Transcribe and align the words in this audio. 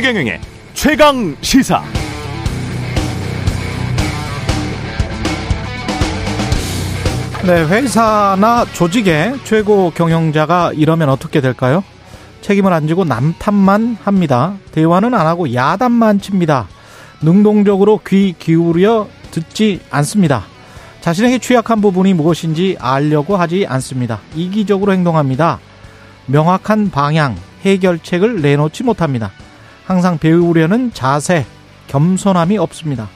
최경영의 0.00 0.40
최강 0.72 1.36
시사. 1.42 1.82
네, 7.44 7.64
회사나 7.66 8.64
조직의 8.72 9.40
최고 9.44 9.90
경영자가 9.90 10.72
이러면 10.72 11.10
어떻게 11.10 11.42
될까요? 11.42 11.84
책임을 12.40 12.72
안 12.72 12.86
지고 12.86 13.04
남탓만 13.04 13.98
합니다. 14.02 14.54
대화는 14.72 15.12
안 15.12 15.26
하고 15.26 15.52
야단만 15.52 16.22
칩니다. 16.22 16.66
능동적으로 17.20 18.00
귀 18.06 18.34
기울여 18.38 19.06
듣지 19.30 19.80
않습니다. 19.90 20.44
자신에게 21.02 21.36
취약한 21.36 21.82
부분이 21.82 22.14
무엇인지 22.14 22.78
알려고 22.80 23.36
하지 23.36 23.66
않습니다. 23.68 24.20
이기적으로 24.34 24.94
행동합니다. 24.94 25.58
명확한 26.24 26.90
방향, 26.90 27.36
해결책을 27.66 28.40
내놓지 28.40 28.82
못합니다. 28.82 29.30
항상 29.84 30.18
배우려는 30.18 30.92
자세, 30.92 31.46
겸손함이 31.88 32.58
없습니다. 32.58 33.08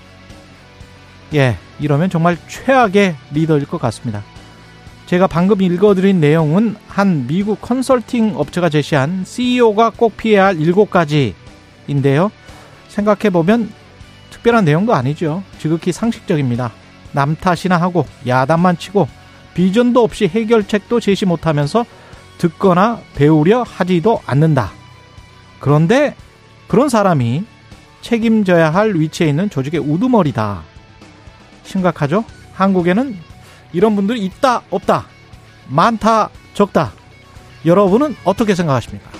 예, 1.34 1.56
이러면 1.80 2.10
정말 2.10 2.36
최악의 2.48 3.16
리더일 3.32 3.66
것 3.66 3.80
같습니다. 3.80 4.22
제가 5.06 5.27
방금 5.27 5.60
읽어드린 5.60 6.20
내용은 6.20 6.77
한 6.88 7.27
미국 7.27 7.60
컨설팅 7.60 8.34
업체가 8.36 8.69
제시한 8.69 9.24
CEO가 9.24 9.91
꼭 9.96 10.16
피해야 10.16 10.46
할 10.46 10.56
7가지인데요. 10.56 12.30
생각해보면 12.88 13.70
특별한 14.30 14.64
내용도 14.64 14.94
아니죠. 14.94 15.42
지극히 15.58 15.92
상식적입니다. 15.92 16.72
남 17.12 17.36
탓이나 17.36 17.77
하고 17.80 18.06
야단만 18.27 18.78
치고 18.78 19.08
비전도 19.55 20.02
없이 20.02 20.27
해결책도 20.27 21.00
제시 21.00 21.27
못하면서 21.27 21.84
듣거나 22.38 23.00
배우려 23.14 23.62
하지도 23.62 24.20
않는다. 24.27 24.72
그런데 25.60 26.14
그런 26.68 26.88
사람이 26.88 27.44
책임져야 28.00 28.70
할 28.70 28.94
위치에 28.94 29.28
있는 29.28 29.48
조직의 29.50 29.80
우두머리다. 29.80 30.62
심각하죠? 31.62 32.24
한국에는 32.52 33.16
이런 33.72 33.96
분들이 33.96 34.24
있다, 34.24 34.62
없다, 34.70 35.06
많다, 35.68 36.30
적다. 36.52 36.92
여러분은 37.64 38.14
어떻게 38.24 38.54
생각하십니까? 38.54 39.10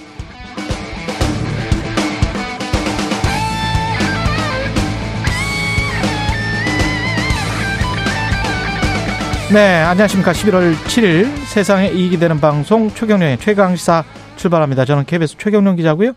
네, 9.53 9.83
안녕하십니까. 9.83 10.33
11월 10.33 10.75
7일 10.75 11.31
세상에 11.47 11.89
이익이 11.89 12.19
되는 12.19 12.41
방송 12.41 12.91
최경련의 12.91 13.39
최강시사 13.39 14.03
출발합니다. 14.37 14.85
저는 14.85 15.05
KBS 15.05 15.37
최경련 15.39 15.77
기자고요. 15.77 16.13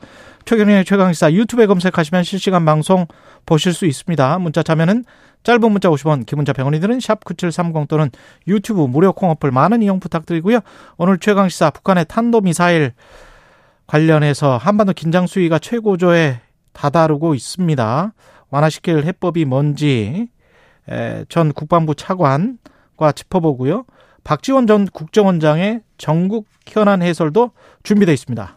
최경련의 0.48 0.86
최강시사 0.86 1.34
유튜브에 1.34 1.66
검색하시면 1.66 2.23
실시간 2.23 2.64
방송 2.64 3.06
보실 3.45 3.73
수 3.73 3.86
있습니다. 3.86 4.40
문자 4.40 4.64
참여는 4.64 5.04
짧은 5.44 5.70
문자 5.70 5.89
50원, 5.89 6.26
기본자 6.26 6.54
100원이 6.54 6.80
드는 6.80 7.00
샵9730 7.00 7.89
또는 7.89 8.09
유튜브 8.48 8.84
무료 8.84 9.12
콩 9.12 9.30
어플 9.30 9.52
많은 9.52 9.81
이용 9.81 10.00
부탁드리고요. 10.00 10.62
오늘 10.95 11.17
최강시사 11.17 11.72
북한의 11.72 12.06
탄도미사일 12.08 12.94
관련해서 13.88 14.56
한반도 14.56 14.94
긴장 14.94 15.28
수위가 15.28 15.59
최고조에 15.59 16.39
다다르고 16.72 17.36
있습니다. 17.36 18.14
완화시킬 18.50 19.04
해법이 19.04 19.44
뭔지 19.44 20.30
전 21.28 21.52
국방부 21.52 21.94
차관 21.94 22.58
과 22.95 23.11
짚어보고요. 23.11 23.84
박지원 24.23 24.66
전 24.66 24.86
국정원장의 24.86 25.82
전국 25.98 26.48
현안 26.66 27.02
해설도 27.02 27.52
준비되어 27.84 28.14
있습니다. 28.14 28.57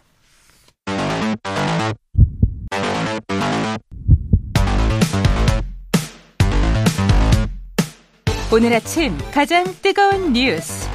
오늘 8.52 8.74
아침 8.74 9.16
가장 9.32 9.62
뜨거운 9.80 10.32
뉴스 10.32 10.88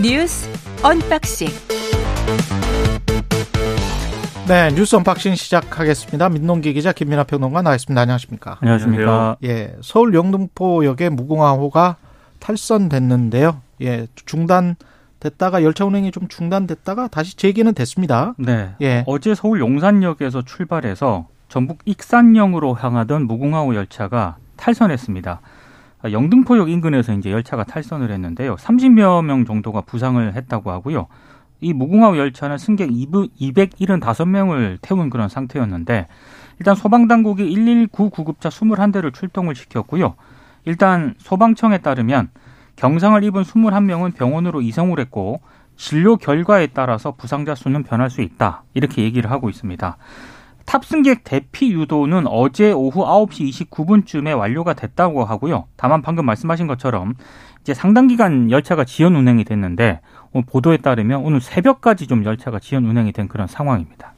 뉴스 0.00 0.48
unboxing 0.84 1.48
네 4.46 4.70
뉴스 4.70 4.94
unboxing 4.94 5.34
시작하겠습니다. 5.34 6.28
민동기 6.28 6.72
기자 6.72 6.92
김민아 6.92 7.24
평론가 7.24 7.62
나와있습니다. 7.62 8.00
안녕하십니까? 8.00 8.58
안녕하십니까? 8.60 9.38
예, 9.42 9.74
서울 9.82 10.14
영등포역의 10.14 11.10
무궁화호가 11.10 11.96
탈선됐는데요. 12.38 13.60
예, 13.82 14.06
중단 14.24 14.76
됐다가 15.18 15.64
열차 15.64 15.84
운행이 15.84 16.12
좀 16.12 16.28
중단됐다가 16.28 17.08
다시 17.08 17.36
재개는 17.36 17.74
됐습니다. 17.74 18.34
네. 18.38 18.70
예. 18.82 19.02
어제 19.08 19.34
서울 19.34 19.58
용산역에서 19.58 20.42
출발해서 20.42 21.26
전북 21.48 21.80
익산역으로 21.86 22.76
향하던 22.76 23.26
무궁화호 23.26 23.74
열차가 23.74 24.36
탈선했습니다. 24.56 25.40
영등포역 26.10 26.68
인근에서 26.70 27.12
이제 27.12 27.30
열차가 27.30 27.64
탈선을 27.64 28.10
했는데요. 28.10 28.56
30여 28.56 29.24
명 29.24 29.44
정도가 29.44 29.82
부상을 29.82 30.34
했다고 30.34 30.70
하고요. 30.70 31.06
이 31.60 31.72
무궁화호 31.72 32.18
열차는 32.18 32.58
승객 32.58 32.90
275명을 32.90 34.78
태운 34.82 35.10
그런 35.10 35.28
상태였는데 35.28 36.08
일단 36.58 36.74
소방당국이 36.74 37.44
119 37.44 38.10
구급차 38.10 38.48
21대를 38.48 39.14
출동을 39.14 39.54
시켰고요. 39.54 40.14
일단 40.64 41.14
소방청에 41.18 41.78
따르면 41.78 42.30
경상을 42.76 43.22
입은 43.22 43.42
21명은 43.42 44.14
병원으로 44.14 44.60
이송을 44.60 44.98
했고 44.98 45.40
진료 45.76 46.16
결과에 46.16 46.68
따라서 46.68 47.12
부상자 47.12 47.54
수는 47.54 47.84
변할 47.84 48.10
수 48.10 48.22
있다. 48.22 48.64
이렇게 48.74 49.02
얘기를 49.02 49.30
하고 49.30 49.48
있습니다. 49.48 49.96
탑승객 50.66 51.24
대피 51.24 51.72
유도는 51.72 52.26
어제 52.26 52.72
오후 52.72 53.04
9시 53.04 53.68
29분쯤에 53.70 54.36
완료가 54.36 54.74
됐다고 54.74 55.24
하고요. 55.24 55.64
다만 55.76 56.02
방금 56.02 56.24
말씀하신 56.26 56.66
것처럼 56.66 57.14
이제 57.60 57.74
상당 57.74 58.06
기간 58.06 58.50
열차가 58.50 58.84
지연 58.84 59.14
운행이 59.16 59.44
됐는데 59.44 60.00
보도에 60.46 60.78
따르면 60.78 61.20
오늘 61.20 61.40
새벽까지 61.40 62.06
좀 62.06 62.24
열차가 62.24 62.58
지연 62.58 62.84
운행이 62.86 63.12
된 63.12 63.28
그런 63.28 63.46
상황입니다. 63.46 64.14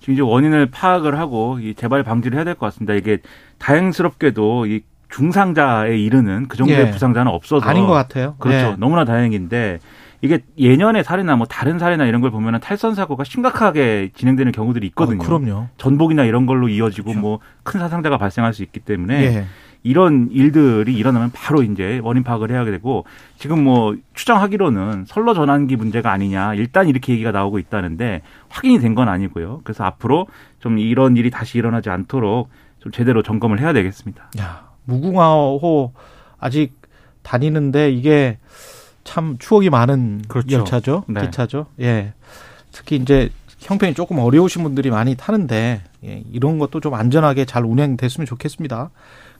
지금 0.00 0.14
이제 0.14 0.22
원인을 0.22 0.70
파악을 0.70 1.18
하고 1.18 1.58
이 1.60 1.74
재발 1.74 2.02
방지를 2.02 2.36
해야 2.38 2.44
될 2.44 2.54
것 2.54 2.66
같습니다. 2.66 2.94
이게 2.94 3.18
다행스럽게도 3.58 4.66
이 4.66 4.80
중상자에 5.10 5.96
이르는 5.98 6.48
그 6.48 6.56
정도의 6.56 6.78
예. 6.86 6.90
부상자는 6.90 7.32
없어서 7.32 7.66
아닌 7.66 7.86
것 7.86 7.92
같아요. 7.92 8.36
그렇죠. 8.38 8.72
예. 8.72 8.76
너무나 8.78 9.04
다행인데 9.04 9.78
이게 10.20 10.40
예년의 10.58 11.04
사례나 11.04 11.36
뭐 11.36 11.46
다른 11.46 11.78
사례나 11.78 12.06
이런 12.06 12.20
걸 12.20 12.30
보면은 12.30 12.60
탈선 12.60 12.94
사고가 12.94 13.24
심각하게 13.24 14.10
진행되는 14.14 14.52
경우들이 14.52 14.86
있거든요. 14.88 15.22
아, 15.22 15.26
그럼요. 15.26 15.68
전복이나 15.76 16.24
이런 16.24 16.46
걸로 16.46 16.68
이어지고 16.68 17.10
그렇죠. 17.12 17.20
뭐큰 17.20 17.80
사상자가 17.80 18.18
발생할 18.18 18.52
수 18.52 18.62
있기 18.62 18.80
때문에 18.80 19.22
예. 19.24 19.44
이런 19.84 20.28
일들이 20.32 20.92
일어나면 20.94 21.30
바로 21.32 21.62
이제 21.62 22.00
원인 22.02 22.24
파악을 22.24 22.50
해야 22.50 22.64
되고 22.64 23.04
지금 23.36 23.62
뭐 23.62 23.94
추정하기로는 24.14 25.04
선로 25.06 25.34
전환기 25.34 25.76
문제가 25.76 26.10
아니냐 26.10 26.54
일단 26.54 26.88
이렇게 26.88 27.12
얘기가 27.12 27.30
나오고 27.30 27.60
있다는데 27.60 28.22
확인이 28.48 28.80
된 28.80 28.96
건 28.96 29.08
아니고요. 29.08 29.60
그래서 29.62 29.84
앞으로 29.84 30.26
좀 30.58 30.78
이런 30.78 31.16
일이 31.16 31.30
다시 31.30 31.58
일어나지 31.58 31.90
않도록 31.90 32.48
좀 32.80 32.90
제대로 32.90 33.22
점검을 33.22 33.60
해야 33.60 33.72
되겠습니다. 33.72 34.30
야. 34.40 34.68
무궁화호 34.86 35.92
아직 36.40 36.74
다니는데 37.22 37.90
이게 37.92 38.38
참 39.08 39.36
추억이 39.38 39.70
많은 39.70 40.22
그렇죠. 40.28 40.58
열차죠. 40.58 41.04
네. 41.08 41.22
기차죠. 41.22 41.66
예. 41.80 42.12
특히 42.72 42.96
이제 42.96 43.30
형편이 43.58 43.94
조금 43.94 44.18
어려우신 44.18 44.62
분들이 44.62 44.90
많이 44.90 45.14
타는데 45.16 45.80
예, 46.04 46.22
이런 46.30 46.58
것도 46.58 46.80
좀 46.80 46.92
안전하게 46.94 47.46
잘 47.46 47.64
운행됐으면 47.64 48.26
좋겠습니다. 48.26 48.90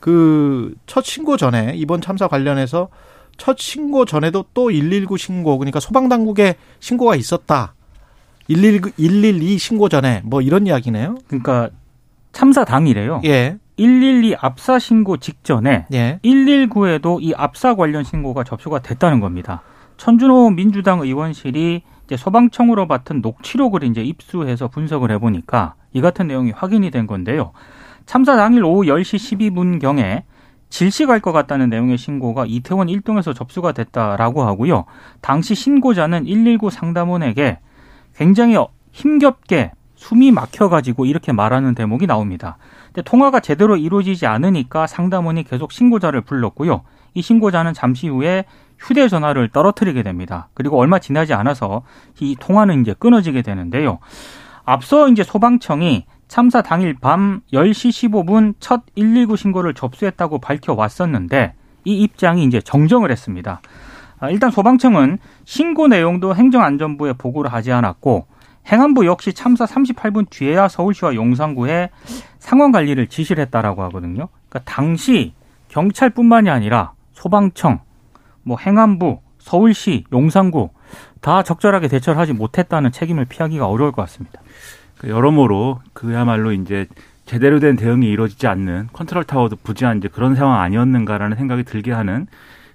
그 0.01 0.75
첫 0.87 1.05
신고 1.05 1.37
전에 1.37 1.75
이번 1.77 2.01
참사 2.01 2.29
관련해서 2.29 2.89
첫 3.37 3.59
신고 3.59 4.07
전에도 4.07 4.47
또 4.55 4.71
119 4.71 5.19
신고 5.19 5.59
그러니까 5.59 5.81
소방 5.81 6.09
당국에 6.09 6.57
신고가 6.81 7.15
있었다. 7.15 7.75
119 8.49 8.93
112 8.97 9.59
신고 9.59 9.91
전에 9.91 10.23
뭐 10.25 10.41
이런 10.41 10.67
이야기네요. 10.67 11.19
그러니까 11.27 11.69
참사 12.33 12.65
당일에요. 12.65 13.21
예. 13.27 13.59
112 13.79 14.37
압사 14.41 14.79
신고 14.79 15.17
직전에 15.17 15.87
예. 15.93 16.19
119에도 16.25 17.19
이 17.23 17.33
압사 17.37 17.75
관련 17.75 18.05
신고가 18.05 18.45
접수가 18.45 18.81
됐다는 18.81 19.21
겁니다. 19.21 19.63
천준호 19.97 20.51
민주당 20.51 21.01
의원실이 21.01 21.83
이제 22.05 22.17
소방청으로 22.17 22.87
맡은 22.87 23.21
녹취록을 23.21 23.85
이제 23.85 24.03
입수해서 24.03 24.69
분석을 24.69 25.11
해보니까 25.13 25.75
이 25.93 26.01
같은 26.01 26.27
내용이 26.27 26.51
확인이 26.51 26.91
된 26.91 27.07
건데요. 27.07 27.53
참사 28.07 28.37
당일 28.37 28.65
오후 28.65 28.85
10시 28.85 29.53
12분 29.53 29.81
경에 29.81 30.25
질식할 30.71 31.21
것 31.21 31.33
같다는 31.33 31.71
내용의 31.71 31.99
신고가 31.99 32.45
이태원 32.47 32.89
1동에서 32.89 33.35
접수가 33.35 33.73
됐다라고 33.73 34.43
하고요. 34.43 34.85
당시 35.21 35.55
신고자는 35.55 36.25
119 36.25 36.71
상담원에게 36.71 37.59
굉장히 38.17 38.57
힘겹게 38.93 39.73
숨이 39.99 40.31
막혀가지고 40.31 41.07
이렇게 41.07 41.33
말하는 41.33 41.75
대목이 41.75 42.07
나옵니다. 42.07 42.57
근데 42.87 43.03
통화가 43.03 43.41
제대로 43.41 43.77
이루어지지 43.77 44.27
않으니까 44.27 44.87
상담원이 44.87 45.43
계속 45.43 45.73
신고자를 45.73 46.21
불렀고요. 46.21 46.83
이 47.15 47.23
신고자는 47.23 47.75
잠시 47.75 48.09
후에 48.09 48.45
휴대전화를 48.79 49.49
떨어뜨리게 49.49 50.05
됩니다. 50.05 50.49
그리고 50.55 50.79
얼마 50.79 51.01
지나지 51.01 51.35
않아서 51.35 51.83
이 52.21 52.37
통화는 52.39 52.83
이제 52.83 52.95
끊어지게 52.97 53.43
되는데요. 53.43 53.99
앞서 54.65 55.09
이제 55.09 55.25
소방청이 55.25 56.07
참사 56.29 56.63
당일 56.63 56.95
밤 56.95 57.41
10시 57.53 58.11
15분 58.11 58.55
첫 58.61 58.83
119 58.95 59.35
신고를 59.37 59.75
접수했다고 59.75 60.39
밝혀왔었는데 60.39 61.55
이 61.85 62.03
입장이 62.03 62.45
이제 62.45 62.61
정정을 62.61 63.11
했습니다. 63.11 63.61
아, 64.21 64.31
일단 64.31 64.53
소방청은 64.53 65.19
신고 65.45 65.89
내용도 65.89 66.37
행정안전부에 66.37 67.15
보고를 67.15 67.53
하지 67.53 67.73
않았고 67.73 68.27
행안부 68.71 69.07
역시 69.07 69.33
참사 69.33 69.65
38분 69.65 70.29
뒤에야 70.31 70.69
서울시와 70.69 71.15
용산구에 71.15 71.91
상황 72.39 72.71
관리를 72.71 73.07
지시를 73.07 73.43
했다라고 73.45 73.83
하거든요. 73.85 74.29
그러니까 74.49 74.71
당시 74.71 75.33
경찰뿐만이 75.69 76.51
아니라 76.51 76.93
소방청, 77.13 77.81
뭐 78.43 78.57
행안부, 78.59 79.21
서울시, 79.39 80.05
용산구 80.13 80.71
다 81.21 81.43
적절하게 81.43 81.89
대처를 81.89 82.21
하지 82.21 82.33
못했다는 82.33 82.93
책임을 82.93 83.25
피하기가 83.25 83.67
어려울 83.67 83.93
것 83.93 84.03
같습니다. 84.03 84.41
그 84.99 85.09
여러모로 85.09 85.81
그야말로 85.93 86.53
이제 86.53 86.87
제대로 87.25 87.61
된 87.61 87.77
대응이 87.77 88.09
이루어지지 88.09 88.47
않는 88.47 88.89
컨트롤 88.93 89.25
타워도 89.25 89.57
부지한 89.63 89.99
이제 89.99 90.09
그런 90.09 90.35
상황 90.35 90.61
아니었는가라는 90.61 91.37
생각이 91.37 91.65
들게 91.65 91.93
하는 91.93 92.27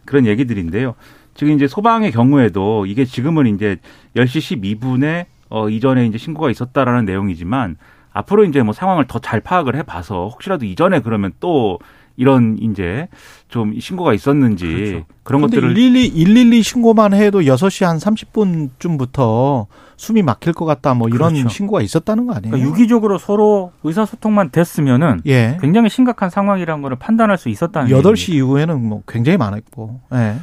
그런 0.06 0.26
얘기들인데요. 0.26 0.96
지금 1.34 1.54
이제 1.54 1.68
소방의 1.68 2.12
경우에도 2.12 2.86
이게 2.86 3.06
지금은 3.06 3.48
이제 3.48 3.78
10시 4.16 4.62
12분에 4.62 5.26
어 5.56 5.70
이전에 5.70 6.08
이제 6.08 6.18
신고가 6.18 6.50
있었다라는 6.50 7.06
내용이지만 7.06 7.78
앞으로 8.12 8.44
이제 8.46 8.64
뭐 8.64 8.74
상황을 8.74 9.06
더 9.08 9.20
잘 9.20 9.40
파악을 9.40 9.76
해 9.76 9.84
봐서 9.84 10.28
혹시라도 10.32 10.66
이전에 10.66 11.00
그러면 11.02 11.32
또 11.40 11.78
이런 12.16 12.58
이제 12.60 13.08
좀 13.50 13.80
신고가 13.80 14.14
있었는지 14.14 14.66
그렇죠. 14.68 15.06
그런 15.24 15.42
것들을 15.42 15.74
112 15.74 16.12
112 16.26 16.62
신고만 16.64 17.14
해도 17.14 17.42
6시 17.42 17.86
한 17.86 17.98
30분쯤부터 17.98 19.66
숨이 19.98 20.22
막힐 20.22 20.54
것 20.54 20.66
같다 20.66 20.94
뭐 20.94 21.08
이런 21.08 21.34
그렇죠. 21.34 21.50
신고가 21.50 21.82
있었다는 21.82 22.28
거 22.28 22.34
아니에요? 22.34 22.52
그러니까 22.52 22.70
유기적으로 22.70 23.18
서로 23.18 23.72
의사소통만 23.84 24.50
됐으면은 24.52 25.22
예. 25.26 25.58
굉장히 25.62 25.90
심각한 25.90 26.30
상황이라는 26.30 26.82
거를 26.82 26.98
판단할 26.98 27.38
수 27.38 27.50
있었다는 27.50 27.90
8시 27.90 27.94
얘기입니다. 27.94 28.34
이후에는 28.34 28.88
뭐 28.88 29.04
굉장히 29.08 29.38
많았고. 29.38 30.02
예. 30.14 30.36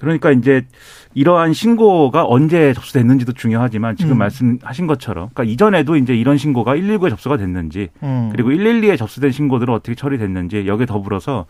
그러니까 0.00 0.30
이제 0.30 0.66
이러한 1.12 1.52
신고가 1.52 2.24
언제 2.26 2.72
접수됐는지도 2.72 3.32
중요하지만 3.32 3.96
지금 3.96 4.12
음. 4.12 4.18
말씀하신 4.18 4.86
것처럼 4.86 5.28
그러니까 5.34 5.52
이전에도 5.52 5.96
이제 5.96 6.16
이런 6.16 6.38
신고가 6.38 6.74
119에 6.74 7.10
접수가 7.10 7.36
됐는지 7.36 7.90
음. 8.02 8.30
그리고 8.32 8.48
112에 8.48 8.96
접수된 8.96 9.30
신고들은 9.30 9.74
어떻게 9.74 9.94
처리됐는지 9.94 10.66
여기에 10.66 10.86
더불어서 10.86 11.44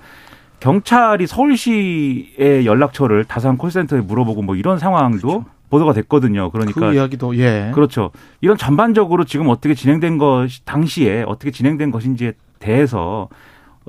경찰이 0.58 1.28
서울시의 1.28 2.66
연락처를 2.66 3.24
다산 3.24 3.56
콜센터에 3.56 4.00
물어보고 4.00 4.42
뭐 4.42 4.56
이런 4.56 4.80
상황도 4.80 5.28
그렇죠. 5.28 5.44
보도가 5.70 5.92
됐거든요. 5.92 6.50
그러니까 6.50 6.80
그 6.80 6.94
이야기도 6.94 7.36
예. 7.38 7.70
그렇죠. 7.72 8.10
이런 8.40 8.56
전반적으로 8.56 9.24
지금 9.24 9.48
어떻게 9.48 9.74
진행된 9.74 10.18
것 10.18 10.48
당시에 10.64 11.22
어떻게 11.22 11.52
진행된 11.52 11.92
것인지에 11.92 12.32
대해서 12.58 13.28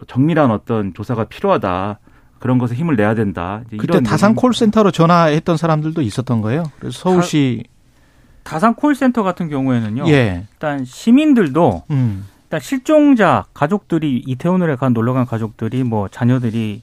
정밀한 0.06 0.52
어떤 0.52 0.94
조사가 0.94 1.26
필요하다. 1.26 2.00
그런 2.42 2.58
것에 2.58 2.74
힘을 2.74 2.96
내야 2.96 3.14
된다. 3.14 3.62
그때 3.78 4.02
다산 4.02 4.34
콜센터로 4.34 4.90
전화했던 4.90 5.58
사람들도 5.58 6.02
있었던 6.02 6.42
거예요. 6.42 6.64
그래서 6.80 6.98
서울시 6.98 7.64
다, 8.44 8.58
산 8.58 8.74
콜센터 8.74 9.22
같은 9.22 9.48
경우에는요. 9.48 10.08
예. 10.08 10.46
일단 10.52 10.84
시민들도 10.84 11.84
음. 11.92 12.26
일단 12.46 12.60
실종자 12.60 13.46
가족들이 13.54 14.24
이태원을에 14.26 14.76
간 14.76 14.92
놀러 14.94 15.14
간 15.14 15.28
가족들이 15.28 15.84
뭐 15.84 16.08
자녀들이 16.08 16.82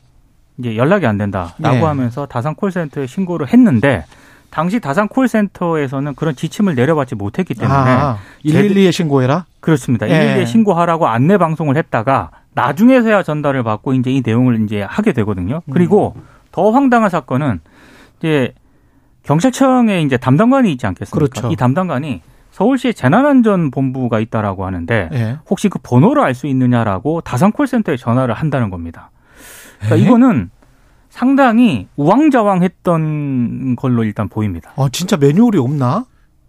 이제 0.59 0.77
연락이 0.77 1.07
안 1.07 1.19
된다라고 1.19 1.77
예. 1.77 1.81
하면서 1.81 2.27
다산 2.27 2.55
콜센터에 2.55 3.09
신고를 3.09 3.53
했는데 3.53 4.05
당시 4.51 4.79
다산 4.79 5.09
콜센터에서는 5.09 6.15
그런 6.15 6.37
지침을 6.37 6.77
내려받지 6.77 7.17
못했기 7.17 7.55
때문에 7.55 7.75
아, 7.75 8.19
112에 8.45 8.93
신고해라? 8.93 9.45
그렇습니다. 9.59 10.09
예. 10.09 10.37
112에 10.37 10.47
신고하라고 10.47 11.09
안내 11.09 11.37
방송을 11.37 11.77
했다가 11.77 12.31
나중에서야 12.55 13.23
전달을 13.23 13.63
받고 13.63 13.95
이제 13.95 14.11
이 14.11 14.23
내용을 14.25 14.63
이제 14.65 14.83
하게 14.83 15.13
되거든요. 15.13 15.61
그리고 15.73 16.15
음. 16.17 16.23
더 16.51 16.71
황당한 16.71 17.11
사건은 17.11 17.61
이제 18.19 18.53
경찰청에 19.23 20.03
이제 20.03 20.17
담당관이 20.17 20.73
있지 20.73 20.87
않겠습니까? 20.87 21.15
그렇죠. 21.15 21.53
이 21.53 21.57
담당관이 21.57 22.23
서울시에 22.51 22.93
재난안전본부가 22.93 24.19
있다라고 24.21 24.65
하는데 24.67 25.09
예. 25.13 25.39
혹시 25.49 25.69
그 25.69 25.79
번호를 25.83 26.23
알 26.23 26.35
수 26.35 26.47
있느냐라고 26.47 27.21
다산 27.21 27.53
콜센터에 27.53 27.97
전화를 27.97 28.35
한다는 28.35 28.71
겁니다. 28.71 29.11
그러니까 29.79 29.99
예? 29.99 30.03
이거는 30.03 30.51
상당히 31.11 31.87
우왕좌왕했던 31.97 33.77
걸로 33.77 34.05
일단 34.05 34.29
보입니다. 34.29 34.73
아 34.77 34.89
진짜 34.91 35.17
매뉴얼이 35.17 35.59
없나? 35.59 36.07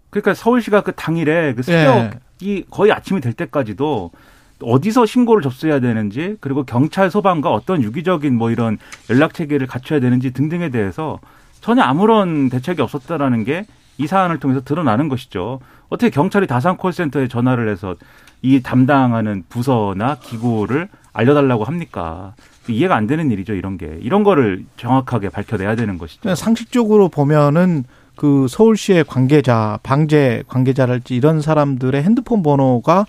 그러니까 0.09 0.33
서울시가 0.33 0.81
그 0.81 0.93
당일에 0.93 1.53
그 1.53 1.61
새벽이 1.63 2.09
예. 2.43 2.63
거의 2.71 2.91
아침이 2.91 3.21
될 3.21 3.33
때까지도 3.33 4.11
어디서 4.61 5.05
신고를 5.05 5.41
접수해야 5.41 5.79
되는지 5.79 6.37
그리고 6.39 6.63
경찰 6.63 7.09
소방과 7.09 7.51
어떤 7.51 7.81
유기적인 7.83 8.35
뭐 8.35 8.51
이런 8.51 8.77
연락 9.09 9.33
체계를 9.33 9.67
갖춰야 9.67 9.99
되는지 9.99 10.31
등등에 10.31 10.69
대해서 10.69 11.19
전혀 11.61 11.81
아무런 11.83 12.49
대책이 12.49 12.81
없었다라는 12.81 13.43
게 13.43 13.65
이 13.99 14.07
사안을 14.07 14.39
통해서 14.39 14.61
드러나는 14.61 15.09
것이죠. 15.09 15.59
어떻게 15.89 16.09
경찰이 16.09 16.47
다산 16.47 16.77
콜센터에 16.77 17.27
전화를 17.27 17.69
해서 17.69 17.95
이 18.41 18.61
담당하는 18.61 19.43
부서나 19.49 20.15
기구를 20.15 20.87
알려달라고 21.11 21.65
합니까? 21.65 22.33
이해가 22.69 22.95
안 22.95 23.07
되는 23.07 23.29
일이죠, 23.29 23.53
이런 23.53 23.77
게. 23.77 23.97
이런 23.99 24.23
거를 24.23 24.63
정확하게 24.77 25.29
밝혀내야 25.29 25.75
되는 25.75 25.97
것이죠. 25.97 26.33
상식적으로 26.33 27.09
보면은 27.09 27.83
그 28.15 28.47
서울시의 28.47 29.03
관계자, 29.03 29.79
방재 29.83 30.43
관계자랄지 30.47 31.15
이런 31.15 31.41
사람들의 31.41 32.01
핸드폰 32.01 32.41
번호가 32.41 33.05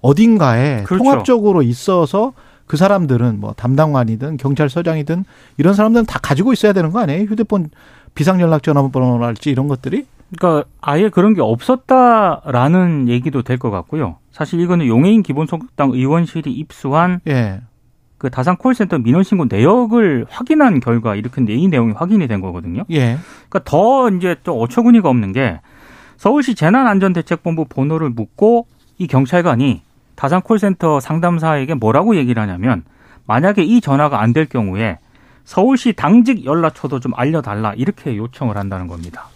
어딘가에 0.00 0.82
그렇죠. 0.84 1.02
통합적으로 1.04 1.62
있어서 1.62 2.32
그 2.66 2.76
사람들은 2.76 3.40
뭐 3.40 3.52
담당관이든 3.54 4.36
경찰서장이든 4.36 5.24
이런 5.58 5.74
사람들은 5.74 6.06
다 6.06 6.18
가지고 6.22 6.52
있어야 6.52 6.72
되는 6.72 6.90
거 6.90 7.00
아니에요? 7.00 7.24
휴대폰 7.24 7.70
비상연락 8.14 8.62
전화번호랄지 8.62 9.50
이런 9.50 9.68
것들이? 9.68 10.06
그러니까 10.36 10.68
아예 10.80 11.08
그런 11.08 11.34
게 11.34 11.40
없었다라는 11.40 13.08
얘기도 13.08 13.42
될 13.42 13.58
것 13.58 13.70
같고요. 13.70 14.16
사실 14.30 14.60
이거는 14.60 14.86
용해인 14.86 15.22
기본소득당 15.22 15.90
의원실이 15.90 16.50
입수한 16.52 17.20
예. 17.26 17.60
그 18.16 18.30
다산 18.30 18.56
콜센터 18.56 18.98
민원 18.98 19.24
신고 19.24 19.46
내역을 19.48 20.26
확인한 20.28 20.78
결과 20.80 21.14
이렇게 21.16 21.42
이 21.48 21.68
내용이 21.68 21.92
확인이 21.94 22.28
된 22.28 22.40
거거든요. 22.40 22.84
예. 22.90 23.18
그러니까 23.48 23.60
더 23.64 24.08
이제 24.10 24.36
좀 24.44 24.60
어처구니가 24.60 25.08
없는 25.08 25.32
게 25.32 25.60
서울시 26.16 26.54
재난안전대책본부 26.54 27.64
번호를 27.68 28.10
묻고 28.10 28.66
이 28.98 29.06
경찰관이 29.06 29.82
다산 30.20 30.42
콜센터 30.42 31.00
상담사에게 31.00 31.72
뭐라고 31.72 32.14
얘기를 32.14 32.42
하냐면 32.42 32.82
만약에 33.26 33.62
이 33.62 33.80
전화가 33.80 34.20
안 34.20 34.34
될 34.34 34.44
경우에 34.44 34.98
서울시 35.44 35.94
당직 35.94 36.44
연락처도 36.44 37.00
좀 37.00 37.12
알려달라 37.16 37.72
이렇게 37.72 38.18
요청을 38.18 38.58
한다는 38.58 38.86
겁니다. 38.86 39.28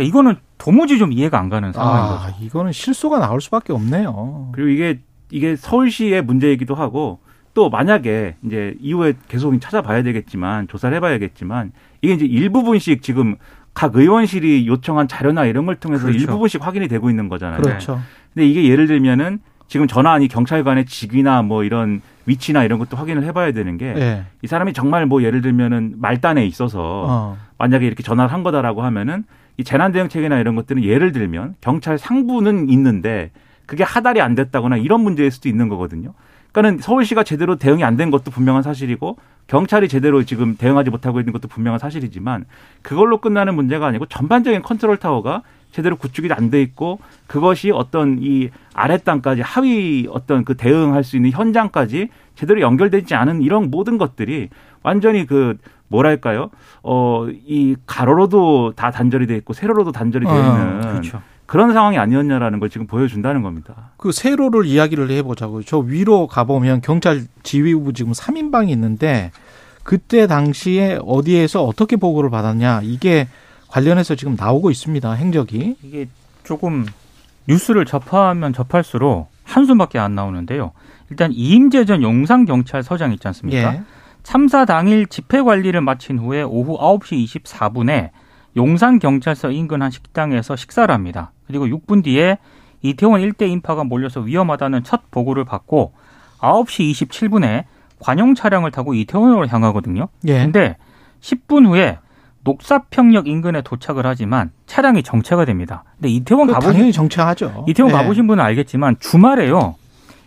이거는 0.00 0.36
도무지 0.56 0.96
좀 0.96 1.12
이해가 1.12 1.38
안 1.38 1.50
가는 1.50 1.70
상황인 1.70 2.14
아, 2.14 2.26
거죠. 2.26 2.36
이거는 2.40 2.72
실수가 2.72 3.18
나올 3.18 3.42
수밖에 3.42 3.74
없네요. 3.74 4.52
그리고 4.52 4.70
이게 4.70 5.00
이게 5.30 5.54
서울시의 5.54 6.22
문제이기도 6.22 6.74
하고 6.74 7.18
또 7.52 7.68
만약에 7.68 8.36
이제 8.42 8.74
이후에 8.80 9.12
계속 9.28 9.54
찾아봐야 9.60 10.02
되겠지만 10.02 10.66
조사를 10.68 10.96
해봐야겠지만 10.96 11.72
이게 12.00 12.14
이제 12.14 12.24
일부분씩 12.24 13.02
지금 13.02 13.36
각 13.74 13.94
의원실이 13.94 14.66
요청한 14.66 15.08
자료나 15.08 15.44
이런 15.44 15.66
걸 15.66 15.76
통해서 15.76 16.04
그렇죠. 16.04 16.18
일부분씩 16.18 16.66
확인이 16.66 16.88
되고 16.88 17.10
있는 17.10 17.28
거잖아요. 17.28 17.60
그렇죠. 17.60 18.00
근데 18.32 18.48
이게 18.48 18.64
예를 18.66 18.86
들면은 18.86 19.40
지금 19.68 19.86
전화 19.86 20.12
아니 20.12 20.28
경찰관의 20.28 20.86
직위나 20.86 21.42
뭐 21.42 21.64
이런 21.64 22.00
위치나 22.26 22.64
이런 22.64 22.78
것도 22.78 22.96
확인을 22.96 23.24
해봐야 23.24 23.52
되는 23.52 23.76
게이 23.76 23.94
네. 23.94 24.24
사람이 24.46 24.72
정말 24.72 25.06
뭐 25.06 25.22
예를 25.22 25.40
들면은 25.42 25.94
말단에 25.98 26.46
있어서 26.46 27.06
어. 27.08 27.38
만약에 27.58 27.86
이렇게 27.86 28.02
전화를 28.02 28.32
한 28.32 28.42
거다라고 28.42 28.82
하면은 28.82 29.24
이 29.56 29.64
재난 29.64 29.92
대응 29.92 30.08
체계나 30.08 30.38
이런 30.38 30.54
것들은 30.56 30.82
예를 30.82 31.12
들면 31.12 31.54
경찰 31.60 31.98
상부는 31.98 32.68
있는데 32.70 33.30
그게 33.66 33.82
하달이 33.84 34.20
안 34.20 34.34
됐다거나 34.34 34.76
이런 34.76 35.00
문제일 35.00 35.30
수도 35.30 35.48
있는 35.48 35.68
거거든요. 35.68 36.12
그러니까는 36.52 36.80
서울시가 36.82 37.24
제대로 37.24 37.56
대응이 37.56 37.82
안 37.82 37.96
된 37.96 38.10
것도 38.10 38.30
분명한 38.30 38.62
사실이고 38.62 39.16
경찰이 39.46 39.88
제대로 39.88 40.22
지금 40.24 40.56
대응하지 40.56 40.90
못하고 40.90 41.20
있는 41.20 41.32
것도 41.32 41.48
분명한 41.48 41.78
사실이지만 41.78 42.44
그걸로 42.82 43.18
끝나는 43.18 43.54
문제가 43.54 43.86
아니고 43.86 44.06
전반적인 44.06 44.62
컨트롤 44.62 44.96
타워가 44.96 45.42
제대로 45.74 45.96
구축이 45.96 46.28
안 46.32 46.50
돼 46.50 46.62
있고 46.62 47.00
그것이 47.26 47.72
어떤 47.72 48.18
이 48.20 48.48
아래 48.74 48.96
땅까지 48.96 49.40
하위 49.40 50.06
어떤 50.08 50.44
그 50.44 50.56
대응할 50.56 51.02
수 51.02 51.16
있는 51.16 51.32
현장까지 51.32 52.10
제대로 52.36 52.60
연결되지 52.60 53.14
않은 53.16 53.42
이런 53.42 53.70
모든 53.70 53.98
것들이 53.98 54.50
완전히 54.84 55.26
그 55.26 55.56
뭐랄까요? 55.88 56.50
어, 56.84 57.26
이 57.28 57.74
가로로도 57.86 58.74
다 58.76 58.92
단절이 58.92 59.26
돼 59.26 59.36
있고 59.36 59.52
세로로도 59.52 59.90
단절이 59.90 60.24
돼 60.24 60.30
아, 60.30 60.36
있는 60.36 60.84
아, 60.84 60.90
그렇죠. 60.92 61.22
그런 61.46 61.72
상황이 61.72 61.98
아니었냐라는 61.98 62.60
걸 62.60 62.70
지금 62.70 62.86
보여준다는 62.86 63.42
겁니다. 63.42 63.90
그 63.96 64.12
세로를 64.12 64.66
이야기를 64.66 65.10
해보자고요. 65.10 65.64
저 65.64 65.78
위로 65.78 66.28
가보면 66.28 66.82
경찰 66.82 67.22
지휘부 67.42 67.92
지금 67.94 68.12
3인방이 68.12 68.70
있는데 68.70 69.32
그때 69.82 70.26
당시에 70.28 70.98
어디에서 71.04 71.64
어떻게 71.64 71.96
보고를 71.96 72.30
받았냐 72.30 72.80
이게 72.84 73.26
관련해서 73.74 74.14
지금 74.14 74.36
나오고 74.38 74.70
있습니다. 74.70 75.12
행적이. 75.14 75.74
이게 75.82 76.06
조금 76.44 76.86
뉴스를 77.48 77.84
접하면 77.84 78.52
접할수록 78.52 79.28
한숨밖에 79.42 79.98
안 79.98 80.14
나오는데요. 80.14 80.70
일단 81.10 81.32
이임재 81.32 81.84
전 81.84 82.00
용산경찰서장 82.00 83.12
있지 83.14 83.26
않습니까? 83.26 83.74
예. 83.74 83.82
참사 84.22 84.64
당일 84.64 85.06
집회 85.06 85.42
관리를 85.42 85.80
마친 85.80 86.20
후에 86.20 86.42
오후 86.42 86.78
9시 86.78 87.42
24분에 87.42 88.10
용산경찰서 88.56 89.50
인근 89.50 89.82
한 89.82 89.90
식당에서 89.90 90.54
식사를 90.54 90.94
합니다. 90.94 91.32
그리고 91.48 91.66
6분 91.66 92.04
뒤에 92.04 92.38
이태원 92.82 93.22
일대 93.22 93.48
인파가 93.48 93.82
몰려서 93.82 94.20
위험하다는 94.20 94.84
첫 94.84 95.10
보고를 95.10 95.44
받고 95.44 95.92
9시 96.38 96.92
27분에 96.92 97.64
관용 97.98 98.36
차량을 98.36 98.70
타고 98.70 98.94
이태원으로 98.94 99.48
향하거든요. 99.48 100.06
예. 100.28 100.44
근데 100.44 100.76
10분 101.20 101.66
후에 101.66 101.98
녹사평역 102.44 103.26
인근에 103.26 103.62
도착을 103.62 104.06
하지만 104.06 104.50
차량이 104.66 105.02
정체가 105.02 105.44
됩니다. 105.44 105.84
근데 105.96 106.10
이태원 106.10 106.46
가보신 106.46 106.72
당연히 106.72 106.92
정체하죠. 106.92 107.64
이태원 107.68 107.90
예. 107.90 107.96
가보신 107.96 108.26
분은 108.26 108.44
알겠지만 108.44 108.96
주말에요. 109.00 109.74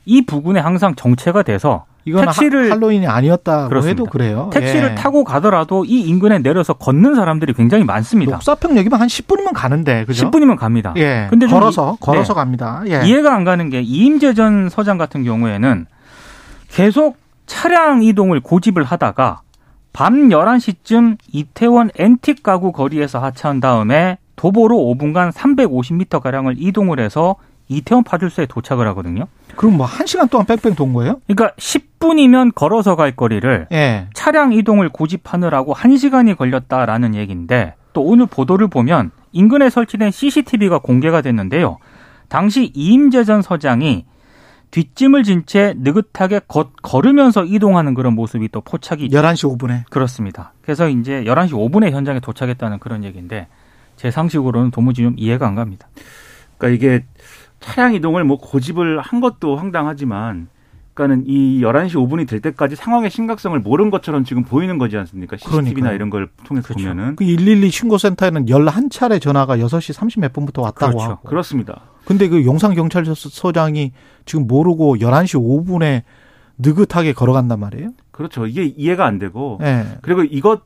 이 0.05 0.25
부근에 0.25 0.59
항상 0.59 0.95
정체가 0.95 1.43
돼서 1.43 1.85
택시를 2.05 2.71
할로윈이 2.71 3.05
아니었다고 3.05 3.69
그렇습니다. 3.69 4.01
해도 4.01 4.05
그래요. 4.05 4.49
택시를 4.53 4.91
예. 4.91 4.95
타고 4.95 5.23
가더라도 5.23 5.83
이 5.85 6.01
인근에 6.01 6.39
내려서 6.39 6.73
걷는 6.73 7.15
사람들이 7.15 7.53
굉장히 7.53 7.83
많습니다. 7.83 8.31
녹사평 8.31 8.77
여기만 8.77 9.01
한 9.01 9.07
10분이면 9.07 9.53
가는데 9.53 10.05
그죠? 10.05 10.31
10분이면 10.31 10.57
갑니다. 10.57 10.93
예. 10.95 11.27
근데 11.29 11.45
걸어서 11.45 11.97
이, 11.99 12.03
걸어서 12.03 12.33
네. 12.33 12.39
갑니다. 12.39 12.83
예. 12.87 13.01
이해가 13.05 13.35
안 13.35 13.43
가는 13.43 13.69
게 13.69 13.81
이임재 13.81 14.33
전 14.33 14.69
서장 14.69 14.97
같은 14.97 15.23
경우에는 15.23 15.85
계속 16.69 17.17
차량 17.45 18.03
이동을 18.03 18.39
고집을 18.39 18.83
하다가 18.83 19.41
밤 19.97 20.29
11시쯤 20.29 21.17
이태원 21.33 21.89
앤틱 21.97 22.43
가구 22.43 22.71
거리에서 22.71 23.17
하차한 23.17 23.59
다음에 23.59 24.19
도보로 24.35 24.75
5분간 24.77 25.31
350m 25.31 26.21
가량을 26.21 26.53
이동을 26.59 26.99
해서 26.99 27.37
이태원 27.67 28.03
파출소에 28.03 28.45
도착을 28.45 28.85
하거든요. 28.89 29.25
그럼 29.55 29.77
뭐 29.77 29.87
1시간 29.87 30.29
동안 30.29 30.45
뺑뺑 30.45 30.75
돈 30.75 30.93
거예요? 30.93 31.19
그러니까 31.25 31.55
10분이면 31.55 32.53
걸어서 32.53 32.95
갈 32.95 33.15
거리를 33.15 33.69
예. 33.71 34.07
차량 34.13 34.53
이동을 34.53 34.89
고집하느라고 34.89 35.73
1시간이 35.73 36.37
걸렸다라는 36.37 37.15
얘기인데 37.15 37.73
또 37.93 38.03
오늘 38.03 38.27
보도를 38.27 38.67
보면 38.67 39.09
인근에 39.31 39.71
설치된 39.71 40.11
CCTV가 40.11 40.77
공개가 40.77 41.23
됐는데요. 41.23 41.79
당시 42.29 42.71
이임재 42.75 43.23
전 43.23 43.41
서장이 43.41 44.05
뒷짐을 44.71 45.23
진 45.23 45.43
채 45.45 45.73
느긋하게 45.77 46.41
걷, 46.47 46.71
걸으면서 46.81 47.45
이동하는 47.45 47.93
그런 47.93 48.13
모습이 48.13 48.49
또 48.49 48.61
포착이 48.61 49.09
11시 49.09 49.57
5분에 49.57 49.83
그렇습니다. 49.89 50.53
그래서 50.61 50.89
이제 50.89 51.23
11시 51.23 51.51
5분에 51.51 51.91
현장에 51.91 52.19
도착했다는 52.19 52.79
그런 52.79 53.03
얘기인데 53.03 53.47
제 53.95 54.11
상식으로는 54.11 54.71
도무지 54.71 55.03
좀 55.03 55.13
이해가 55.17 55.47
안 55.47 55.55
갑니다. 55.55 55.87
그러니까 56.57 56.75
이게 56.75 57.05
차량 57.59 57.93
이동을 57.93 58.23
뭐 58.23 58.37
고집을 58.37 58.99
한 58.99 59.19
것도 59.21 59.55
황당하지만 59.55 60.47
그러니까는 60.93 61.25
이 61.27 61.61
11시 61.61 61.91
5분이 61.93 62.27
될 62.27 62.41
때까지 62.41 62.75
상황의 62.75 63.09
심각성을 63.11 63.57
모른 63.59 63.89
것처럼 63.91 64.23
지금 64.23 64.43
보이는 64.43 64.77
거지 64.79 64.97
않습니까? 64.97 65.37
CCTV나 65.37 65.61
그러니까요. 65.69 65.95
이런 65.95 66.09
걸 66.09 66.27
통해서 66.43 66.67
그렇죠. 66.67 66.89
보면은. 66.89 67.15
그 67.15 67.23
112 67.23 67.69
신고센터에는 67.69 68.47
11차례 68.47 69.21
전화가 69.21 69.57
6시 69.57 69.93
30몇 69.95 70.33
분부터 70.33 70.63
왔다고 70.63 70.97
그렇죠. 70.97 71.11
하고. 71.11 71.29
그렇습니다. 71.29 71.81
근데 72.07 72.29
그 72.29 72.45
용산경찰서장이 72.45 73.91
지금 74.23 74.47
모르고 74.47 74.95
11시 74.99 75.67
5분에 75.67 76.03
느긋하게 76.57 77.11
걸어간단 77.11 77.59
말이에요? 77.59 77.89
그렇죠. 78.11 78.47
이게 78.47 78.63
이해가 78.63 79.05
안 79.05 79.19
되고. 79.19 79.57
네. 79.59 79.85
그리고 80.01 80.23
이것 80.23 80.61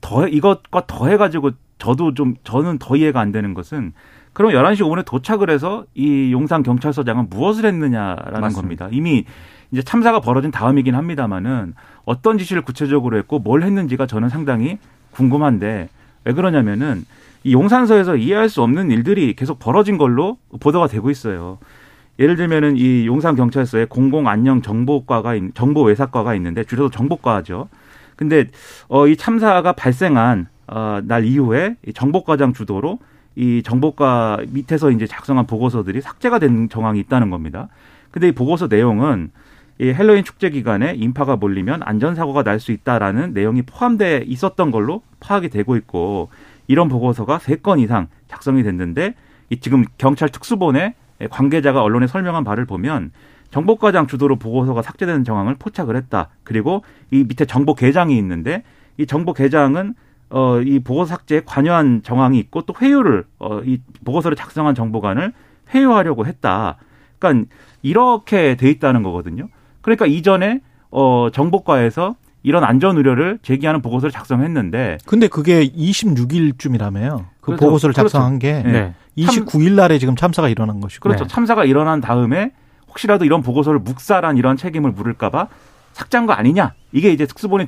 더, 0.00 0.28
이것과 0.28 0.86
더해가지고 0.86 1.50
저도 1.78 2.14
좀, 2.14 2.36
저는 2.44 2.78
더 2.78 2.94
이해가 2.94 3.18
안 3.18 3.32
되는 3.32 3.52
것은 3.52 3.94
그럼 4.32 4.52
11시 4.52 4.82
5분에 4.82 5.04
도착을 5.04 5.50
해서 5.50 5.84
이 5.94 6.30
용산 6.30 6.62
경찰서장은 6.62 7.30
무엇을 7.30 7.66
했느냐라는 7.66 8.40
맞습니다. 8.40 8.84
겁니다. 8.84 8.88
이미 8.92 9.24
이제 9.72 9.82
참사가 9.82 10.20
벌어진 10.20 10.52
다음이긴 10.52 10.94
합니다만은 10.94 11.74
어떤 12.04 12.38
지시를 12.38 12.62
구체적으로 12.62 13.18
했고 13.18 13.40
뭘 13.40 13.64
했는지가 13.64 14.06
저는 14.06 14.28
상당히 14.28 14.78
궁금한데 15.10 15.88
왜 16.22 16.32
그러냐면은 16.32 17.04
이 17.46 17.52
용산서에서 17.52 18.16
이해할 18.16 18.48
수 18.48 18.60
없는 18.62 18.90
일들이 18.90 19.34
계속 19.34 19.60
벌어진 19.60 19.98
걸로 19.98 20.36
보도가 20.58 20.88
되고 20.88 21.10
있어요. 21.10 21.58
예를 22.18 22.34
들면은 22.34 22.76
이 22.76 23.06
용산 23.06 23.36
경찰서에 23.36 23.84
공공 23.84 24.26
안녕 24.26 24.62
정보과가 24.62 25.34
정보 25.54 25.82
외사과가 25.82 26.34
있는데 26.34 26.64
줄여서 26.64 26.90
정보과죠. 26.90 27.68
근데 28.16 28.46
어 28.88 29.06
이 29.06 29.16
참사가 29.16 29.72
발생한 29.74 30.48
어날 30.66 31.24
이후에 31.24 31.76
이 31.86 31.92
정보과장 31.92 32.52
주도로 32.52 32.98
이 33.36 33.62
정보과 33.62 34.38
밑에서 34.48 34.90
이제 34.90 35.06
작성한 35.06 35.46
보고서들이 35.46 36.00
삭제가 36.00 36.40
된 36.40 36.68
정황이 36.68 36.98
있다는 36.98 37.30
겁니다. 37.30 37.68
근데 38.10 38.26
이 38.26 38.32
보고서 38.32 38.66
내용은 38.66 39.30
이 39.78 39.84
헬로윈 39.84 40.24
축제 40.24 40.50
기간에 40.50 40.94
인파가 40.96 41.36
몰리면 41.36 41.82
안전사고가 41.84 42.42
날 42.42 42.58
수 42.58 42.72
있다라는 42.72 43.34
내용이 43.34 43.62
포함돼 43.62 44.24
있었던 44.26 44.72
걸로 44.72 45.02
파악이 45.20 45.48
되고 45.50 45.76
있고 45.76 46.28
이런 46.66 46.88
보고서가 46.88 47.38
세 47.38 47.56
건 47.56 47.78
이상 47.78 48.08
작성이 48.28 48.62
됐는데 48.62 49.14
이 49.50 49.58
지금 49.60 49.84
경찰 49.98 50.28
특수본의 50.28 50.94
관계자가 51.30 51.82
언론에 51.82 52.06
설명한 52.06 52.44
바를 52.44 52.64
보면 52.66 53.12
정보과장 53.50 54.06
주도로 54.06 54.36
보고서가 54.36 54.82
삭제되는 54.82 55.24
정황을 55.24 55.54
포착을 55.58 55.96
했다. 55.96 56.28
그리고 56.44 56.82
이 57.10 57.24
밑에 57.24 57.44
정보 57.44 57.74
계장이 57.74 58.16
있는데 58.18 58.62
이 58.98 59.06
정보 59.06 59.32
계장은 59.32 59.94
어, 60.28 60.60
이 60.60 60.80
보고서 60.80 61.10
삭제에 61.10 61.42
관여한 61.46 62.02
정황이 62.02 62.38
있고 62.40 62.62
또 62.62 62.74
회유를, 62.80 63.24
어, 63.38 63.60
이 63.64 63.80
보고서를 64.04 64.36
작성한 64.36 64.74
정보관을 64.74 65.32
회유하려고 65.72 66.26
했다. 66.26 66.78
그러니까 67.18 67.48
이렇게 67.82 68.56
돼 68.56 68.68
있다는 68.68 69.04
거거든요. 69.04 69.48
그러니까 69.82 70.06
이전에, 70.06 70.60
어, 70.90 71.28
정보과에서 71.32 72.16
이런 72.46 72.62
안전 72.62 72.96
우려를 72.96 73.40
제기하는 73.42 73.82
보고서를 73.82 74.12
작성했는데. 74.12 74.98
근데 75.04 75.26
그게 75.26 75.66
26일쯤이라며요. 75.66 77.24
그 77.40 77.46
그렇죠. 77.46 77.64
보고서를 77.66 77.92
그렇죠. 77.92 78.08
작성한 78.08 78.38
그렇죠. 78.38 78.62
게. 78.62 78.70
네. 78.70 78.94
29일 79.18 79.72
날에 79.72 79.98
지금 79.98 80.14
참사가 80.14 80.48
일어난 80.48 80.80
것이고. 80.80 81.02
그렇죠. 81.02 81.24
네. 81.24 81.28
참사가 81.28 81.64
일어난 81.64 82.00
다음에 82.00 82.52
혹시라도 82.88 83.24
이런 83.24 83.42
보고서를 83.42 83.80
묵살한 83.80 84.36
이런 84.36 84.56
책임을 84.56 84.92
물을까 84.92 85.30
봐 85.30 85.48
삭제한 85.94 86.26
거 86.26 86.34
아니냐. 86.34 86.74
이게 86.92 87.10
이제 87.10 87.26
특수본이 87.26 87.66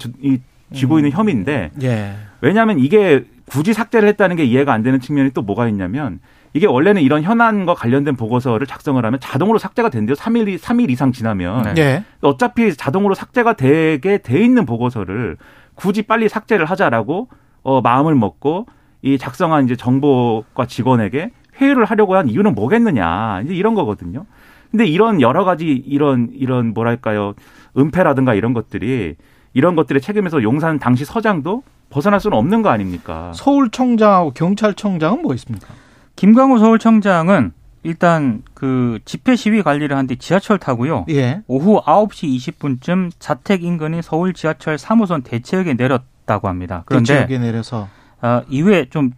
쥐고 0.73 0.99
있는 1.01 1.11
음. 1.11 1.13
혐의인데 1.13 1.73
예. 1.83 2.15
왜냐하면 2.41 2.79
이게 2.79 3.25
굳이 3.47 3.73
삭제를 3.73 4.09
했다는 4.11 4.37
게 4.37 4.45
이해가 4.45 4.73
안 4.73 4.85
되는 4.85 5.01
측면이 5.01 5.31
또 5.35 5.43
뭐가 5.43 5.67
있냐면 5.69 6.21
이게 6.55 6.67
원래는 6.67 7.03
이런 7.03 7.23
현안과 7.23 7.75
관련된 7.75 8.17
보고서를 8.17 8.67
작성을 8.67 9.05
하면 9.05 9.21
자동으로 9.21 9.59
삭제가 9.59 9.91
된대요. 9.91 10.15
3일, 10.15 10.59
3일 10.59 10.91
이상 10.91 11.13
지나면. 11.13 11.75
네. 11.75 12.05
어차피 12.21 12.75
자동으로 12.75 13.15
삭제가 13.15 13.55
되게 13.55 14.19
돼 14.19 14.43
있는 14.43 14.67
보고서를 14.67 15.37
굳이 15.75 16.03
빨리 16.03 16.29
삭제를 16.29 16.65
하자라고 16.67 17.29
어, 17.63 17.81
마음을 17.81 18.15
먹고 18.15 18.67
이 19.03 19.19
작성한 19.19 19.65
이제 19.65 19.77
정보과 19.77 20.67
직원에게 20.67 21.31
회유를 21.61 21.85
하려고 21.85 22.17
한 22.17 22.29
이유는 22.29 22.55
뭐겠느냐. 22.55 23.43
이제 23.45 23.55
이런 23.55 23.75
거거든요. 23.75 24.27
근데 24.71 24.87
이런 24.87 25.21
여러 25.21 25.45
가지 25.45 25.67
이런, 25.67 26.29
이런 26.33 26.75
뭐랄까요. 26.75 27.35
은폐라든가 27.77 28.35
이런 28.35 28.55
것들이 28.55 29.17
이런 29.55 29.77
것들의 29.77 30.01
책임에서 30.03 30.43
용산 30.43 30.79
당시 30.79 31.05
서장도 31.05 31.63
벗어날 31.91 32.21
수는 32.21 32.37
없는 32.37 32.63
거 32.63 32.69
아닙니까? 32.69 33.33
서울청장하고 33.35 34.33
경찰청장은 34.33 35.23
뭐 35.23 35.35
있습니까? 35.35 35.69
김광호 36.19 36.59
서울청장은 36.59 37.53
일단 37.85 38.43
그 38.55 38.99
집회 39.05 39.37
시위 39.37 39.63
관리를 39.63 39.97
한 39.97 40.09
뒤 40.09 40.17
지하철 40.17 40.59
타고요. 40.59 41.05
예. 41.11 41.43
오후 41.47 41.81
9시 41.81 42.37
20분쯤 42.59 43.13
자택 43.21 43.63
인근인 43.63 44.03
서울 44.03 44.33
지하철 44.35 44.75
3호선 44.77 45.23
대체역에 45.23 45.75
내렸다고 45.75 46.49
합니다. 46.49 46.83
그런데 46.87 47.21
대체역에 47.21 47.39
내려서 47.39 47.89
아, 48.21 48.43
이후에 48.49 48.87
좀 48.91 49.13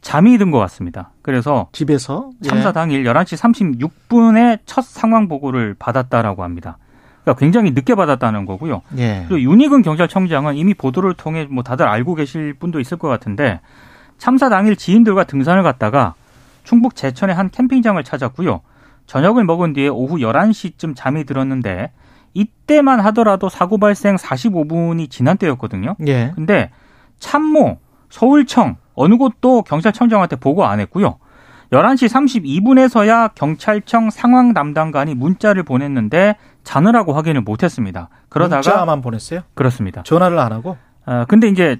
잠이 0.00 0.38
든 0.38 0.52
것 0.52 0.60
같습니다. 0.60 1.10
그래서 1.22 1.68
집에서 1.72 2.30
참사 2.44 2.68
예. 2.68 2.72
당일 2.72 3.02
11시 3.02 3.36
36분에 4.08 4.60
첫 4.64 4.84
상황 4.84 5.26
보고를 5.26 5.74
받았다라고 5.76 6.44
합니다. 6.44 6.78
그러니까 7.24 7.40
굉장히 7.40 7.72
늦게 7.72 7.96
받았다는 7.96 8.46
거고요. 8.46 8.82
예. 8.98 9.24
그리고 9.28 9.40
윤희근 9.50 9.82
경찰청장은 9.82 10.54
이미 10.54 10.72
보도를 10.74 11.14
통해 11.14 11.48
뭐 11.50 11.64
다들 11.64 11.88
알고 11.88 12.14
계실 12.14 12.54
분도 12.54 12.78
있을 12.78 12.96
것 12.96 13.08
같은데 13.08 13.60
참사 14.18 14.48
당일 14.48 14.76
지인들과 14.76 15.24
등산을 15.24 15.64
갔다가 15.64 16.14
충북 16.64 16.96
제천의 16.96 17.34
한 17.34 17.50
캠핑장을 17.50 18.02
찾았고요. 18.02 18.60
저녁을 19.06 19.44
먹은 19.44 19.74
뒤에 19.74 19.88
오후 19.88 20.16
11시쯤 20.16 20.94
잠이 20.96 21.24
들었는데 21.24 21.92
이때만 22.32 23.00
하더라도 23.00 23.48
사고 23.48 23.78
발생 23.78 24.16
45분이 24.16 25.08
지난 25.10 25.36
때였거든요. 25.36 25.94
예. 26.06 26.32
근데 26.34 26.70
참모, 27.20 27.78
서울청 28.10 28.76
어느 28.94 29.16
곳도 29.16 29.62
경찰청장한테 29.62 30.36
보고 30.36 30.64
안 30.64 30.80
했고요. 30.80 31.18
11시 31.70 32.08
32분에서야 32.08 33.34
경찰청 33.34 34.10
상황 34.10 34.54
담당관이 34.54 35.14
문자를 35.14 35.62
보냈는데 35.62 36.36
자느라고 36.62 37.12
확인을 37.12 37.40
못 37.40 37.62
했습니다. 37.62 38.08
그러다가 38.28 38.56
문자만 38.56 39.00
보냈어요? 39.00 39.40
그렇습니다. 39.54 40.02
전화를 40.02 40.38
안 40.38 40.52
하고? 40.52 40.76
어, 41.06 41.24
근데 41.28 41.48
이제 41.48 41.78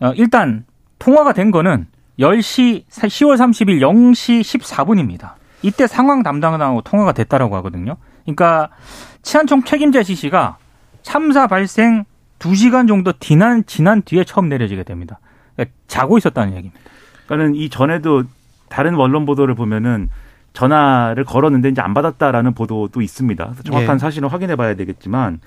어, 0.00 0.12
일단 0.16 0.64
통화가 0.98 1.32
된 1.32 1.50
거는 1.50 1.86
10시 2.18 2.86
10월 2.86 3.36
30일 3.36 3.80
0시 3.80 4.40
14분입니다. 4.42 5.32
이때 5.62 5.86
상황 5.86 6.22
담당하고 6.22 6.82
통화가 6.82 7.12
됐다라고 7.12 7.56
하거든요. 7.56 7.96
그러니까 8.24 8.70
치안총 9.22 9.64
책임자 9.64 10.02
지시가 10.02 10.58
참사 11.02 11.46
발생 11.46 12.04
2시간 12.38 12.86
정도 12.88 13.12
지난, 13.18 13.64
지난 13.66 14.02
뒤에 14.02 14.24
처음 14.24 14.48
내려지게 14.48 14.82
됩니다. 14.82 15.18
그러니까 15.54 15.74
자고 15.86 16.18
있었다는 16.18 16.56
얘기입니다. 16.56 16.80
그러니까는 17.26 17.54
이 17.54 17.68
전에도 17.68 18.24
다른 18.68 18.94
언론 18.96 19.24
보도를 19.24 19.54
보면은 19.54 20.08
전화를 20.52 21.24
걸었는데 21.24 21.70
이제 21.70 21.80
안 21.80 21.94
받았다라는 21.94 22.54
보도도 22.54 23.02
있습니다. 23.02 23.54
정확한 23.64 23.94
예. 23.94 23.98
사실은 23.98 24.28
확인해 24.28 24.56
봐야 24.56 24.74
되겠지만 24.74 25.40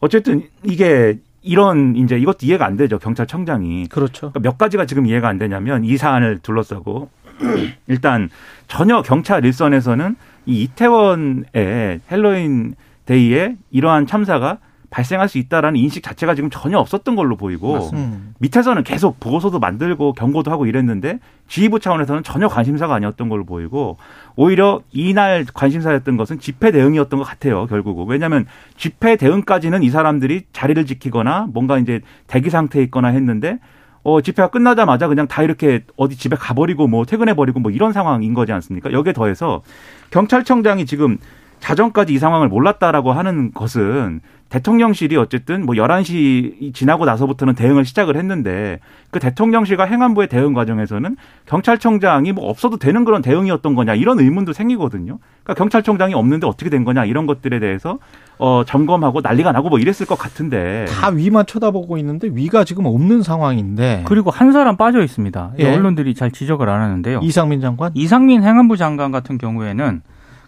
어쨌든 0.00 0.48
이게 0.64 1.18
이런 1.42 1.96
이제 1.96 2.18
이것도 2.18 2.38
이해가 2.42 2.66
안 2.66 2.76
되죠 2.76 2.98
경찰청장이. 2.98 3.88
그렇죠. 3.88 4.30
그러니까 4.32 4.40
몇 4.40 4.58
가지가 4.58 4.86
지금 4.86 5.06
이해가 5.06 5.28
안 5.28 5.38
되냐면 5.38 5.84
이 5.84 5.96
사안을 5.96 6.40
둘러싸고 6.40 7.10
일단 7.88 8.28
전혀 8.68 9.02
경찰 9.02 9.44
일선에서는 9.44 10.16
이 10.46 10.62
이태원의 10.62 12.00
헬로윈 12.10 12.74
데이에 13.06 13.56
이러한 13.70 14.06
참사가 14.06 14.58
발생할 14.90 15.28
수 15.28 15.38
있다라는 15.38 15.78
인식 15.78 16.02
자체가 16.02 16.34
지금 16.34 16.50
전혀 16.50 16.78
없었던 16.78 17.14
걸로 17.16 17.36
보이고 17.36 17.74
맞습니다. 17.74 18.08
음. 18.08 18.34
밑에서는 18.38 18.82
계속 18.82 19.20
보고서도 19.20 19.58
만들고 19.60 20.12
경고도 20.14 20.50
하고 20.50 20.66
이랬는데 20.66 21.20
지휘부 21.48 21.80
차원에서는 21.80 22.22
전혀 22.24 22.48
관심사가 22.48 22.94
아니었던 22.94 23.28
걸로 23.28 23.44
보이고 23.44 23.96
오히려 24.36 24.82
이날 24.92 25.46
관심사였던 25.52 26.16
것은 26.16 26.40
집회 26.40 26.72
대응이었던 26.72 27.18
것 27.18 27.24
같아요 27.24 27.66
결국은 27.66 28.06
왜냐하면 28.06 28.46
집회 28.76 29.16
대응까지는 29.16 29.82
이 29.82 29.90
사람들이 29.90 30.42
자리를 30.52 30.84
지키거나 30.86 31.48
뭔가 31.52 31.78
이제 31.78 32.00
대기 32.26 32.50
상태에 32.50 32.82
있거나 32.84 33.08
했는데 33.08 33.58
어, 34.02 34.20
집회가 34.22 34.48
끝나자마자 34.48 35.08
그냥 35.08 35.28
다 35.28 35.42
이렇게 35.42 35.84
어디 35.96 36.16
집에 36.16 36.34
가버리고 36.34 36.88
뭐 36.88 37.04
퇴근해버리고 37.04 37.60
뭐 37.60 37.70
이런 37.70 37.92
상황인 37.92 38.32
거지 38.34 38.52
않습니까? 38.52 38.92
여기에 38.92 39.12
더해서 39.12 39.62
경찰청장이 40.10 40.86
지금 40.86 41.18
자정까지 41.60 42.12
이 42.12 42.18
상황을 42.18 42.48
몰랐다라고 42.48 43.12
하는 43.12 43.52
것은 43.52 44.20
대통령실이 44.50 45.16
어쨌든 45.16 45.64
뭐 45.64 45.76
11시 45.76 46.74
지나고 46.74 47.04
나서부터는 47.04 47.54
대응을 47.54 47.84
시작을 47.84 48.16
했는데 48.16 48.80
그 49.10 49.20
대통령실과 49.20 49.84
행안부의 49.84 50.28
대응 50.28 50.54
과정에서는 50.54 51.16
경찰청장이 51.46 52.32
뭐 52.32 52.48
없어도 52.50 52.76
되는 52.76 53.04
그런 53.04 53.22
대응이었던 53.22 53.74
거냐 53.76 53.94
이런 53.94 54.18
의문도 54.18 54.52
생기거든요. 54.52 55.18
그러니까 55.44 55.54
경찰청장이 55.54 56.14
없는데 56.14 56.48
어떻게 56.48 56.68
된 56.68 56.84
거냐 56.84 57.04
이런 57.04 57.26
것들에 57.26 57.60
대해서 57.60 57.98
어 58.38 58.64
점검하고 58.66 59.20
난리가 59.20 59.52
나고 59.52 59.68
뭐 59.68 59.78
이랬을 59.78 60.06
것 60.06 60.18
같은데 60.18 60.86
다 60.88 61.10
위만 61.10 61.46
쳐다보고 61.46 61.96
있는데 61.98 62.28
위가 62.32 62.64
지금 62.64 62.86
없는 62.86 63.22
상황인데 63.22 64.02
그리고 64.06 64.30
한 64.30 64.50
사람 64.50 64.76
빠져 64.76 65.00
있습니다. 65.02 65.52
예. 65.60 65.76
언론들이 65.76 66.14
잘 66.14 66.32
지적을 66.32 66.68
안 66.68 66.80
하는데요. 66.80 67.20
이상민 67.22 67.60
장관? 67.60 67.92
이상민 67.94 68.42
행안부 68.42 68.76
장관 68.76 69.12
같은 69.12 69.38
경우에는 69.38 70.02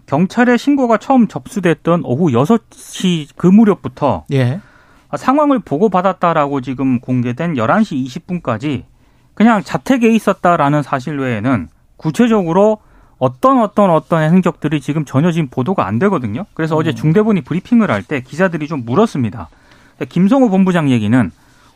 경찰에 0.07 0.57
신고가 0.57 0.99
처음 0.99 1.27
접수됐던 1.29 2.03
오후 2.05 2.31
6시 2.31 3.29
그 3.37 3.47
무렵부터 3.47 4.25
예. 4.33 4.61
상황을 5.17 5.59
보고받았다라고 5.61 6.61
지금 6.61 7.01
공개된 7.01 7.55
11시 7.55 8.07
20분까지 8.07 8.85
그냥 9.35 9.63
자택에 9.63 10.09
있었다라는 10.11 10.83
사실 10.83 11.19
외에는 11.19 11.69
구체적으로 11.97 12.79
어떤 13.19 13.61
어떤 13.61 13.91
어떤 13.91 14.23
행적들이 14.23 14.81
지금 14.81 15.05
전혀 15.05 15.31
지금 15.31 15.49
보도가 15.49 15.87
안 15.87 15.99
되거든요. 16.01 16.45
그래서 16.55 16.75
음. 16.77 16.81
어제 16.81 16.93
중대본이 16.93 17.43
브리핑을 17.43 17.91
할 17.91 18.03
때 18.03 18.21
기자들이 18.21 18.67
좀 18.67 18.85
물었습니다. 18.85 19.49
김성호 20.09 20.49
본부장 20.51 20.91
얘기는 20.91 21.31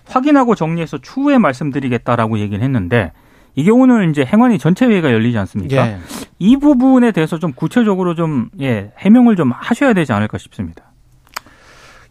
확인하고 0.09 0.55
정리해서 0.55 0.99
추후에 0.99 1.39
말씀드리겠다라고 1.39 2.39
얘기를 2.41 2.65
했는데 2.65 3.13
이게 3.57 3.71
오늘 3.71 4.11
이제 4.11 4.25
행안위 4.25 4.59
전체 4.59 4.87
회의가 4.87 5.11
열리지 5.11 5.37
않습니까? 5.39 5.89
예. 5.89 5.99
이 6.39 6.59
부분에 6.59 7.11
대해서 7.11 7.39
좀 7.39 7.53
구체적으로 7.53 8.15
좀 8.15 8.51
예, 8.61 8.93
해명을 8.99 9.35
좀 9.35 9.51
하셔야 9.51 9.95
되지 9.95 10.13
않을까 10.13 10.37
싶습니다. 10.37 10.85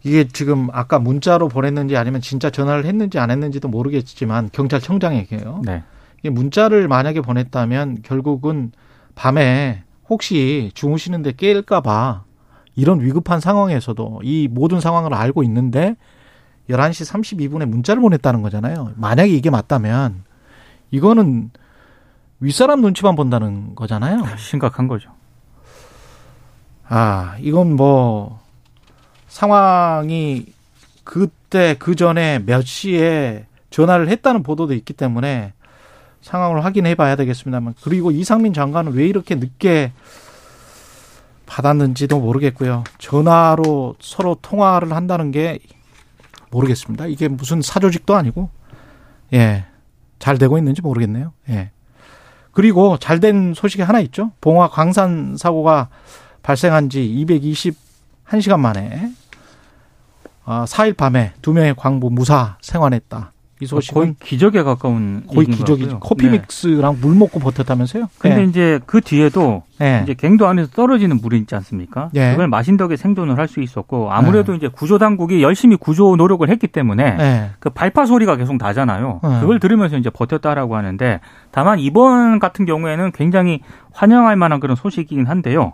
이게 0.02 0.26
지금 0.26 0.68
아까 0.72 0.98
문자로 0.98 1.48
보냈는지 1.48 1.96
아니면 1.96 2.20
진짜 2.20 2.50
전화를 2.50 2.84
했는지 2.84 3.20
안 3.20 3.30
했는지도 3.30 3.68
모르겠지만 3.68 4.50
경찰청장에게요. 4.52 5.62
네. 5.64 5.84
이게 6.18 6.30
문자를 6.30 6.88
만약에 6.88 7.20
보냈다면 7.20 7.98
결국은 8.02 8.72
밤에 9.14 9.84
혹시 10.08 10.72
주무시는데 10.74 11.32
깰까봐 11.32 12.22
이런 12.74 13.00
위급한 13.00 13.38
상황에서도 13.38 14.20
이 14.24 14.48
모든 14.50 14.80
상황을 14.80 15.14
알고 15.14 15.44
있는데 15.44 15.96
11시 16.68 17.48
32분에 17.48 17.66
문자를 17.66 18.02
보냈다는 18.02 18.42
거잖아요. 18.42 18.92
만약에 18.96 19.30
이게 19.30 19.50
맞다면 19.50 20.25
이거는 20.90 21.50
윗사람 22.40 22.80
눈치만 22.80 23.16
본다는 23.16 23.74
거잖아요. 23.74 24.24
심각한 24.36 24.88
거죠. 24.88 25.10
아, 26.88 27.36
이건 27.40 27.74
뭐 27.74 28.40
상황이 29.28 30.46
그때 31.04 31.76
그 31.78 31.94
전에 31.94 32.40
몇 32.44 32.64
시에 32.64 33.46
전화를 33.70 34.08
했다는 34.08 34.42
보도도 34.42 34.74
있기 34.74 34.92
때문에 34.92 35.52
상황을 36.22 36.64
확인해 36.64 36.94
봐야 36.94 37.14
되겠습니다만 37.16 37.74
그리고 37.82 38.10
이상민 38.10 38.52
장관은 38.52 38.92
왜 38.92 39.06
이렇게 39.06 39.36
늦게 39.36 39.92
받았는지도 41.46 42.18
모르겠고요. 42.18 42.82
전화로 42.98 43.94
서로 44.00 44.36
통화를 44.42 44.92
한다는 44.92 45.30
게 45.30 45.60
모르겠습니다. 46.50 47.06
이게 47.06 47.28
무슨 47.28 47.62
사조직도 47.62 48.14
아니고 48.16 48.50
예. 49.32 49.66
잘 50.18 50.38
되고 50.38 50.58
있는지 50.58 50.82
모르겠네요. 50.82 51.32
예. 51.50 51.70
그리고 52.52 52.96
잘 52.98 53.20
된 53.20 53.52
소식이 53.54 53.82
하나 53.82 54.00
있죠. 54.00 54.32
봉화 54.40 54.68
광산 54.68 55.36
사고가 55.36 55.88
발생한 56.42 56.88
지 56.88 57.00
221시간 57.26 58.58
만에 58.58 59.12
4일 60.46 60.92
아, 60.92 60.94
밤에 60.96 61.32
두 61.42 61.52
명의 61.52 61.74
광부 61.74 62.10
무사 62.10 62.56
생환했다. 62.62 63.32
이 63.60 63.64
어, 63.64 63.68
소식은 63.68 63.94
거의 64.02 64.14
기적에 64.20 64.62
가까운 64.62 65.24
거의 65.26 65.46
기적이죠. 65.46 66.00
커피 66.00 66.26
네. 66.28 66.32
믹스랑 66.38 66.98
물 67.00 67.14
먹고 67.14 67.40
버텼다면서요? 67.40 68.08
근데 68.18 68.36
네. 68.36 68.44
이제 68.44 68.80
그 68.84 69.00
뒤에도 69.00 69.62
네. 69.78 70.00
이제 70.02 70.12
갱도 70.14 70.46
안에서 70.46 70.70
떨어지는 70.72 71.20
물이 71.22 71.38
있지 71.38 71.54
않습니까? 71.54 72.10
네. 72.12 72.32
그걸 72.32 72.48
마신 72.48 72.76
덕에 72.76 72.96
생존을 72.96 73.38
할 73.38 73.46
수 73.48 73.60
있었고 73.62 74.12
아무래도 74.12 74.52
네. 74.52 74.58
이제 74.58 74.68
구조 74.68 74.98
당국이 74.98 75.42
열심히 75.42 75.76
구조 75.76 76.16
노력을 76.16 76.46
했기 76.48 76.66
때문에 76.66 77.16
네. 77.16 77.50
그 77.60 77.70
발파 77.70 78.04
소리가 78.04 78.36
계속 78.36 78.56
나잖아요. 78.58 79.20
그걸 79.22 79.60
들으면서 79.60 79.96
이제 79.96 80.10
버텼다라고 80.10 80.76
하는데 80.76 81.20
다만 81.52 81.78
이번 81.78 82.38
같은 82.40 82.66
경우에는 82.66 83.12
굉장히 83.12 83.60
환영할 83.92 84.36
만한 84.36 84.58
그런 84.60 84.76
소식이긴 84.76 85.26
한데요. 85.26 85.72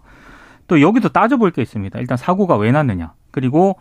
또 0.68 0.80
여기도 0.80 1.08
따져볼 1.08 1.50
게 1.50 1.62
있습니다. 1.62 1.98
일단 1.98 2.16
사고가 2.16 2.56
왜 2.56 2.70
났느냐. 2.72 3.12
그리고 3.30 3.76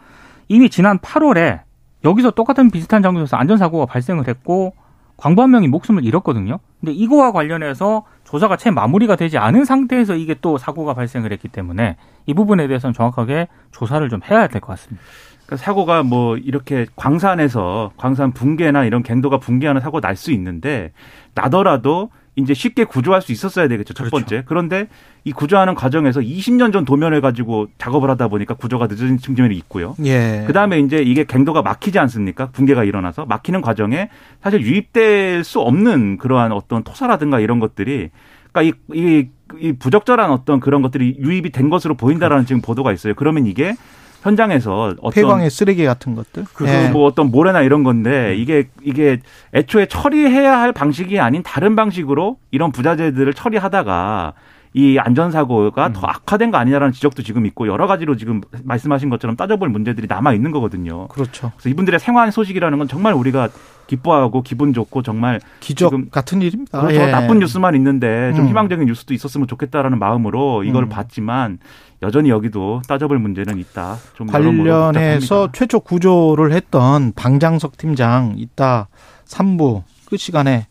이미 0.47 0.69
지난 0.69 0.97
8월에 0.99 1.59
여기서 2.03 2.31
똑같은 2.31 2.71
비슷한 2.71 3.01
장소에서 3.01 3.37
안전사고가 3.37 3.85
발생을 3.85 4.27
했고 4.27 4.73
광부 5.17 5.41
한 5.43 5.51
명이 5.51 5.67
목숨을 5.67 6.03
잃었거든요. 6.03 6.59
근데 6.79 6.93
이거와 6.93 7.31
관련해서 7.31 8.03
조사가 8.23 8.57
채 8.57 8.71
마무리가 8.71 9.15
되지 9.15 9.37
않은 9.37 9.65
상태에서 9.65 10.15
이게 10.15 10.35
또 10.41 10.57
사고가 10.57 10.95
발생을 10.95 11.31
했기 11.31 11.47
때문에 11.47 11.97
이 12.25 12.33
부분에 12.33 12.67
대해서는 12.67 12.93
정확하게 12.93 13.47
조사를 13.71 14.07
좀 14.09 14.21
해야 14.29 14.47
될 14.47 14.61
것 14.61 14.67
같습니다. 14.69 15.03
그러니까 15.45 15.57
사고가 15.65 16.01
뭐 16.01 16.37
이렇게 16.37 16.87
광산에서 16.95 17.91
광산 17.97 18.31
붕괴나 18.31 18.85
이런 18.85 19.03
갱도가 19.03 19.37
붕괴하는 19.39 19.81
사고 19.81 19.99
날 20.01 20.15
수 20.15 20.31
있는데 20.31 20.91
나더라도 21.35 22.09
이제 22.35 22.53
쉽게 22.53 22.85
구조할 22.85 23.21
수 23.21 23.31
있었어야 23.31 23.67
되겠죠. 23.67 23.93
첫 23.93 24.05
그렇죠. 24.05 24.25
번째. 24.25 24.43
그런데 24.45 24.87
이 25.25 25.33
구조하는 25.33 25.75
과정에서 25.75 26.21
20년 26.21 26.71
전 26.71 26.85
도면을 26.85 27.19
가지고 27.19 27.67
작업을 27.77 28.09
하다 28.09 28.29
보니까 28.29 28.53
구조가 28.53 28.87
늦어진 28.87 29.17
측면이 29.17 29.55
있고요. 29.57 29.95
예. 30.05 30.45
그다음에 30.47 30.79
이제 30.79 31.01
이게 31.01 31.25
갱도가 31.25 31.61
막히지 31.61 31.99
않습니까? 31.99 32.49
붕괴가 32.51 32.85
일어나서 32.85 33.25
막히는 33.25 33.61
과정에 33.61 34.09
사실 34.41 34.61
유입될 34.61 35.43
수 35.43 35.59
없는 35.59 36.17
그러한 36.17 36.53
어떤 36.53 36.83
토사라든가 36.83 37.39
이런 37.41 37.59
것들이 37.59 38.09
그러니까 38.51 38.77
이, 38.93 38.97
이, 38.97 39.27
이 39.59 39.73
부적절한 39.73 40.31
어떤 40.31 40.59
그런 40.61 40.81
것들이 40.81 41.17
유입이 41.19 41.51
된 41.51 41.69
것으로 41.69 41.95
보인다라는 41.95 42.45
지금 42.45 42.61
보도가 42.61 42.93
있어요. 42.93 43.13
그러면 43.15 43.45
이게 43.45 43.75
현장에서 44.21 44.95
어떤 45.01 45.11
폐광의 45.11 45.49
쓰레기 45.49 45.85
같은 45.85 46.15
것들 46.15 46.45
그 46.53 46.63
네. 46.63 46.89
뭐 46.89 47.05
어떤 47.05 47.31
모래나 47.31 47.61
이런 47.61 47.83
건데 47.83 48.33
음. 48.33 48.39
이게 48.39 48.69
이게 48.81 49.19
애초에 49.53 49.87
처리해야 49.87 50.59
할 50.59 50.71
방식이 50.71 51.19
아닌 51.19 51.43
다른 51.43 51.75
방식으로 51.75 52.37
이런 52.51 52.71
부자재들을 52.71 53.33
처리하다가 53.33 54.33
이 54.73 54.97
안전사고가 54.97 55.87
음. 55.87 55.93
더 55.93 56.07
악화된 56.07 56.51
거 56.51 56.57
아니냐라는 56.57 56.93
지적도 56.93 57.23
지금 57.23 57.45
있고 57.45 57.67
여러 57.67 57.87
가지로 57.87 58.15
지금 58.15 58.41
말씀하신 58.63 59.09
것처럼 59.09 59.35
따져볼 59.35 59.67
문제들이 59.67 60.07
남아 60.07 60.33
있는 60.33 60.51
거거든요. 60.51 61.09
그렇죠. 61.09 61.51
그래서 61.55 61.69
이분들의 61.69 61.99
생활 61.99 62.31
소식이라는 62.31 62.77
건 62.77 62.87
정말 62.87 63.13
우리가 63.13 63.49
기뻐하고 63.87 64.41
기분 64.43 64.71
좋고 64.71 65.01
정말 65.01 65.41
기적 65.59 65.89
지금 65.89 66.09
같은 66.09 66.41
일입니다. 66.41 66.79
그렇죠. 66.79 67.01
예. 67.01 67.11
나쁜 67.11 67.39
뉴스만 67.39 67.75
있는데 67.75 68.31
좀 68.33 68.45
음. 68.45 68.49
희망적인 68.49 68.87
뉴스도 68.87 69.13
있었으면 69.13 69.47
좋겠다라는 69.47 69.99
마음으로 69.99 70.63
이걸 70.63 70.83
음. 70.83 70.89
봤지만 70.89 71.59
여전히 72.03 72.29
여기도 72.29 72.81
따져볼 72.87 73.19
문제는 73.19 73.59
있다. 73.59 73.97
좀 74.15 74.27
관련해서 74.27 75.49
최초 75.53 75.79
구조를 75.79 76.51
했던 76.51 77.13
방장석 77.15 77.77
팀장 77.77 78.33
이따 78.37 78.87
3부 79.27 79.83
끝 80.09 80.17
시간에 80.17 80.67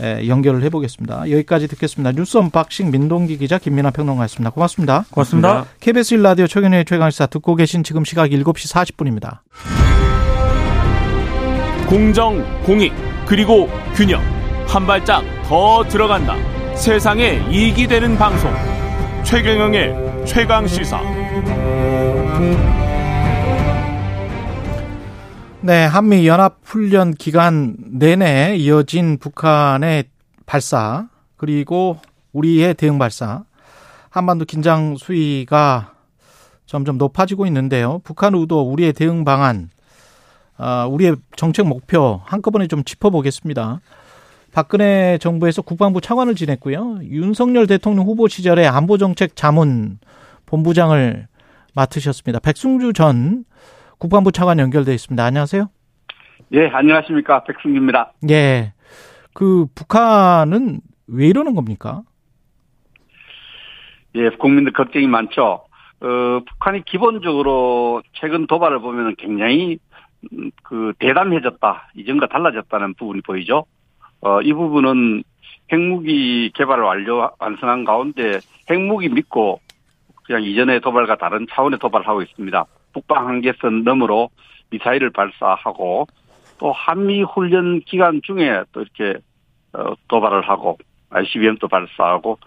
연결을 0.00 0.62
해보겠습니다. 0.64 1.30
여기까지 1.30 1.68
듣겠습니다. 1.68 2.12
뉴스 2.12 2.36
unboxing 2.36 2.90
민동기 2.90 3.38
기자 3.38 3.58
김민아 3.58 3.92
평론가였습니다. 3.92 4.50
고맙습니다. 4.50 5.04
고맙습니다. 5.10 5.64
KBS 5.80 6.16
1라디오 6.16 6.48
최경영의 6.48 6.84
최강시사 6.84 7.26
듣고 7.26 7.54
계신 7.54 7.82
지금 7.82 8.04
시각 8.04 8.28
7시 8.30 8.74
40분입니다. 8.74 9.38
공정, 11.88 12.44
공익, 12.64 12.92
그리고 13.26 13.70
균형. 13.94 14.20
한 14.66 14.86
발짝 14.86 15.22
더 15.44 15.84
들어간다. 15.84 16.34
세상에 16.74 17.40
이익이 17.50 17.86
되는 17.86 18.18
방송. 18.18 18.50
최경영의 19.22 20.13
최강 20.26 20.66
시사. 20.66 21.00
네, 25.60 25.84
한미 25.84 26.26
연합 26.26 26.58
훈련 26.64 27.14
기간 27.14 27.76
내내 27.78 28.56
이어진 28.56 29.18
북한의 29.18 30.04
발사 30.46 31.08
그리고 31.36 31.98
우리의 32.32 32.74
대응 32.74 32.98
발사 32.98 33.44
한반도 34.10 34.44
긴장 34.44 34.96
수위가 34.96 35.92
점점 36.66 36.98
높아지고 36.98 37.46
있는데요. 37.46 38.00
북한 38.04 38.34
의도 38.34 38.60
우리의 38.62 38.92
대응 38.92 39.24
방안 39.24 39.70
아, 40.56 40.86
우리의 40.86 41.16
정책 41.36 41.66
목표 41.66 42.20
한꺼번에 42.24 42.66
좀 42.66 42.84
짚어보겠습니다. 42.84 43.80
박근혜 44.54 45.18
정부에서 45.18 45.62
국방부 45.62 46.00
차관을 46.00 46.36
지냈고요. 46.36 47.00
윤석열 47.02 47.66
대통령 47.66 48.06
후보 48.06 48.28
시절에 48.28 48.64
안보정책 48.66 49.34
자문 49.34 49.98
본부장을 50.46 51.26
맡으셨습니다. 51.74 52.38
백승주 52.38 52.92
전 52.92 53.44
국방부 53.98 54.30
차관 54.30 54.60
연결돼 54.60 54.94
있습니다. 54.94 55.24
안녕하세요. 55.24 55.68
예, 56.52 56.68
안녕하십니까. 56.68 57.42
백승주입니다. 57.42 58.12
예. 58.30 58.74
그 59.32 59.66
북한은 59.74 60.80
왜 61.08 61.26
이러는 61.26 61.56
겁니까? 61.56 62.02
예, 64.14 64.28
국민들 64.38 64.72
걱정이 64.72 65.08
많죠. 65.08 65.64
어, 66.00 66.40
북한이 66.48 66.84
기본적으로 66.84 68.02
최근 68.12 68.46
도발을 68.46 68.78
보면 68.78 69.16
굉장히 69.18 69.78
음, 70.32 70.52
그 70.62 70.92
대담해졌다. 71.00 71.90
이전과 71.96 72.28
달라졌다는 72.28 72.94
부분이 72.94 73.22
보이죠. 73.22 73.66
어, 74.24 74.40
이 74.40 74.54
부분은 74.54 75.22
핵무기 75.70 76.50
개발을 76.54 76.82
완료, 76.82 77.30
완성한 77.38 77.84
가운데 77.84 78.40
핵무기 78.70 79.10
믿고 79.10 79.60
그냥 80.24 80.42
이전의 80.42 80.80
도발과 80.80 81.16
다른 81.16 81.46
차원의 81.50 81.78
도발을 81.78 82.08
하고 82.08 82.22
있습니다. 82.22 82.64
북방 82.94 83.28
한계선 83.28 83.84
너머로 83.84 84.30
미사일을 84.70 85.10
발사하고 85.10 86.06
또 86.58 86.72
한미 86.72 87.22
훈련 87.22 87.80
기간 87.80 88.22
중에 88.24 88.62
또 88.72 88.80
이렇게 88.80 89.18
어, 89.74 89.92
도발을 90.08 90.48
하고 90.48 90.78
ICBM도 91.10 91.68
발사하고 91.68 92.38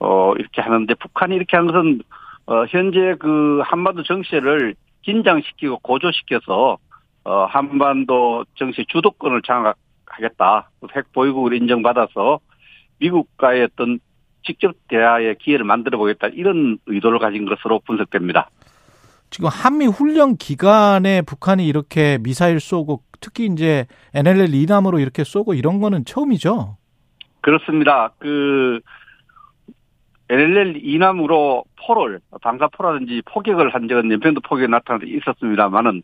어 0.00 0.34
이렇게 0.36 0.60
하는데 0.60 0.92
북한이 0.94 1.36
이렇게 1.36 1.56
한 1.56 1.66
것은 1.66 2.00
어 2.46 2.64
현재 2.68 3.14
그 3.20 3.62
한반도 3.64 4.02
정세를 4.02 4.74
긴장시키고 5.02 5.78
고조시켜서 5.78 6.78
어 7.24 7.44
한반도 7.44 8.44
정세 8.56 8.84
주도권을 8.88 9.42
장악 9.42 9.76
하겠다. 10.12 10.70
핵 10.94 11.12
보유국을 11.12 11.54
인정받아서 11.54 12.40
미국과의 12.98 13.64
어떤 13.64 13.98
직접 14.44 14.74
대화의 14.88 15.36
기회를 15.38 15.64
만들어 15.64 15.98
보겠다 15.98 16.28
이런 16.28 16.78
의도를 16.86 17.18
가진 17.18 17.46
것으로 17.46 17.80
분석됩니다. 17.80 18.50
지금 19.30 19.48
한미 19.48 19.86
훈련 19.86 20.36
기간에 20.36 21.22
북한이 21.22 21.66
이렇게 21.66 22.18
미사일 22.20 22.60
쏘고 22.60 23.02
특히 23.20 23.46
이제 23.46 23.86
NLL 24.14 24.54
이남으로 24.54 24.98
이렇게 24.98 25.24
쏘고 25.24 25.54
이런 25.54 25.80
거는 25.80 26.04
처음이죠. 26.04 26.76
그렇습니다. 27.40 28.12
그 28.18 28.80
NLL 30.28 30.76
이남으로 30.84 31.64
포를 31.86 32.20
방사포라든지 32.42 33.22
포격을 33.24 33.74
한 33.74 33.88
적은 33.88 34.10
연평도 34.12 34.42
포격이 34.42 34.70
나타난 34.70 35.00
적 35.00 35.08
있었습니다만은 35.08 36.02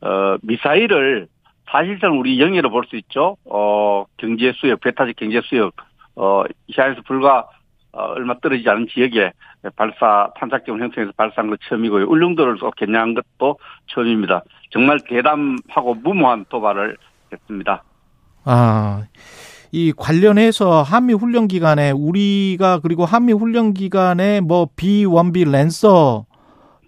어 0.00 0.36
미사일을 0.42 1.28
사실상 1.74 2.20
우리 2.20 2.40
영예로 2.40 2.70
볼 2.70 2.84
수 2.84 2.94
있죠. 2.96 3.36
어 3.44 4.04
경제 4.16 4.52
수역, 4.54 4.80
배타적 4.80 5.16
경제 5.16 5.40
수역 5.42 5.74
어 6.14 6.44
이시안에서 6.68 7.02
불과 7.02 7.48
어, 7.90 8.02
얼마 8.14 8.38
떨어지지 8.38 8.68
않은 8.68 8.86
지역에 8.92 9.32
발사 9.74 10.30
탄착점을 10.38 10.80
형성해서 10.80 11.12
발사한 11.16 11.50
것 11.50 11.58
처음이고요. 11.68 12.06
울릉도를 12.06 12.58
또 12.60 12.70
겨냥한 12.70 13.14
것도 13.14 13.58
처음입니다. 13.86 14.42
정말 14.70 14.98
대담하고 15.08 15.94
무모한 15.94 16.44
도발을 16.48 16.96
했습니다. 17.32 17.82
아, 18.44 19.02
이 19.72 19.92
관련해서 19.96 20.82
한미 20.82 21.14
훈련 21.14 21.48
기간에 21.48 21.90
우리가 21.90 22.80
그리고 22.80 23.04
한미 23.04 23.32
훈련 23.32 23.74
기간에 23.74 24.40
뭐 24.40 24.68
B1B 24.76 25.50
랜서 25.50 26.26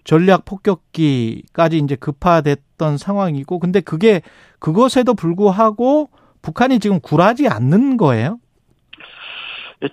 전략 0.07 0.45
폭격기까지 0.45 1.79
이제 1.79 1.97
급파됐던 1.97 2.97
상황이고 2.97 3.59
근데 3.59 3.81
그게 3.81 4.21
그것에도 4.59 5.13
불구하고 5.13 6.09
북한이 6.41 6.79
지금 6.79 6.99
굴하지 6.99 7.47
않는 7.47 7.97
거예요? 7.97 8.39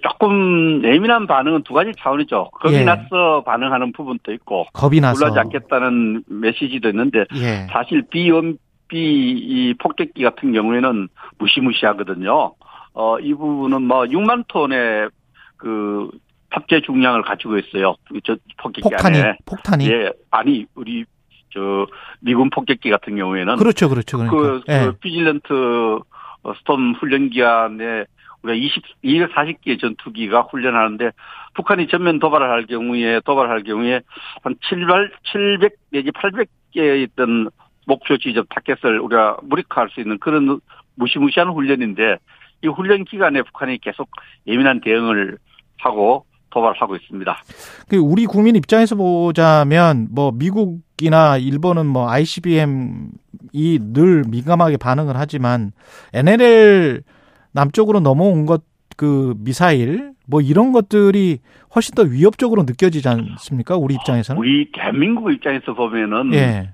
조금 0.02 0.82
예민한 0.82 1.26
반응은 1.26 1.62
두 1.64 1.74
가지 1.74 1.92
차원이죠. 1.98 2.50
겁이 2.52 2.74
예. 2.74 2.84
나서 2.84 3.42
반응하는 3.44 3.92
부분도 3.92 4.32
있고 4.32 4.64
겁이 4.72 5.00
나서 5.00 5.26
놀라지 5.26 5.40
않겠다는 5.40 6.24
메시지도 6.26 6.88
있는데 6.88 7.26
예. 7.36 7.66
사실 7.70 8.02
비원 8.08 8.56
비 8.88 9.74
폭격기 9.78 10.22
같은 10.22 10.52
경우에는 10.52 11.08
무시무시하거든요. 11.38 12.54
어, 12.94 13.18
이 13.18 13.34
부분은 13.34 13.82
뭐 13.82 14.04
6만 14.04 14.44
톤의 14.48 15.10
그 15.56 16.10
탑재 16.50 16.80
중량을 16.82 17.22
가지고 17.22 17.58
있어요. 17.58 17.96
저 18.24 18.36
폭격기 18.58 18.82
폭탄이, 18.82 19.18
안에. 19.18 19.36
폭탄이. 19.44 19.90
예, 19.90 20.10
아니 20.30 20.64
우리 20.74 21.04
저 21.54 21.86
미군 22.20 22.50
폭격기 22.50 22.90
같은 22.90 23.16
경우에는 23.16 23.56
그렇죠, 23.56 23.88
그렇죠. 23.88 24.18
그러니까. 24.18 24.36
그, 24.36 24.62
그 24.66 24.72
예. 24.72 24.84
그 24.86 24.92
비질런트 24.98 26.00
스톰 26.58 26.94
훈련 26.94 27.30
기간에 27.30 28.04
우리가 28.42 28.54
20, 28.54 28.82
240개의 29.04 29.80
전투기가 29.80 30.42
훈련하는데 30.42 31.12
북한이 31.54 31.88
전면 31.88 32.18
도발을 32.18 32.50
할 32.50 32.66
경우에 32.66 33.20
도발할 33.24 33.62
경우에 33.62 34.02
한 34.42 34.56
700, 34.68 35.12
700 35.32 35.72
내지 35.90 36.10
800개 36.10 37.02
있던 37.04 37.48
목표 37.86 38.18
지점 38.18 38.44
타켓을 38.50 39.00
우리가 39.00 39.38
무력화할 39.42 39.88
수 39.90 40.00
있는 40.00 40.18
그런 40.18 40.60
무시무시한 40.96 41.48
훈련인데 41.50 42.18
이 42.62 42.66
훈련 42.66 43.04
기간에 43.04 43.42
북한이 43.42 43.78
계속 43.78 44.10
예민한 44.46 44.80
대응을 44.80 45.38
하고 45.78 46.26
도발하고 46.50 46.96
있습니다. 46.96 47.36
그 47.88 47.96
우리 47.96 48.26
국민 48.26 48.56
입장에서 48.56 48.94
보자면 48.94 50.08
뭐 50.10 50.32
미국 50.32 50.80
이나 51.04 51.36
일본은 51.36 51.86
뭐 51.86 52.08
ICBM이 52.10 53.12
늘 53.92 54.24
민감하게 54.28 54.76
반응을 54.78 55.16
하지만 55.16 55.72
NLL 56.12 57.02
남쪽으로 57.52 58.00
넘어온 58.00 58.46
것 58.46 58.62
그 58.96 59.34
미사일 59.38 60.12
뭐 60.26 60.40
이런 60.40 60.72
것들이 60.72 61.38
훨씬 61.74 61.94
더 61.94 62.02
위협적으로 62.02 62.62
느껴지지 62.62 63.08
않습니까? 63.08 63.76
우리 63.76 63.94
입장에서는 63.94 64.38
우리 64.38 64.70
대한민국 64.72 65.32
입장에서 65.32 65.74
보면은 65.74 66.32
예. 66.34 66.70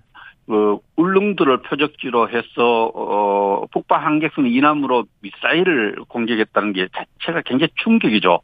그 0.46 0.78
울릉도를 0.96 1.62
표적지로 1.62 2.28
해서 2.28 2.90
어 2.94 3.66
북방 3.72 4.04
한계선 4.04 4.46
이남으로 4.46 5.04
미사일을 5.20 5.96
공격했다는 6.08 6.72
게 6.72 6.88
자체가 6.92 7.42
굉장히 7.46 7.70
충격이죠. 7.76 8.40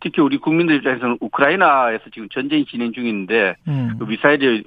특히 0.00 0.22
우리 0.22 0.38
국민들 0.38 0.76
입장에서는 0.76 1.18
우크라이나에서 1.20 2.04
지금 2.14 2.28
전쟁이 2.28 2.64
진행 2.66 2.92
중인데 2.92 3.56
음. 3.66 3.96
그 3.98 4.04
미사일이 4.04 4.62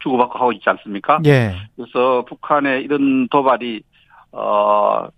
주고받고 0.00 0.38
하고 0.38 0.52
있지 0.52 0.68
않습니까? 0.68 1.20
예. 1.26 1.54
그래서 1.76 2.24
북한의 2.26 2.82
이런 2.82 3.28
도발이 3.28 3.82
어 4.32 5.08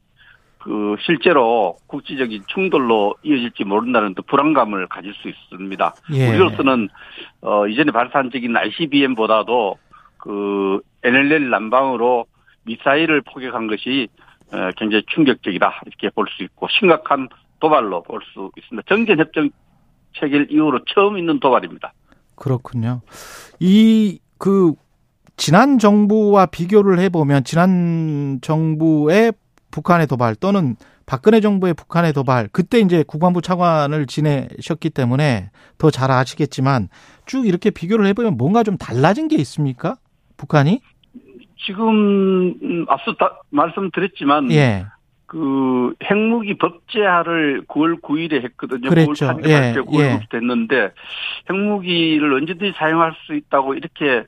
그 0.68 0.96
실제로 1.00 1.76
국지적인 1.86 2.42
충돌로 2.48 3.14
이어질지 3.22 3.64
모른다는 3.64 4.14
또 4.14 4.22
불안감을 4.22 4.88
가질 4.88 5.14
수 5.14 5.28
있습니다. 5.28 5.94
예. 6.12 6.28
우리로서는 6.28 6.88
어 7.40 7.66
이전에 7.66 7.90
발사한 7.92 8.30
적인 8.30 8.54
ICBM보다도 8.56 9.78
그 10.18 10.80
NLL 11.04 11.48
난방으로 11.48 12.26
미사일을 12.64 13.22
포격한 13.22 13.66
것이 13.68 14.08
어, 14.52 14.70
굉장히 14.76 15.04
충격적이다 15.06 15.82
이렇게 15.86 16.10
볼 16.10 16.26
수 16.28 16.42
있고 16.42 16.66
심각한 16.68 17.28
도발로 17.60 18.02
볼 18.02 18.20
수 18.34 18.50
있습니다. 18.58 18.86
정전 18.88 19.18
협정 19.20 19.48
체결 20.20 20.48
이후로 20.50 20.80
처음 20.92 21.16
있는 21.16 21.38
도발입니다. 21.40 21.92
그렇군요. 22.34 23.00
이 23.60 24.18
그 24.38 24.72
지난 25.36 25.78
정부와 25.78 26.46
비교를 26.46 26.98
해보면 26.98 27.44
지난 27.44 28.38
정부의 28.42 29.32
북한의 29.70 30.06
도발 30.06 30.34
또는 30.34 30.76
박근혜 31.06 31.40
정부의 31.40 31.74
북한의 31.74 32.12
도발 32.12 32.48
그때 32.52 32.80
이제 32.80 33.02
국방부 33.06 33.40
차관을 33.40 34.06
지내셨기 34.06 34.90
때문에 34.90 35.50
더 35.78 35.90
잘 35.90 36.10
아시겠지만 36.10 36.88
쭉 37.24 37.46
이렇게 37.46 37.70
비교를 37.70 38.06
해보면 38.06 38.36
뭔가 38.36 38.62
좀 38.62 38.76
달라진 38.76 39.28
게 39.28 39.36
있습니까? 39.36 39.96
북한이? 40.36 40.80
지금 41.66 42.54
음, 42.62 42.86
앞서 42.88 43.14
다 43.14 43.40
말씀드렸지만 43.50 44.50
예. 44.52 44.86
그 45.28 45.92
핵무기 46.02 46.54
법제화를 46.54 47.64
9월 47.68 48.00
9일에 48.00 48.42
했거든요. 48.44 48.88
그랬죠. 48.88 49.26
9월 49.26 49.42
8일 49.42 49.48
예, 49.50 49.72
9월 49.74 50.00
예. 50.00 50.20
됐는데 50.30 50.90
핵무기를 51.50 52.32
언제든지 52.32 52.72
사용할 52.78 53.14
수 53.26 53.34
있다고 53.34 53.74
이렇게 53.74 54.24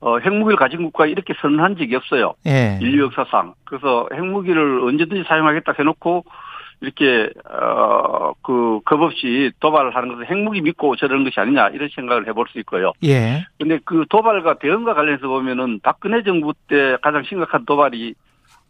어, 0.00 0.18
핵무기를 0.18 0.56
가진 0.56 0.82
국가 0.82 1.06
이렇게 1.06 1.34
선언한 1.40 1.76
적이 1.76 1.94
없어요. 1.94 2.34
예. 2.46 2.78
인류 2.82 3.04
역사상. 3.04 3.54
그래서 3.64 4.08
핵무기를 4.12 4.80
언제든지 4.82 5.22
사용하겠다 5.28 5.72
해놓고 5.78 6.24
이렇게 6.80 7.30
어그 7.44 8.80
겁 8.84 9.02
없이 9.02 9.52
도발을 9.60 9.94
하는 9.94 10.08
것은 10.08 10.26
핵무기 10.26 10.62
믿고 10.62 10.96
저러는 10.96 11.22
것이 11.24 11.38
아니냐 11.38 11.68
이런 11.68 11.90
생각을 11.94 12.26
해볼 12.26 12.46
수 12.50 12.58
있고요. 12.58 12.92
예. 13.04 13.46
근데 13.56 13.78
그 13.84 14.04
도발과 14.10 14.54
대응과 14.54 14.94
관련해서 14.94 15.28
보면은 15.28 15.78
박근혜 15.80 16.24
정부 16.24 16.54
때 16.68 16.96
가장 17.02 17.22
심각한 17.22 17.64
도발이 17.66 18.14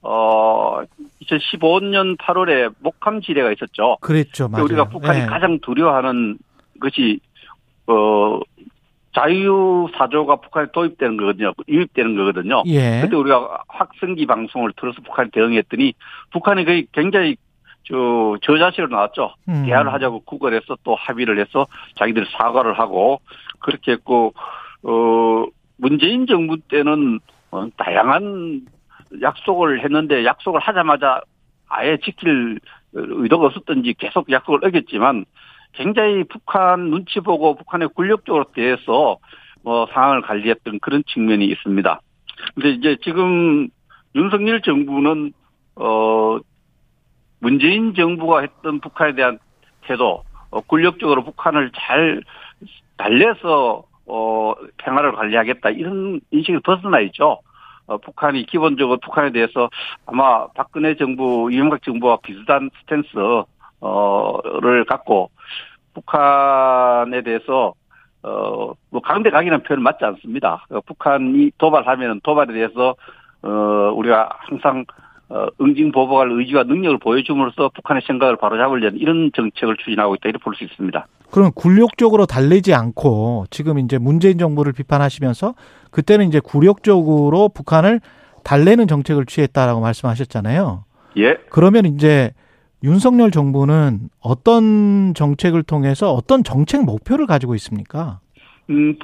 어 0.02 0.80
2015년 1.22 2.16
8월에 2.16 2.72
목함 2.80 3.20
지뢰가 3.20 3.52
있었죠. 3.52 3.98
그랬죠. 4.00 4.48
맞아요. 4.48 4.64
우리가 4.64 4.88
북한이 4.88 5.20
예. 5.20 5.26
가장 5.26 5.58
두려워하는 5.60 6.38
것이 6.80 7.20
어 7.86 8.40
자유 9.14 9.88
사조가 9.96 10.36
북한에 10.36 10.68
도입되는 10.72 11.16
거거든요. 11.16 11.52
유입되는 11.68 12.16
거거든요. 12.16 12.62
예. 12.66 13.00
그때 13.02 13.16
우리가 13.16 13.64
확성기 13.68 14.26
방송을 14.26 14.72
들어서 14.76 15.02
북한에 15.02 15.28
대응했더니 15.32 15.94
북한이 16.32 16.64
거의 16.64 16.86
굉장히 16.92 17.36
저 17.84 18.36
저자식으로 18.42 18.88
나왔죠. 18.88 19.34
음. 19.48 19.64
대화를 19.66 19.92
하자고 19.92 20.20
구걸해서 20.20 20.76
또 20.84 20.94
합의를 20.94 21.40
해서 21.40 21.66
자기들이 21.98 22.26
사과를 22.38 22.78
하고 22.78 23.20
그렇게 23.58 23.92
했고 23.92 24.32
어 24.82 25.44
문재인 25.76 26.26
정부 26.26 26.58
때는 26.58 27.20
어, 27.50 27.66
다양한 27.76 28.66
약속을 29.20 29.82
했는데 29.84 30.24
약속을 30.24 30.60
하자마자 30.60 31.20
아예 31.68 31.98
지킬 31.98 32.60
의도가 32.92 33.46
없었던지 33.46 33.94
계속 33.94 34.30
약속을 34.30 34.64
어겼지만 34.64 35.24
굉장히 35.72 36.24
북한 36.24 36.90
눈치 36.90 37.20
보고 37.20 37.54
북한의 37.54 37.90
군력적으로 37.94 38.44
대해서 38.54 39.18
뭐 39.62 39.86
상황을 39.92 40.22
관리했던 40.22 40.80
그런 40.80 41.02
측면이 41.06 41.46
있습니다. 41.46 42.00
근데 42.54 42.70
이제 42.70 42.96
지금 43.02 43.68
윤석열 44.14 44.62
정부는 44.62 45.32
어 45.76 46.38
문재인 47.38 47.94
정부가 47.94 48.40
했던 48.40 48.80
북한에 48.80 49.14
대한 49.14 49.38
태도, 49.82 50.24
어, 50.50 50.60
군력적으로 50.60 51.24
북한을 51.24 51.70
잘 51.74 52.22
달래서 52.96 53.84
어 54.06 54.54
평화를 54.78 55.12
관리하겠다 55.12 55.70
이런 55.70 56.20
인식을 56.30 56.60
벗어나 56.60 57.00
있죠. 57.00 57.40
어, 57.90 57.98
북한이 57.98 58.46
기본적으로 58.46 58.98
북한에 58.98 59.30
대해서 59.32 59.68
아마 60.06 60.46
박근혜 60.54 60.94
정부, 60.96 61.50
이명박 61.52 61.82
정부와 61.82 62.18
비슷한 62.22 62.70
스탠스 62.80 63.08
어 63.82 64.38
를 64.62 64.84
갖고 64.84 65.30
북한에 65.94 67.22
대해서 67.22 67.74
어 68.22 68.74
뭐 68.90 69.00
강대 69.02 69.30
강이라는 69.30 69.62
표현 69.64 69.82
맞지 69.82 70.04
않습니다. 70.04 70.66
어, 70.70 70.80
북한이 70.82 71.52
도발하면 71.58 72.20
도발에 72.22 72.52
대해서 72.52 72.94
어 73.42 73.48
우리가 73.94 74.28
항상 74.40 74.84
어, 75.30 75.46
응징 75.60 75.92
보복할 75.92 76.28
의지와 76.32 76.64
능력을 76.64 76.98
보여줌으로써 76.98 77.70
북한의 77.74 78.02
생각을 78.06 78.36
바로잡으려는 78.36 78.98
이런 78.98 79.30
정책을 79.34 79.76
추진하고 79.76 80.16
있다 80.16 80.28
이렇게 80.28 80.42
볼 80.42 80.54
수 80.54 80.64
있습니다. 80.64 81.06
그럼 81.30 81.52
굴욕적으로 81.54 82.26
달래지 82.26 82.74
않고 82.74 83.46
지금 83.50 83.78
이제 83.78 83.98
문재인 83.98 84.38
정부를 84.38 84.72
비판하시면서 84.72 85.54
그때는 85.92 86.26
이제 86.26 86.40
굴욕적으로 86.40 87.48
북한을 87.50 88.00
달래는 88.42 88.88
정책을 88.88 89.26
취했다라고 89.26 89.80
말씀하셨잖아요. 89.80 90.84
예. 91.18 91.36
그러면 91.50 91.86
이제 91.86 92.32
윤석열 92.82 93.30
정부는 93.30 94.08
어떤 94.20 95.14
정책을 95.14 95.62
통해서 95.62 96.12
어떤 96.12 96.42
정책 96.42 96.84
목표를 96.84 97.26
가지고 97.26 97.54
있습니까? 97.54 98.18
음, 98.70 98.96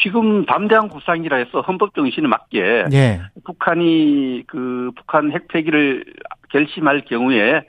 지금 0.00 0.44
담대한 0.46 0.88
구상이라 0.88 1.36
해서 1.36 1.60
헌법 1.60 1.94
정신에 1.94 2.28
맞게 2.28 2.86
예. 2.92 3.20
북한이 3.44 4.44
그 4.46 4.90
북한 4.96 5.32
핵폐기를 5.32 6.04
결심할 6.50 7.02
경우에 7.02 7.62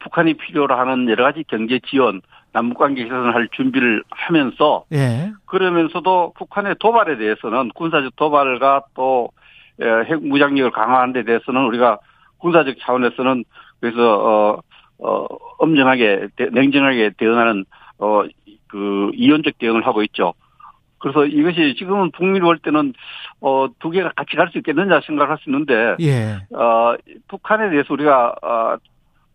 북한이 0.00 0.34
필요로 0.34 0.74
하는 0.74 1.08
여러 1.08 1.24
가지 1.24 1.44
경제 1.48 1.80
지원, 1.86 2.22
남북 2.52 2.78
관계 2.78 3.04
개선을 3.04 3.34
할 3.34 3.48
준비를 3.52 4.02
하면서 4.10 4.84
예. 4.92 5.32
그러면서도 5.46 6.34
북한의 6.36 6.76
도발에 6.80 7.16
대해서는 7.16 7.70
군사적 7.74 8.16
도발과 8.16 8.84
또 8.94 9.30
핵 9.78 10.22
무장력을 10.22 10.70
강화하는 10.70 11.12
데 11.12 11.24
대해서는 11.24 11.64
우리가 11.64 11.98
군사적 12.38 12.76
차원에서는 12.80 13.44
그래서 13.80 14.18
어, 14.18 14.60
어, 14.98 15.26
엄정하게 15.58 16.28
냉정하게 16.52 17.12
대응하는 17.16 17.64
어, 17.98 18.22
그 18.68 19.10
이원적 19.14 19.58
대응을 19.58 19.86
하고 19.86 20.02
있죠. 20.04 20.34
그래서 21.02 21.26
이것이 21.26 21.74
지금은 21.76 22.12
북미를 22.12 22.42
볼 22.42 22.58
때는 22.58 22.94
어, 23.40 23.66
두 23.80 23.90
개가 23.90 24.12
같이 24.14 24.36
갈 24.36 24.48
수 24.50 24.58
있겠느냐 24.58 25.00
생각할 25.04 25.36
수 25.38 25.50
있는데 25.50 25.96
예. 26.00 26.38
어, 26.56 26.94
북한에 27.28 27.70
대해서 27.70 27.92
우리가 27.92 28.34
어, 28.40 28.76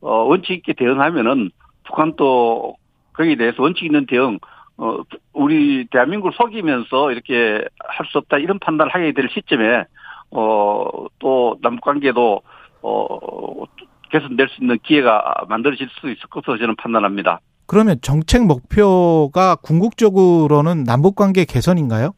어, 0.01 0.11
원칙 0.23 0.53
있게 0.53 0.73
대응하면은 0.73 1.51
북한도 1.85 2.75
거기에 3.13 3.35
대해서 3.35 3.61
원칙 3.61 3.85
있는 3.85 4.05
대응 4.05 4.39
어, 4.77 4.99
우리 5.33 5.85
대한민국을 5.91 6.31
속이면서 6.37 7.11
이렇게 7.11 7.65
할 7.85 8.05
수 8.07 8.19
없다 8.19 8.37
이런 8.37 8.59
판단을 8.59 8.93
하게 8.93 9.11
될 9.11 9.27
시점에 9.29 9.83
어, 10.31 11.07
또 11.19 11.57
남북 11.61 11.81
관계도 11.81 12.41
어, 12.83 13.63
개선될 14.09 14.47
수 14.49 14.61
있는 14.61 14.77
기회가 14.83 15.43
만들어질 15.49 15.89
수 15.99 16.09
있을 16.09 16.29
것으로 16.29 16.57
저는 16.57 16.75
판단합니다. 16.77 17.41
그러면 17.67 17.97
정책 18.01 18.45
목표가 18.45 19.55
궁극적으로는 19.55 20.83
남북 20.83 21.15
관계 21.15 21.45
개선인가요? 21.45 22.11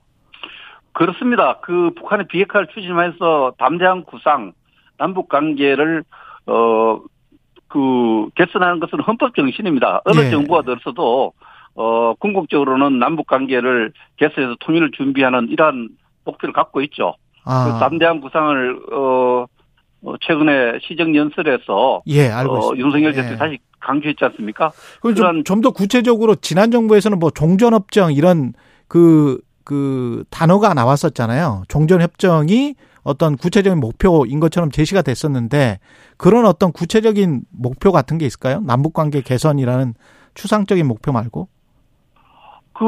그렇습니다. 0.93 1.59
그 1.61 1.91
북한의 1.95 2.27
비핵화를 2.27 2.67
추진하면서 2.73 3.53
담대한 3.57 4.03
구상, 4.05 4.53
남북 4.97 5.29
관계를 5.29 6.03
어 6.45 6.99
그 7.69 8.29
개선하는 8.35 8.79
것은 8.79 8.99
헌법 9.01 9.35
정신입니다. 9.35 10.01
어느 10.03 10.25
예. 10.25 10.29
정부가 10.31 10.63
들어서도 10.63 11.31
어 11.75 12.13
궁극적으로는 12.15 12.99
남북 12.99 13.27
관계를 13.27 13.93
개선해서 14.17 14.57
통일을 14.59 14.91
준비하는 14.91 15.49
이러한 15.49 15.89
목표를 16.25 16.51
갖고 16.51 16.81
있죠. 16.81 17.13
아. 17.45 17.65
그 17.65 17.79
담대한 17.79 18.19
구상을 18.21 18.79
어 18.91 19.45
어, 20.03 20.13
최근에 20.21 20.79
시정 20.81 21.15
연설에서 21.15 22.01
예, 22.07 22.29
알고 22.29 22.53
어, 22.53 22.59
있습니다. 22.59 22.85
윤석열 22.85 23.11
예. 23.11 23.15
대통령이 23.15 23.37
다시 23.37 23.57
강조했지 23.79 24.23
않습니까? 24.25 24.71
그럼 25.01 25.43
좀 25.43 25.61
더 25.61 25.71
구체적으로 25.71 26.35
지난 26.35 26.71
정부에서는 26.71 27.19
뭐 27.19 27.31
종전협정 27.31 28.13
이런 28.13 28.53
그, 28.87 29.39
그 29.63 30.23
단어가 30.29 30.73
나왔었잖아요. 30.73 31.63
종전협정이 31.67 32.75
어떤 33.03 33.35
구체적인 33.37 33.79
목표인 33.79 34.39
것처럼 34.39 34.71
제시가 34.71 35.01
됐었는데 35.01 35.79
그런 36.17 36.45
어떤 36.45 36.71
구체적인 36.71 37.41
목표 37.51 37.91
같은 37.91 38.17
게 38.17 38.25
있을까요? 38.25 38.61
남북 38.61 38.93
관계 38.93 39.21
개선이라는 39.21 39.93
추상적인 40.33 40.87
목표 40.87 41.11
말고? 41.11 41.47
그 42.73 42.83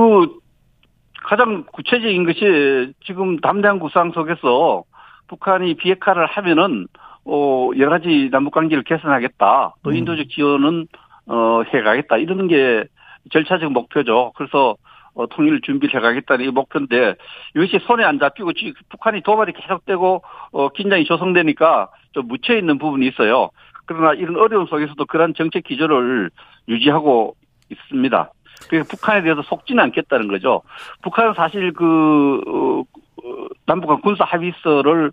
가장 1.23 1.65
구체적인 1.71 2.25
것이 2.25 2.93
지금 3.05 3.39
담대한 3.39 3.79
구상 3.79 4.11
속에서 4.11 4.83
북한이 5.31 5.75
비핵화를 5.75 6.25
하면은 6.25 6.87
어 7.23 7.69
여러 7.77 7.91
가지 7.91 8.29
남북 8.31 8.53
관계를 8.53 8.83
개선하겠다. 8.83 9.75
또 9.81 9.89
음. 9.89 9.95
인도적 9.95 10.29
지원은 10.29 10.87
어 11.27 11.61
해가겠다. 11.73 12.17
이런 12.17 12.47
게 12.49 12.83
절차적 13.31 13.71
목표죠. 13.71 14.33
그래서 14.35 14.75
어, 15.13 15.27
통일 15.27 15.61
준비를 15.61 15.95
해가겠다는 15.95 16.45
이 16.45 16.47
목표인데 16.49 17.15
이것이 17.55 17.79
손에 17.85 18.03
안 18.03 18.19
잡히고 18.19 18.53
지금 18.53 18.73
북한이 18.89 19.21
도발이 19.21 19.53
계속되고 19.53 20.21
어 20.51 20.69
긴장이 20.69 21.05
조성되니까 21.05 21.89
좀 22.11 22.27
묻혀 22.27 22.55
있는 22.57 22.77
부분이 22.77 23.07
있어요. 23.07 23.51
그러나 23.85 24.13
이런 24.13 24.35
어려움 24.35 24.67
속에서도 24.67 25.05
그러한 25.05 25.33
정책 25.35 25.63
기조를 25.63 26.29
유지하고 26.67 27.35
있습니다. 27.69 28.31
그래서 28.69 28.87
북한에 28.89 29.21
대해서 29.21 29.41
속지는 29.43 29.81
않겠다는 29.83 30.27
거죠. 30.27 30.61
북한은 31.03 31.33
사실 31.35 31.71
그 31.73 32.41
어, 32.47 32.81
어, 33.23 33.47
남북한 33.65 34.01
군사 34.01 34.23
합의서를 34.23 35.11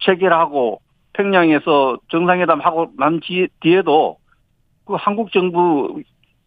체결하고 0.00 0.80
평양에서 1.14 1.98
정상회담 2.10 2.60
하고 2.60 2.90
난 2.98 3.20
뒤- 3.20 3.48
뒤에도 3.60 4.18
그 4.84 4.94
한국 4.94 5.32
정부 5.32 6.00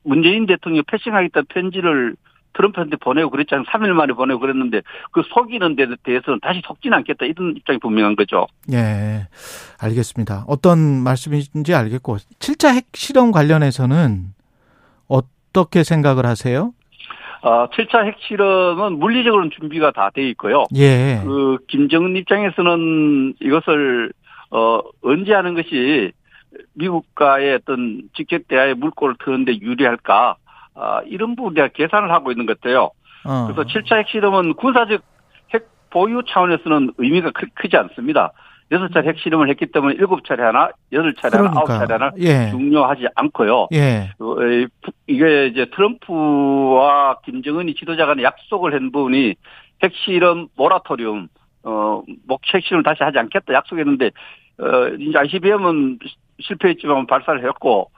문재인 0.04 0.46
대통령 0.46 0.84
패싱하겠다는 0.88 1.46
편지를 1.50 2.16
트럼프한테 2.54 2.96
보내고 2.98 3.30
그랬잖아요. 3.30 3.66
3일 3.66 3.94
만에 3.94 4.14
보내고 4.14 4.40
그랬는데 4.40 4.82
그 5.12 5.22
속이는 5.34 5.76
데 5.76 5.86
대해서는 6.04 6.40
다시 6.42 6.62
속지는 6.66 6.98
않겠다 6.98 7.26
이런 7.26 7.56
입장이 7.56 7.78
분명한 7.80 8.16
거죠. 8.16 8.48
예, 8.72 9.28
알겠습니다. 9.80 10.46
어떤 10.48 10.80
말씀인지 11.04 11.74
알겠고 11.76 12.18
7차 12.40 12.74
핵실험 12.74 13.32
관련해서는 13.32 14.34
어떻게 15.08 15.84
생각을 15.84 16.26
하세요? 16.26 16.72
아, 17.42 17.68
7차 17.68 18.06
핵실험은 18.06 19.00
물리적으로는 19.00 19.52
준비가 19.52 19.92
다 19.92 20.10
돼 20.10 20.28
있고요. 20.30 20.66
예, 20.76 21.22
그 21.24 21.58
김정은 21.68 22.16
입장에서는 22.18 23.36
이것을 23.40 24.12
어 24.52 24.82
언제 25.04 25.34
하는 25.34 25.54
것이 25.54 26.12
미국과의 26.74 27.56
어떤 27.56 28.02
직접 28.16 28.48
대화의 28.48 28.76
물꼬를 28.76 29.16
트는데 29.24 29.60
유리할까 29.62 30.36
아, 30.76 31.02
이런 31.06 31.36
부분에 31.36 31.70
계산을 31.74 32.12
하고 32.12 32.32
있는 32.32 32.46
것 32.46 32.60
같아요. 32.60 32.92
어. 33.26 33.48
그래서 33.48 33.64
7차 33.70 33.98
핵실험은 33.98 34.54
군사적 34.56 35.02
핵 35.54 35.68
보유 35.90 36.22
차원에서는 36.28 36.94
의미가 36.98 37.32
크, 37.32 37.46
크지 37.54 37.78
않습니다. 37.78 38.32
여섯 38.72 38.90
차례 38.94 39.10
핵실험을 39.10 39.50
했기 39.50 39.66
때문에 39.66 39.96
일곱 39.96 40.24
차례 40.26 40.44
하나, 40.44 40.70
여덟 40.92 41.14
차례 41.16 41.38
하나, 41.38 41.52
아홉 41.56 41.68
차례 41.68 41.94
하나 41.94 42.12
예. 42.20 42.52
중요하지 42.52 43.08
않고요. 43.16 43.68
예. 43.74 44.12
어, 44.20 44.36
이게 45.08 45.48
이제 45.48 45.66
트럼프와 45.74 47.20
김정은이 47.26 47.74
지도자 47.74 48.06
간의 48.06 48.24
약속을 48.24 48.74
한 48.74 48.92
부분이 48.92 49.36
핵실험 49.82 50.50
모라토리움, 50.56 51.30
어, 51.64 52.04
목 52.28 52.42
핵실험을 52.54 52.84
다시 52.84 53.04
하지 53.04 53.18
않겠다 53.18 53.54
약속했는데, 53.54 54.12
어, 54.60 54.88
이제 55.00 55.18
ICBM은 55.18 56.00
실패했지만 56.40 57.08
발사를 57.08 57.44
했고, 57.48 57.90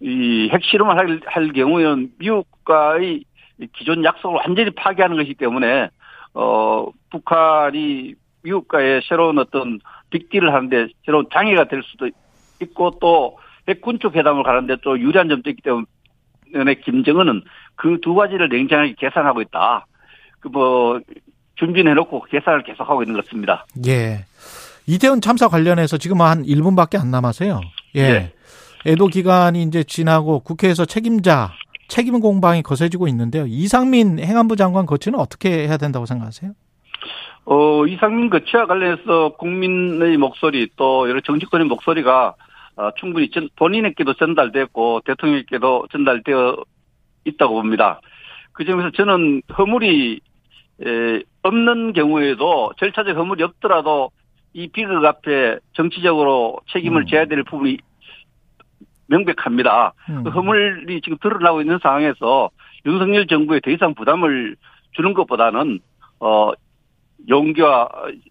이 0.00 0.50
핵실험을 0.52 0.96
할, 0.96 1.20
할 1.26 1.52
경우에는 1.52 2.12
미국과의 2.18 3.24
기존 3.72 4.04
약속을 4.04 4.40
완전히 4.44 4.70
파괴하는 4.70 5.16
것이기 5.16 5.34
때문에, 5.34 5.88
어, 6.34 6.86
북한이 7.10 8.14
미국과의 8.42 9.02
새로운 9.08 9.38
어떤 9.38 9.80
빅딜을 10.12 10.52
하는데 10.54 10.86
새로운 11.04 11.26
장애가 11.32 11.68
될 11.68 11.82
수도 11.82 12.08
있고 12.60 12.98
또 13.00 13.38
핵군축 13.68 14.14
회담을 14.14 14.44
가는데 14.44 14.76
또 14.82 14.98
유리한 14.98 15.28
점도 15.28 15.50
있기 15.50 15.62
때문에 15.62 16.74
김정은은 16.84 17.42
그 17.74 17.98
두 18.00 18.14
가지를 18.14 18.48
냉정하게 18.48 18.94
계산하고 18.98 19.40
있다. 19.42 19.86
그 20.40 20.48
뭐 20.48 21.00
준비해 21.56 21.94
놓고 21.94 22.24
계산을 22.30 22.64
계속하고 22.64 23.02
있는 23.02 23.14
것 23.16 23.24
같습니다. 23.24 23.66
예. 23.86 24.24
이태원 24.86 25.20
참사 25.20 25.46
관련해서 25.48 25.96
지금 25.98 26.20
한 26.20 26.42
1분밖에 26.42 27.00
안 27.00 27.10
남았어요. 27.12 27.60
예. 27.94 28.02
네. 28.12 28.32
애도 28.86 29.06
기간이 29.08 29.62
이제 29.62 29.84
지나고 29.84 30.40
국회에서 30.40 30.84
책임자 30.86 31.52
책임 31.86 32.18
공방이 32.20 32.62
거세지고 32.62 33.06
있는데요. 33.08 33.44
이상민 33.46 34.18
행안부 34.18 34.56
장관 34.56 34.86
거치는 34.86 35.18
어떻게 35.18 35.68
해야 35.68 35.76
된다고 35.76 36.04
생각하세요? 36.06 36.52
어, 37.44 37.86
이상민 37.86 38.30
거치와 38.30 38.66
관련해서 38.66 39.30
국민의 39.36 40.16
목소리 40.16 40.68
또 40.76 41.08
여러 41.08 41.20
정치권의 41.20 41.66
목소리가 41.66 42.34
어, 42.76 42.90
충분히 42.96 43.30
전, 43.30 43.48
본인에게도 43.56 44.14
전달됐고 44.14 45.02
대통령에게도 45.04 45.88
전달되어 45.90 46.56
있다고 47.24 47.54
봅니다. 47.54 48.00
그 48.52 48.64
점에서 48.64 48.90
저는 48.90 49.42
허물이 49.56 50.20
에, 50.84 51.22
없는 51.42 51.92
경우에도 51.92 52.72
절차적 52.78 53.16
허물이 53.16 53.42
없더라도 53.42 54.10
이 54.54 54.68
비극 54.68 55.04
앞에 55.04 55.58
정치적으로 55.72 56.60
책임을 56.72 57.02
음. 57.02 57.06
져야 57.06 57.26
될 57.26 57.42
부분이 57.42 57.78
명백합니다. 59.06 59.92
음. 60.08 60.24
그 60.24 60.30
허물이 60.30 61.00
지금 61.02 61.18
드러나고 61.18 61.60
있는 61.60 61.78
상황에서 61.82 62.50
윤석열 62.86 63.26
정부에 63.26 63.60
더 63.60 63.70
이상 63.70 63.94
부담을 63.94 64.56
주는 64.92 65.14
것보다는 65.14 65.80
어 66.20 66.52
용기와 67.28 67.88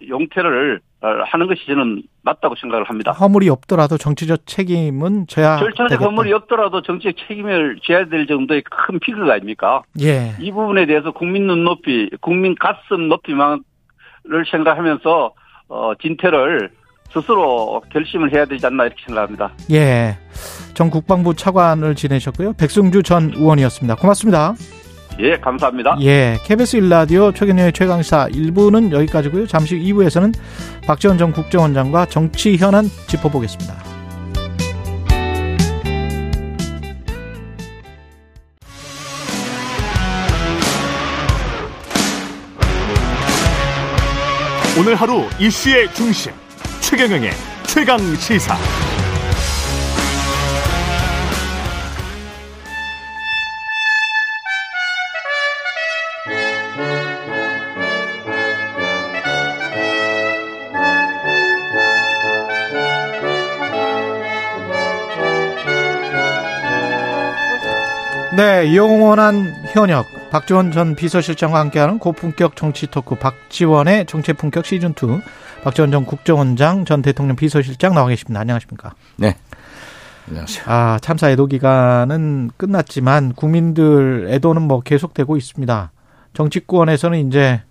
용태를 0.07 0.81
하는 1.01 1.47
것이 1.47 1.65
저는 1.65 2.03
맞다고 2.23 2.55
생각을 2.59 2.85
합니다. 2.85 3.11
허물이 3.11 3.49
없더라도 3.49 3.97
정치적 3.97 4.45
책임은 4.45 5.25
져야 5.27 5.57
절차적 5.57 5.89
되겠다. 5.89 6.05
허물이 6.05 6.31
없더라도 6.33 6.81
정치적 6.83 7.15
책임을 7.27 7.79
져야 7.83 8.05
될 8.05 8.27
정도의 8.27 8.61
큰 8.63 8.99
피그 8.99 9.31
아닙니까? 9.31 9.81
예. 10.01 10.35
이 10.39 10.51
부분에 10.51 10.85
대해서 10.85 11.11
국민 11.11 11.47
눈높이, 11.47 12.09
국민 12.21 12.53
가슴 12.55 13.09
높이만을 13.09 13.61
생각하면서 14.51 15.33
어, 15.69 15.93
진퇴를 15.99 16.69
스스로 17.11 17.81
결심을 17.91 18.33
해야 18.33 18.45
되지 18.45 18.65
않나 18.67 18.85
이렇게 18.85 19.01
생각합니다. 19.05 19.51
예. 19.71 20.17
전 20.75 20.89
국방부 20.89 21.33
차관을 21.33 21.95
지내셨고요. 21.95 22.53
백승주 22.53 23.03
전 23.03 23.31
의원이었습니다. 23.33 23.95
고맙습니다. 23.95 24.53
예, 25.21 25.37
감사합니다. 25.37 25.97
예, 26.01 26.37
KBS 26.43 26.77
일라디오 26.77 27.31
최경영의 27.31 27.73
최강사 27.73 28.27
1부는 28.27 28.91
여기까지고요. 28.91 29.45
잠시 29.45 29.77
후 29.77 29.83
2부에서는 29.83 30.33
박지원 30.87 31.17
전 31.17 31.31
국정원장과 31.31 32.07
정치 32.07 32.57
현안 32.57 32.85
짚어보겠습니다. 33.07 33.91
오늘 44.79 44.95
하루 44.95 45.25
이슈의 45.39 45.93
중심 45.93 46.31
최경영의 46.79 47.29
최강 47.67 47.99
시사. 48.15 48.57
네, 68.41 68.75
영원한 68.75 69.53
현역 69.71 70.07
박지원 70.31 70.71
전 70.71 70.95
비서실장과 70.95 71.59
함께하는 71.59 71.99
고품격 71.99 72.55
정치 72.55 72.87
토크 72.87 73.13
박지원의 73.13 74.07
정치 74.07 74.33
품격 74.33 74.65
시즌 74.65 74.95
2 74.95 75.21
박지원 75.63 75.91
전 75.91 76.07
국정원장 76.07 76.83
전 76.83 77.03
대통령 77.03 77.35
비서실장 77.35 77.93
나와 77.93 78.07
계십니다. 78.07 78.39
안녕하십니까? 78.39 78.95
네. 79.17 79.37
안녕하세요. 80.27 80.65
아, 80.67 80.97
참사 81.03 81.29
애도 81.29 81.45
기간은 81.45 82.49
끝났지만 82.57 83.33
국민들 83.33 84.25
애도는 84.31 84.63
뭐 84.63 84.81
계속되고 84.81 85.37
있습니다. 85.37 85.91
정치권에서는 86.33 87.27
이제 87.27 87.61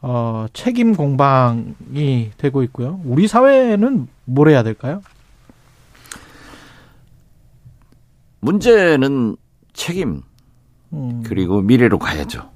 어, 0.00 0.46
책임 0.54 0.94
공방이 0.96 2.30
되고 2.38 2.62
있고요. 2.62 2.98
우리 3.04 3.28
사회는 3.28 4.08
뭘 4.24 4.48
해야 4.48 4.62
될까요? 4.62 5.02
문제는 8.40 9.36
책임 9.72 10.22
음. 10.92 11.22
그리고 11.24 11.60
미래로 11.60 11.98
가야죠. 11.98 12.50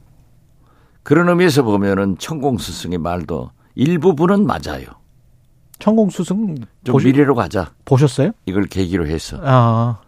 그런 1.03 1.29
의미에서 1.29 1.63
보면은 1.63 2.17
천공스승의 2.19 2.99
말도 2.99 3.51
일부분은 3.75 4.47
맞아요. 4.47 4.87
천공스승 5.79 6.57
좀 6.85 6.93
보시, 6.93 7.07
미래로 7.07 7.35
가자. 7.35 7.71
보셨어요? 7.85 8.33
이걸 8.47 8.65
계기로 8.65 9.07
해서. 9.07 9.39
아. 9.43 9.99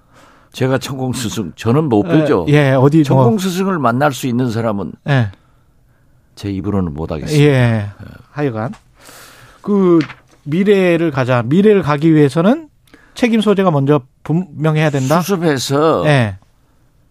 제가 0.53 0.79
천공스승 0.79 1.53
저는 1.57 1.89
못 1.89 2.03
뵈죠. 2.03 2.47
예, 2.49 2.71
어디 2.73 3.05
천공스승을 3.05 3.75
뭐. 3.75 3.83
만날 3.83 4.13
수 4.13 4.27
있는 4.27 4.51
사람은 4.51 4.93
예. 5.09 5.31
제 6.35 6.51
입으로는 6.51 6.95
못 6.95 7.13
하겠어요. 7.13 7.39
예. 7.39 7.87
하여간 8.31 8.73
그 9.61 9.99
미래를 10.45 11.11
가자. 11.11 11.43
미래를 11.45 11.83
가기 11.83 12.15
위해서는 12.15 12.71
책임 13.15 13.41
소재가 13.41 13.71
먼저 13.71 14.01
분명해야 14.23 14.91
된다. 14.91 15.21
수습해서 15.21 16.05
예. 16.07 16.39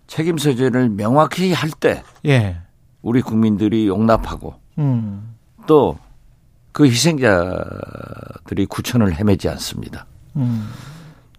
책임 0.07 0.37
소재를 0.37 0.89
명확히 0.89 1.53
할 1.53 1.69
때, 1.69 2.03
예. 2.25 2.57
우리 3.01 3.21
국민들이 3.21 3.87
용납하고 3.87 4.55
음. 4.79 5.35
또그 5.67 6.85
희생자들이 6.85 8.65
구천을 8.67 9.13
헤매지 9.15 9.47
않습니다. 9.49 10.05
음. 10.35 10.67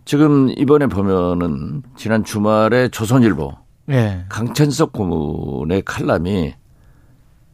지금 0.04 0.48
이번에 0.50 0.86
보면은 0.86 1.82
지난 1.96 2.24
주말에 2.24 2.88
조선일보 2.88 3.52
예. 3.90 4.24
강천석 4.28 4.92
고문의 4.92 5.82
칼럼이 5.82 6.54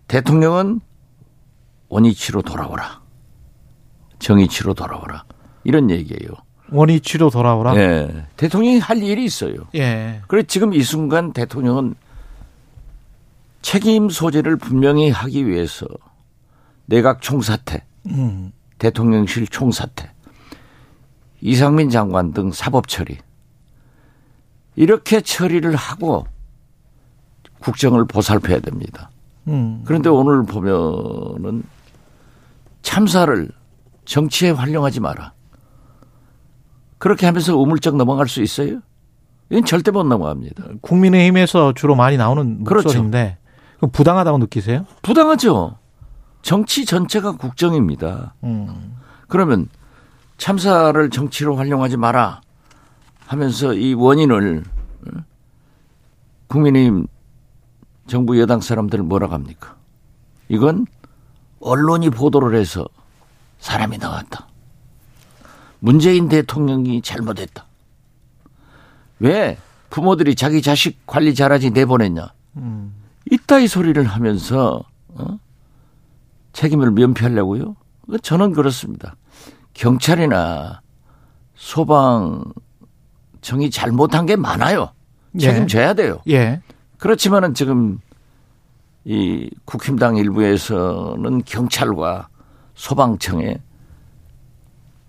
대통령은 0.09 0.81
원위치로 1.89 2.43
돌아오라. 2.43 3.03
정의치로 4.19 4.75
돌아오라. 4.75 5.25
이런 5.65 5.91
얘기예요. 5.91 6.33
원위치로 6.71 7.31
돌아오라. 7.31 7.77
예. 7.77 8.27
대통령이 8.37 8.79
할 8.79 9.03
일이 9.03 9.25
있어요. 9.25 9.55
예. 9.75 10.21
그래 10.27 10.43
지금 10.43 10.73
이 10.73 10.83
순간 10.83 11.33
대통령은 11.33 11.95
책임 13.63 14.11
소재를 14.11 14.57
분명히 14.57 15.11
하기 15.11 15.47
위해서 15.47 15.87
내각 16.87 17.23
총사퇴, 17.23 17.83
음. 18.11 18.53
대통령실 18.79 19.47
총사퇴, 19.47 20.11
이상민 21.41 21.91
장관 21.91 22.33
등 22.33 22.53
사법 22.53 22.89
처리 22.89 23.19
이렇게 24.77 25.21
처리를 25.21 25.77
하고 25.77 26.27
국정을 27.61 28.07
보살펴야 28.07 28.61
됩니다. 28.61 29.11
음. 29.49 29.83
그런데 29.85 30.09
오늘 30.09 30.45
보면은 30.45 31.63
참사를 32.83 33.49
정치에 34.05 34.51
활용하지 34.51 35.01
마라. 35.01 35.33
그렇게 37.05 37.27
하면서 37.27 37.55
우물쩍 37.55 37.97
넘어갈 37.97 38.29
수 38.29 38.41
있어요? 38.41 38.81
이건 39.51 39.67
절대 39.67 39.91
못 39.91 40.05
넘어갑니다. 40.05 40.65
국민의힘에서 40.81 41.75
주로 41.75 41.95
많이 41.95 42.17
나오는 42.17 42.65
그렇죠. 42.65 42.89
목소리인데 42.89 43.37
그렇죠. 43.77 43.93
부당하다고 43.93 44.39
느끼세요? 44.39 44.87
부당하죠. 45.03 45.77
정치 46.41 46.87
전체가 46.87 47.33
국정입니다. 47.33 48.33
음. 48.45 48.97
그러면 49.29 49.69
참사를 50.39 51.11
정치로 51.11 51.57
활용하지 51.57 51.99
마라. 51.99 52.41
하면서 53.27 53.75
이 53.75 53.93
원인을 53.93 54.65
국민의힘 56.47 57.07
정부 58.07 58.41
여당 58.41 58.63
사람들 58.63 59.03
뭐라고 59.03 59.35
합니까? 59.35 59.77
이건 60.49 60.87
언론이 61.61 62.09
보도를 62.09 62.59
해서 62.59 62.87
사람이 63.59 63.99
나왔다. 63.99 64.49
문재인 65.85 66.31
대통령이 66.31 67.03
잘못했다. 67.03 67.67
왜 69.19 69.59
부모들이 69.91 70.35
자기 70.35 70.63
자식 70.63 71.07
관리 71.07 71.35
잘하지 71.35 71.73
내보냈냐? 71.73 72.33
음. 72.57 72.95
이따위 73.31 73.69
소리를 73.69 74.03
하면서 74.03 74.83
어? 75.09 75.39
책임을 76.55 76.91
면피하려고요? 76.91 77.77
저는 78.23 78.55
그렇습니다. 78.55 79.17
경찰이나 79.75 80.81
소방청이 81.55 82.55
잘못한 83.71 84.25
게 84.25 84.37
많아요. 84.37 84.91
예. 85.35 85.41
책임져야 85.41 85.93
돼요. 85.93 86.23
예. 86.31 86.63
그렇지만은 86.97 87.53
지금 87.53 87.99
이 89.05 89.51
국힘당 89.67 90.17
일부에서는 90.17 91.43
경찰과 91.45 92.29
소방청에 92.75 93.61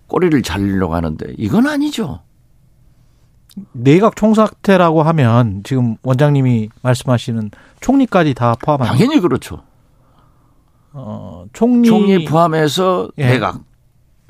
꼬리를 0.08 0.41
잘리려고 0.41 0.95
하는데 0.95 1.34
이건 1.38 1.68
아니죠. 1.68 2.22
내각 3.72 4.16
총사태라고 4.16 5.03
하면 5.03 5.62
지금 5.64 5.95
원장님이 6.03 6.70
말씀하시는 6.82 7.51
총리까지 7.80 8.34
다 8.34 8.56
포함하는 8.62 8.91
당연히 8.91 9.20
그렇죠. 9.20 9.64
어, 10.91 11.45
총리 11.53 11.88
총리 11.88 12.26
포함해서 12.26 13.10
예. 13.18 13.28
내각 13.28 13.62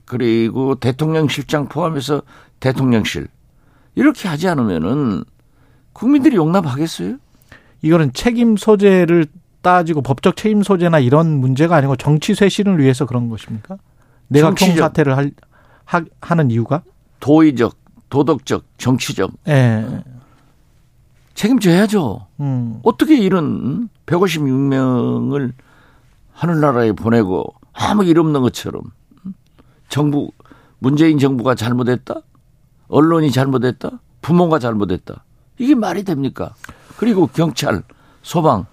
그리고 0.05 0.75
대통령실장 0.75 1.67
포함해서 1.67 2.21
대통령실 2.59 3.27
이렇게 3.95 4.27
하지 4.27 4.47
않으면은 4.47 5.23
국민들이 5.93 6.35
용납하겠어요? 6.35 7.17
이거는 7.81 8.13
책임 8.13 8.57
소재를 8.57 9.27
따지고 9.61 10.01
법적 10.01 10.35
책임 10.35 10.61
소재나 10.61 10.99
이런 10.99 11.39
문제가 11.39 11.75
아니고 11.77 11.95
정치 11.95 12.35
쇄신을 12.35 12.79
위해서 12.79 13.05
그런 13.05 13.29
것입니까? 13.29 13.77
내각 14.27 14.55
총사태를 14.57 15.17
할, 15.17 15.31
하, 15.85 16.03
하는 16.21 16.51
이유가 16.51 16.83
도의적, 17.19 17.75
도덕적, 18.09 18.65
정치적 18.77 19.31
예. 19.47 20.03
책임져야죠. 21.33 22.27
음. 22.39 22.79
어떻게 22.83 23.17
이런 23.17 23.89
156명을 24.05 25.53
하늘나라에 26.33 26.93
보내고 26.93 27.53
아무 27.73 28.03
일 28.05 28.19
없는 28.19 28.41
것처럼 28.41 28.83
정부 29.89 30.31
문재인 30.79 31.19
정부가 31.19 31.55
잘못했다? 31.55 32.21
언론이 32.87 33.31
잘못했다? 33.31 33.99
부모가 34.21 34.59
잘못했다? 34.59 35.23
이게 35.57 35.75
말이 35.75 36.03
됩니까? 36.03 36.53
그리고 36.97 37.27
경찰, 37.27 37.83
소방 38.21 38.65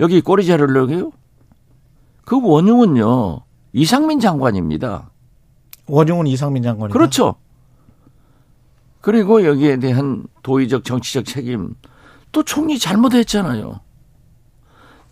여기 0.00 0.20
꼬리 0.20 0.46
자르려고요? 0.46 1.12
그 2.24 2.40
원흉은요 2.42 3.40
이상민 3.72 4.20
장관입니다. 4.20 5.10
원흉은 5.86 6.26
이상민 6.26 6.62
장관이다. 6.62 6.92
그렇죠. 6.92 7.36
그리고 9.00 9.44
여기에 9.44 9.78
대한 9.78 10.26
도의적 10.42 10.84
정치적 10.84 11.24
책임 11.24 11.74
또 12.32 12.42
총리 12.42 12.78
잘못했잖아요. 12.78 13.80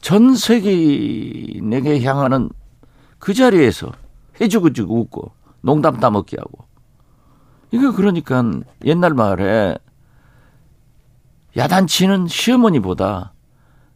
전 0.00 0.34
세계인에게 0.34 2.02
향하는 2.02 2.50
그 3.18 3.32
자리에서 3.32 3.92
해주고주고 4.40 5.00
웃고 5.00 5.32
농담 5.60 5.98
따먹기 5.98 6.36
하고 6.38 6.66
이거 7.70 7.92
그러니까 7.92 8.44
옛날 8.84 9.14
말에 9.14 9.78
야단치는 11.56 12.26
시어머니보다 12.26 13.32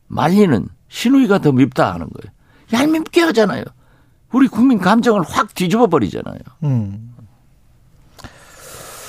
말리는 0.07 0.69
시누이가 0.89 1.41
더 1.41 1.53
밉다 1.53 1.93
하는 1.93 2.09
거예요. 2.09 2.33
얄밉게 2.73 3.21
하잖아요. 3.23 3.65
우리 4.33 4.49
국민 4.49 4.79
감정을 4.79 5.23
확 5.23 5.55
뒤집어 5.55 5.87
버리잖아요. 5.87 6.39
음. 6.65 7.15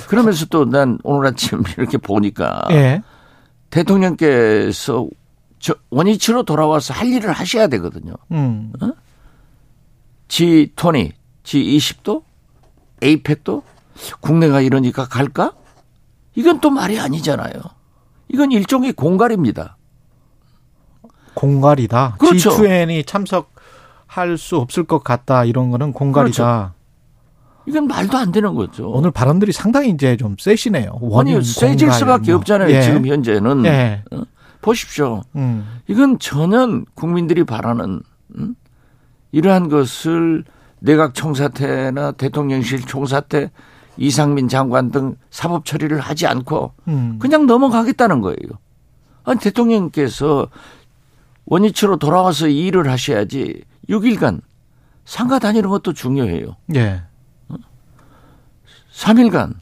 그러면서 0.08 0.46
또 0.46 0.64
난 0.64 0.98
오늘 1.04 1.28
아침 1.28 1.62
이렇게 1.78 1.98
보니까 1.98 2.66
예. 2.70 3.02
대통령께서 3.70 5.06
저 5.60 5.74
원위치로 5.90 6.42
돌아와서 6.44 6.94
할 6.94 7.08
일을 7.08 7.32
하셔야 7.32 7.68
되거든요. 7.68 8.14
음. 8.32 8.72
어? 8.80 8.90
G20, 10.28 11.12
G20도, 11.44 12.22
에이펙도 13.02 13.62
국내가 14.20 14.60
이러니까 14.60 15.06
갈까? 15.06 15.52
이건 16.34 16.60
또 16.60 16.70
말이 16.70 16.98
아니잖아요. 16.98 17.52
이건 18.28 18.52
일종의 18.52 18.92
공갈입니다. 18.94 19.76
공갈이다. 21.34 22.16
그렇죠. 22.18 22.50
G2N이 22.50 23.06
참석 23.06 23.49
할 24.10 24.36
수 24.36 24.56
없을 24.56 24.82
것 24.84 25.04
같다. 25.04 25.44
이런 25.44 25.70
거는 25.70 25.92
공갈이다. 25.92 26.34
그렇죠. 26.34 26.72
이건 27.66 27.86
말도 27.86 28.18
안 28.18 28.32
되는 28.32 28.54
거죠. 28.54 28.90
오늘 28.90 29.12
발언들이 29.12 29.52
상당히 29.52 29.90
이제 29.90 30.16
좀 30.16 30.34
세시네요. 30.36 30.98
원인 31.00 31.40
세질 31.42 31.92
수밖에 31.92 32.32
뭐. 32.32 32.40
없잖아요. 32.40 32.70
예. 32.74 32.82
지금 32.82 33.06
현재는 33.06 33.64
예. 33.66 34.02
어? 34.10 34.22
보십시오. 34.62 35.22
음. 35.36 35.64
이건 35.86 36.18
전혀 36.18 36.82
국민들이 36.94 37.44
바라는 37.44 38.02
음? 38.36 38.54
이러한 39.30 39.68
것을 39.68 40.42
내각 40.80 41.14
총사태나 41.14 42.12
대통령실 42.12 42.80
총사태 42.86 43.50
이상민 43.96 44.48
장관 44.48 44.90
등 44.90 45.14
사법 45.30 45.64
처리를 45.64 46.00
하지 46.00 46.26
않고 46.26 46.72
음. 46.88 47.18
그냥 47.20 47.46
넘어가겠다는 47.46 48.22
거예요. 48.22 48.38
아니 49.22 49.38
대통령께서 49.38 50.48
원위치로 51.44 51.98
돌아와서 51.98 52.48
일을 52.48 52.90
하셔야지 52.90 53.62
6일간 53.90 54.40
상가 55.04 55.38
다니는 55.38 55.68
것도 55.68 55.92
중요해요. 55.92 56.56
예. 56.74 57.02
3일간 58.92 59.54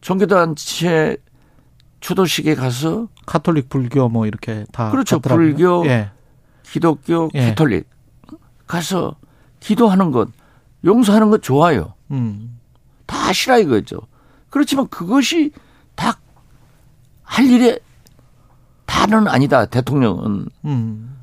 종교단체 0.00 1.16
추도식에 2.00 2.54
가서 2.54 3.08
카톨릭 3.26 3.68
불교 3.68 4.08
뭐 4.08 4.26
이렇게 4.26 4.64
다 4.72 4.90
그렇죠. 4.90 5.20
갔더라고요. 5.20 5.46
불교, 5.54 5.86
예. 5.86 6.10
기독교, 6.62 7.28
예. 7.34 7.46
캐톨릭 7.46 7.88
가서 8.66 9.16
기도하는 9.60 10.10
것, 10.12 10.28
용서하는 10.84 11.30
것 11.30 11.42
좋아요. 11.42 11.94
음. 12.10 12.58
다 13.06 13.16
하시라 13.28 13.58
이거죠. 13.58 14.00
그렇지만 14.50 14.86
그것이 14.88 15.52
다 15.94 16.18
할 17.28 17.44
일에 17.46 17.78
다는 18.86 19.28
아니다. 19.28 19.66
대통령은. 19.66 20.48
음. 20.64 21.17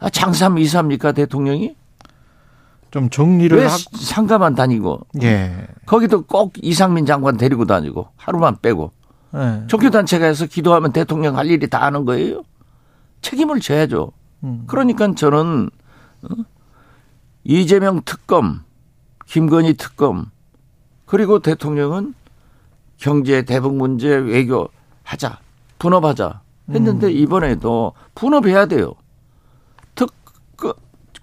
아, 0.00 0.08
장삼 0.10 0.58
이사입니까 0.58 1.12
대통령이? 1.12 1.76
좀 2.90 3.10
정리를 3.10 3.58
왜 3.58 3.68
상가만 3.68 4.54
다니고 4.54 5.00
예. 5.22 5.66
거기도 5.84 6.22
꼭 6.22 6.54
이상민 6.62 7.04
장관 7.04 7.36
데리고 7.36 7.66
다니고 7.66 8.08
하루만 8.16 8.56
빼고 8.62 8.92
예. 9.34 9.64
종교 9.66 9.90
단체가 9.90 10.24
해서 10.24 10.46
기도하면 10.46 10.92
대통령 10.92 11.36
할 11.36 11.46
일이 11.50 11.68
다 11.68 11.82
하는 11.82 12.04
거예요. 12.04 12.42
책임을 13.20 13.60
져야죠. 13.60 14.12
음. 14.44 14.64
그러니까 14.66 15.14
저는 15.14 15.68
어? 16.22 16.28
이재명 17.44 18.00
특검, 18.04 18.64
김건희 19.26 19.74
특검 19.74 20.30
그리고 21.04 21.40
대통령은 21.40 22.14
경제 22.96 23.42
대북 23.42 23.76
문제 23.76 24.08
외교 24.08 24.68
하자 25.02 25.38
분업하자 25.78 26.40
했는데 26.70 27.06
음. 27.06 27.12
이번에도 27.12 27.92
분업해야 28.14 28.66
돼요. 28.66 28.94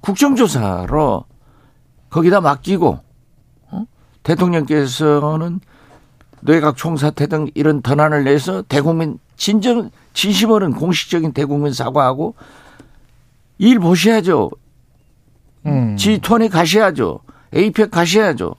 국정조사로 0.06 1.26
거기다 2.12 2.39
맡기고 2.39 2.99
어? 3.72 3.86
대통령께서는 4.22 5.60
뇌각 6.41 6.78
총사태 6.78 7.26
등 7.26 7.49
이런 7.56 7.82
전환을 7.82 8.24
내서 8.24 8.62
대국민 8.62 9.18
진정 9.36 9.89
진심어른 10.14 10.74
공식적인 10.74 11.34
대국민 11.34 11.74
사과하고 11.74 12.36
일 13.58 13.80
보셔야죠. 13.80 14.51
음. 15.66 15.95
G20 15.95 16.51
가셔야죠. 16.51 17.20
에이펙 17.53 17.89
가셔야죠. 17.89 18.56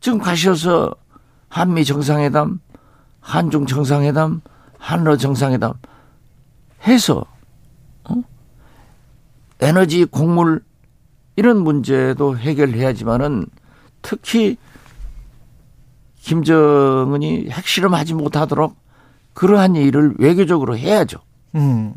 지금 0.00 0.18
가셔서 0.18 0.94
한미 1.48 1.84
정상회담, 1.84 2.60
한중 3.20 3.66
정상회담, 3.66 4.40
한러 4.78 5.16
정상회담 5.16 5.72
해서 6.86 7.24
어? 8.04 8.22
에너지 9.60 10.04
곡물 10.04 10.62
이런 11.36 11.62
문제도 11.62 12.36
해결해야지만은 12.36 13.46
특히 14.02 14.56
김정은이 16.20 17.50
핵실험하지 17.50 18.14
못하도록 18.14 18.74
그러한 19.34 19.76
일을 19.76 20.14
외교적으로 20.18 20.76
해야죠. 20.76 21.20
음. 21.54 21.94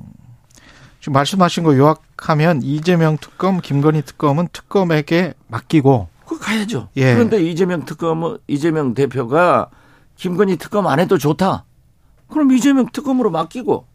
지금 1.00 1.14
말씀하신 1.14 1.64
거 1.64 1.76
요약하면 1.78 2.62
이재명 2.62 3.18
특검, 3.18 3.62
김건희 3.62 4.02
특검은 4.02 4.50
특검에게 4.52 5.34
맡기고 5.48 6.10
그 6.26 6.38
가야죠. 6.38 6.90
예. 6.98 7.14
그런데 7.14 7.42
이재명 7.42 7.86
특검은 7.86 8.38
이재명 8.48 8.94
대표가 8.94 9.70
김건희 10.18 10.58
특검 10.58 10.86
안 10.88 11.00
해도 11.00 11.18
좋다. 11.18 11.64
그럼 12.28 12.52
이재명 12.52 12.88
특검으로 12.92 13.32
맡기고 13.32 13.88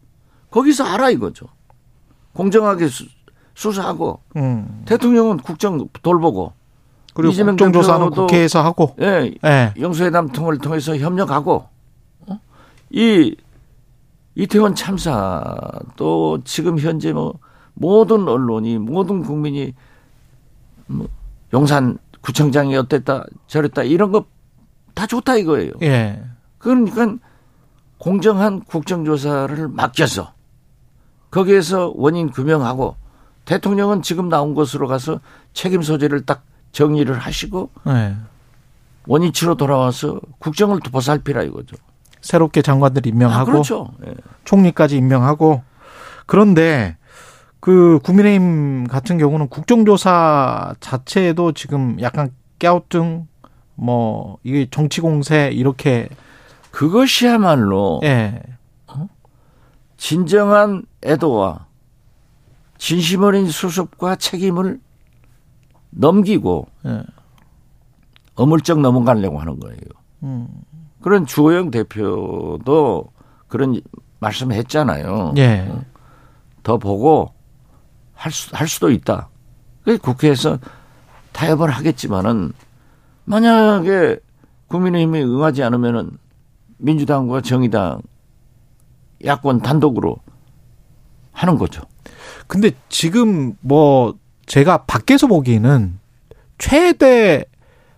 거기서 0.49 0.83
알아 0.83 1.11
이거죠. 1.11 1.45
공정하게 2.33 2.87
수, 2.87 3.05
사하고 3.71 4.19
음. 4.35 4.83
대통령은 4.85 5.37
국정 5.37 5.87
돌보고 6.03 6.53
그리고 7.13 7.31
이재명 7.31 7.55
국정조사는 7.55 8.09
국회에서 8.11 8.61
하고 8.61 8.95
예, 9.01 9.33
예. 9.45 9.73
영수회담 9.79 10.29
통을 10.29 10.57
통해서 10.57 10.97
협력하고 10.97 11.65
어? 12.27 12.39
이 12.89 13.35
이태원 14.35 14.75
참사도 14.75 16.41
지금 16.43 16.77
현재 16.77 17.13
뭐 17.13 17.39
모든 17.73 18.27
언론이 18.27 18.77
모든 18.79 19.23
국민이 19.23 19.73
뭐 20.87 21.07
용산 21.53 21.97
구청장이 22.21 22.75
어땠다 22.75 23.25
저랬다 23.47 23.83
이런 23.83 24.11
거 24.11 24.35
다 24.95 25.05
좋다 25.05 25.35
이거예요. 25.35 25.73
예. 25.83 26.23
그러니까 26.57 27.15
공정한 27.99 28.61
국정조사를 28.61 29.67
맡겨서 29.67 30.33
거기에서 31.29 31.93
원인 31.95 32.31
규명하고 32.31 32.95
대통령은 33.45 34.01
지금 34.01 34.29
나온 34.29 34.53
것으로 34.53 34.87
가서 34.87 35.19
책임 35.53 35.81
소재를 35.81 36.25
딱 36.25 36.43
정리를 36.71 37.15
하시고 37.17 37.69
네. 37.85 38.15
원위치로 39.07 39.55
돌아와서 39.55 40.19
국정을 40.39 40.79
보살피라 40.79 41.43
이거죠. 41.43 41.77
새롭게 42.21 42.61
장관들 42.61 43.05
임명하고 43.05 43.41
아, 43.41 43.45
그렇죠. 43.45 43.91
네. 43.99 44.13
총리까지 44.45 44.97
임명하고 44.97 45.61
그런데 46.25 46.97
그 47.59 47.99
국민의힘 48.03 48.87
같은 48.87 49.17
경우는 49.17 49.47
국정조사 49.47 50.75
자체에도 50.79 51.51
지금 51.51 51.97
약간 52.01 52.31
깨우뚱 52.59 53.27
뭐 53.75 54.37
이게 54.43 54.67
정치 54.69 55.01
공세 55.01 55.49
이렇게 55.53 56.09
그것이야말로 56.71 58.01
예. 58.03 58.41
어? 58.87 59.07
진정한 59.97 60.83
애도와 61.03 61.65
진심 62.85 63.23
어린 63.23 63.49
수습과 63.49 64.15
책임을 64.15 64.79
넘기고 65.89 66.67
예. 66.85 67.01
어물쩍 68.35 68.79
넘어가려고 68.79 69.39
하는 69.39 69.59
거예요. 69.59 69.79
음. 70.21 70.47
그런 71.01 71.25
주호영 71.25 71.71
대표도 71.71 73.11
그런 73.47 73.81
말씀을 74.19 74.55
했잖아요. 74.57 75.33
예. 75.37 75.67
어? 75.67 75.83
더 76.61 76.77
보고 76.77 77.33
할, 78.13 78.31
수, 78.31 78.55
할 78.55 78.67
수도 78.67 78.91
있다. 78.91 79.29
국회에서 80.03 80.59
타협을 81.31 81.71
하겠지만은 81.71 82.53
만약에 83.23 84.19
국민의힘이 84.67 85.23
응하지 85.23 85.63
않으면은 85.63 86.19
민주당과 86.77 87.41
정의당 87.41 88.03
야권 89.25 89.61
단독으로 89.61 90.17
하는 91.31 91.57
거죠. 91.57 91.81
근데 92.47 92.71
지금 92.89 93.53
뭐 93.61 94.15
제가 94.45 94.83
밖에서 94.85 95.27
보기에는 95.27 95.99
최대 96.57 97.45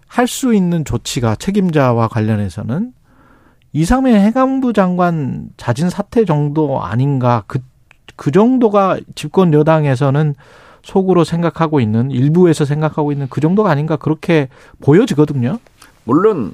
할 0.07 0.27
수 0.27 0.53
있는 0.53 0.83
조치가 0.83 1.35
책임자와 1.35 2.07
관련해서는 2.07 2.93
이상민 3.73 4.15
행안부 4.15 4.73
장관 4.73 5.49
자진 5.57 5.89
사퇴 5.89 6.25
정도 6.25 6.81
아닌가 6.81 7.43
그, 7.45 7.59
그 8.15 8.31
정도가 8.31 8.99
집권 9.13 9.53
여당에서는 9.53 10.33
속으로 10.81 11.23
생각하고 11.23 11.79
있는 11.79 12.09
일부에서 12.09 12.65
생각하고 12.65 13.11
있는 13.11 13.27
그 13.29 13.41
정도가 13.41 13.69
아닌가 13.69 13.97
그렇게 13.97 14.47
보여지거든요. 14.81 15.59
물론 16.05 16.53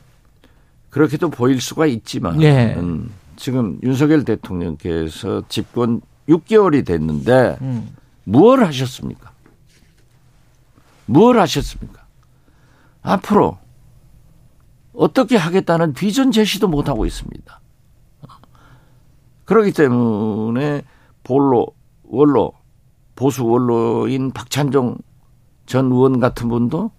그렇게도 0.90 1.30
보일 1.30 1.62
수가 1.62 1.86
있지만 1.86 2.42
예. 2.42 2.74
음, 2.78 3.12
지금 3.36 3.80
윤석열 3.84 4.26
대통령께서 4.26 5.44
집권 5.48 6.02
6개월이 6.30 6.86
됐는데 6.86 7.58
음. 7.62 7.96
무엇을 8.24 8.66
하셨습니까? 8.68 9.32
무엇을 11.06 11.42
하셨습니까? 11.42 12.06
앞으로 13.02 13.58
어떻게 14.94 15.36
하겠다는 15.36 15.94
비전 15.94 16.32
제시도 16.32 16.68
못하고 16.68 17.06
있습니다. 17.06 17.60
그렇기 19.46 19.74
때문에 19.74 20.84
볼로, 21.24 21.68
원로, 22.04 22.54
보수 23.16 23.46
원로인 23.46 24.32
박찬종 24.32 24.98
전 25.66 25.86
의원 25.92 26.20
같은 26.20 26.48
분도 26.48 26.92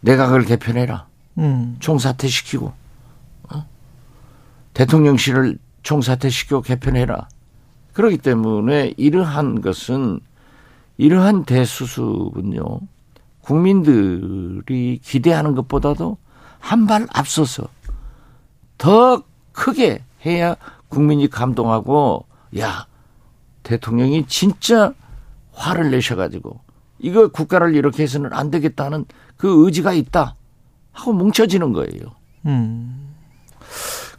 내각을 0.00 0.44
개편해라. 0.44 1.06
음. 1.38 1.76
총사퇴시키고, 1.78 2.72
어? 3.52 3.66
대통령실을 4.74 5.58
총사퇴시키고 5.82 6.62
개편해라. 6.62 7.28
그렇기 7.92 8.18
때문에 8.18 8.94
이러한 8.96 9.60
것은 9.60 10.20
이러한 10.98 11.44
대수습은요 11.44 12.80
국민들이 13.42 15.00
기대하는 15.02 15.54
것보다도 15.54 16.16
한 16.58 16.86
발 16.86 17.06
앞서서 17.12 17.64
더 18.78 19.22
크게 19.52 20.04
해야 20.24 20.56
국민이 20.88 21.28
감동하고 21.28 22.26
야 22.58 22.86
대통령이 23.62 24.26
진짜 24.26 24.92
화를 25.52 25.90
내셔가지고 25.90 26.60
이거 26.98 27.28
국가를 27.28 27.74
이렇게 27.74 28.02
해서는 28.02 28.32
안 28.32 28.50
되겠다는 28.50 29.06
그 29.36 29.64
의지가 29.66 29.92
있다 29.94 30.34
하고 30.92 31.12
뭉쳐지는 31.12 31.72
거예요. 31.72 32.14
음. 32.46 33.09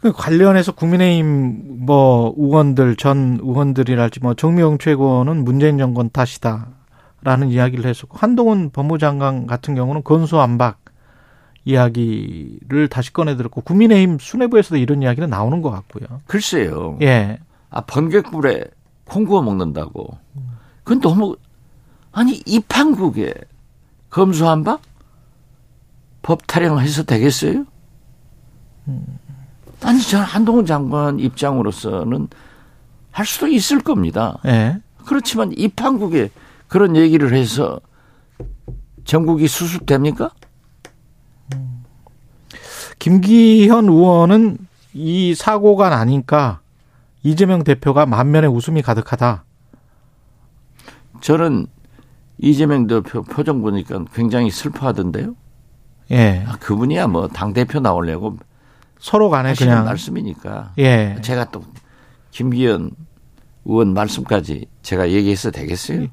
그 0.02 0.10
관련해서 0.10 0.72
국민의힘 0.72 1.86
뭐 1.86 2.34
의원들 2.36 2.96
전 2.96 3.38
의원들이랄지 3.40 4.18
뭐 4.20 4.34
정미영 4.34 4.78
최고는 4.78 5.44
문재인 5.44 5.78
정권 5.78 6.10
탓이다라는 6.10 7.50
이야기를 7.50 7.86
했었고 7.86 8.18
한동훈 8.18 8.70
법무장관 8.70 9.46
같은 9.46 9.76
경우는 9.76 10.02
건수 10.02 10.40
안박 10.40 10.80
이야기를 11.64 12.88
다시 12.88 13.12
꺼내 13.12 13.36
들었고 13.36 13.60
국민의힘 13.60 14.18
수뇌부에서도 14.18 14.76
이런 14.78 15.02
이야기는 15.02 15.30
나오는 15.30 15.62
것 15.62 15.70
같고요. 15.70 16.20
글쎄요. 16.26 16.98
예. 17.00 17.38
아 17.70 17.82
번개불에 17.82 18.64
콩 19.04 19.24
구워 19.24 19.40
먹는다고. 19.40 20.18
그건 20.82 21.00
너무 21.00 21.36
아니 22.10 22.42
입한국에 22.44 23.32
검수한박 24.10 24.82
법 26.22 26.44
타령해서 26.48 27.04
되겠어요? 27.04 27.66
음. 28.88 29.18
아니 29.84 30.00
저는 30.00 30.24
한동훈 30.24 30.64
장관 30.66 31.18
입장으로서는 31.18 32.28
할 33.10 33.26
수도 33.26 33.48
있을 33.48 33.80
겁니다. 33.80 34.38
네. 34.44 34.78
그렇지만 35.04 35.52
입한국에 35.56 36.30
그런 36.68 36.96
얘기를 36.96 37.34
해서 37.34 37.80
전국이 39.04 39.48
수습됩니까? 39.48 40.30
김기현 42.98 43.86
의원은 43.88 44.58
이 44.94 45.34
사고가 45.34 45.88
나니까 45.90 46.60
이재명 47.24 47.64
대표가 47.64 48.06
만면에 48.06 48.46
웃음이 48.46 48.82
가득하다. 48.82 49.44
저는 51.20 51.66
이재명 52.38 52.86
대표 52.86 53.22
표정 53.22 53.60
보니까 53.62 54.04
굉장히 54.14 54.50
슬퍼하던데요. 54.50 55.34
예. 56.12 56.44
아, 56.46 56.56
그분이야 56.58 57.06
뭐 57.08 57.28
당 57.28 57.52
대표 57.52 57.80
나오려고 57.80 58.36
서로 59.02 59.30
간에 59.30 59.52
그냥 59.54 59.84
말씀이니까. 59.84 60.74
예. 60.78 61.16
제가 61.22 61.46
또 61.46 61.64
김기현 62.30 62.92
의원 63.64 63.94
말씀까지 63.94 64.66
제가 64.82 65.10
얘기해서 65.10 65.50
되겠어요? 65.50 66.06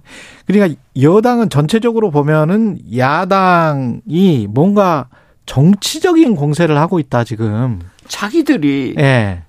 그러니까 0.47 0.81
여당은 0.99 1.51
전체적으로 1.51 2.09
보면은 2.09 2.79
야당이 2.97 4.47
뭔가 4.49 5.07
정치적인 5.45 6.35
공세를 6.35 6.79
하고 6.79 6.99
있다 6.99 7.23
지금. 7.23 7.79
자기들이 8.07 8.95
예. 8.97 9.43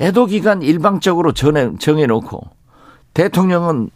애도 0.00 0.24
기간 0.24 0.62
일방적으로 0.62 1.32
정해 1.32 1.70
정해놓고 1.78 2.40
대통령은 3.12 3.90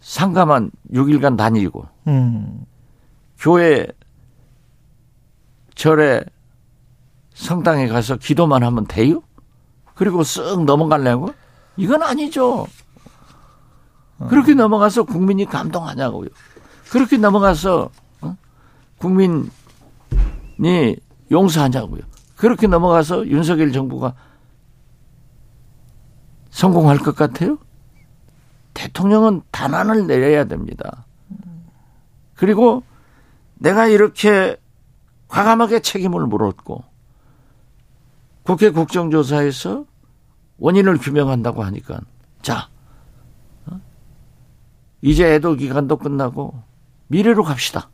상가만 0.00 0.70
6일간 0.94 1.36
다니고 1.36 1.86
음. 2.06 2.64
교회 3.38 3.86
절에 5.74 6.24
성당에 7.38 7.86
가서 7.86 8.16
기도만 8.16 8.64
하면 8.64 8.84
돼요? 8.86 9.22
그리고 9.94 10.22
쓱 10.22 10.64
넘어가려고? 10.64 11.32
이건 11.76 12.02
아니죠. 12.02 12.66
그렇게 14.28 14.54
넘어가서 14.54 15.04
국민이 15.04 15.44
감동하냐고요. 15.44 16.28
그렇게 16.90 17.16
넘어가서 17.16 17.90
어? 18.22 18.36
국민이 18.98 19.46
용서하냐고요. 21.30 22.02
그렇게 22.34 22.66
넘어가서 22.66 23.28
윤석열 23.28 23.70
정부가 23.70 24.14
성공할 26.50 26.98
것 26.98 27.14
같아요? 27.14 27.58
대통령은 28.74 29.42
단안을 29.52 30.08
내려야 30.08 30.44
됩니다. 30.44 31.06
그리고 32.34 32.82
내가 33.54 33.86
이렇게 33.86 34.56
과감하게 35.28 35.80
책임을 35.80 36.26
물었고 36.26 36.87
국회 38.48 38.70
국정조사에서 38.70 39.84
원인을 40.56 40.96
규명한다고 40.96 41.62
하니까 41.64 42.00
자 42.40 42.70
어? 43.66 43.78
이제 45.02 45.34
애도 45.34 45.56
기간도 45.56 45.98
끝나고 45.98 46.62
미래로 47.08 47.44
갑시다. 47.44 47.90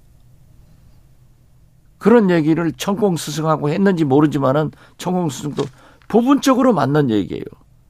그런 1.98 2.30
얘기를 2.30 2.70
천공 2.70 3.16
스승하고 3.16 3.70
했는지 3.70 4.04
모르지만은 4.04 4.70
천공 4.96 5.28
스승도 5.28 5.64
부분적으로 6.06 6.72
맞는 6.72 7.10
얘기예요. 7.10 7.44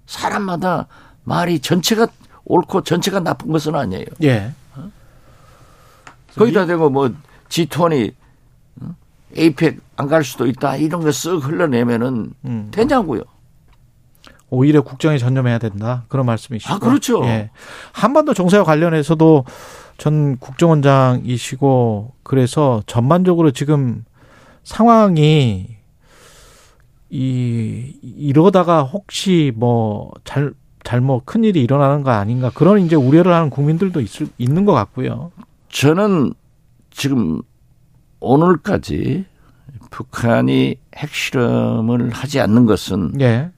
사람마다 0.07 0.87
말이 1.25 1.61
전체가 1.61 2.07
옳고 2.47 2.81
전체가 2.81 3.21
나쁜 3.21 3.53
것은 3.53 3.75
아니에요. 3.75 4.07
예. 4.23 4.55
어? 4.75 4.91
거기다 6.35 6.65
대고 6.65 6.89
뭐 6.89 7.13
G20 7.51 8.15
에이펙 9.37 9.81
안 9.97 10.09
갈 10.09 10.25
수도 10.25 10.47
있다 10.47 10.77
이런 10.77 11.01
거 11.03 11.09
쓱 11.09 11.43
흘러내면은 11.43 12.33
음. 12.45 12.69
되냐고요. 12.71 13.23
오히려 14.51 14.83
국정에 14.83 15.19
전념해야 15.19 15.59
된다 15.59 16.05
그런 16.09 16.27
말씀이시죠. 16.27 16.75
아 16.75 16.79
그렇죠. 16.79 17.25
예. 17.25 17.51
한반도 17.93 18.35
정세와 18.35 18.65
관련해서도 18.65 19.45
전 19.99 20.37
국정원장이시고 20.39 22.13
그래서 22.23 22.83
전반적으로 22.87 23.51
지금 23.51 24.05
상황이 24.63 25.77
이 27.11 27.95
이러다가 28.03 28.83
혹시 28.83 29.53
뭐 29.55 30.11
잘 30.25 30.53
잘못 30.85 31.25
큰 31.25 31.45
일이 31.45 31.63
일어나는 31.63 32.03
거 32.03 32.11
아닌가 32.11 32.51
그런 32.53 32.81
이제 32.81 32.95
우려를 32.95 33.33
하는 33.33 33.49
국민들도 33.51 34.01
있을 34.03 34.29
있는 34.37 34.65
것 34.67 34.73
같고요. 34.73 35.31
저는 35.71 36.35
지금 36.91 37.41
오늘까지 38.25 39.25
북한이 39.91 40.77
핵실험을 40.97 42.11
하지 42.11 42.41
않는 42.41 42.67
것은 42.67 43.21
예. 43.21 43.51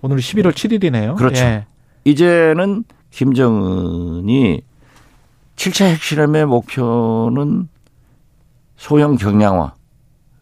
오늘 0.00 0.18
11월 0.18 0.52
7일이네요. 0.52 1.16
그렇죠. 1.16 1.42
예. 1.42 1.66
이제는 2.04 2.84
김정은이 3.10 4.62
7차 5.56 5.84
핵실험의 5.86 6.46
목표는 6.46 7.68
소형 8.76 9.16
경량화. 9.16 9.74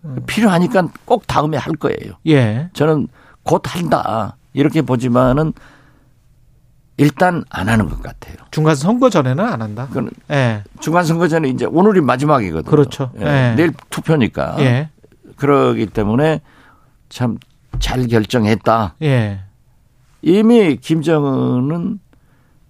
음. 0.04 0.16
필요하니까 0.26 0.88
꼭 1.04 1.26
다음에 1.26 1.56
할 1.56 1.74
거예요. 1.74 2.14
예. 2.26 2.70
저는 2.72 3.08
곧 3.42 3.62
한다. 3.66 4.36
이렇게 4.52 4.82
보지만은 4.82 5.52
일단 7.00 7.44
안 7.50 7.68
하는 7.68 7.88
것 7.88 8.02
같아요. 8.02 8.36
중간 8.50 8.74
선거 8.74 9.08
전에는 9.08 9.44
안 9.44 9.62
한다. 9.62 9.86
그건 9.88 10.10
예. 10.30 10.62
중간 10.80 11.04
선거 11.04 11.28
전에 11.28 11.48
이제 11.48 11.64
오늘이 11.64 12.00
마지막이거든요. 12.00 12.70
그렇죠. 12.70 13.10
예. 13.20 13.24
예. 13.24 13.54
내일 13.56 13.72
투표니까. 13.88 14.56
예. 14.60 14.90
그러기 15.36 15.86
때문에 15.86 16.40
참 17.08 17.38
잘 17.80 18.06
결정했다. 18.06 18.94
예. 19.02 19.40
이미 20.22 20.76
김정은은 20.76 21.98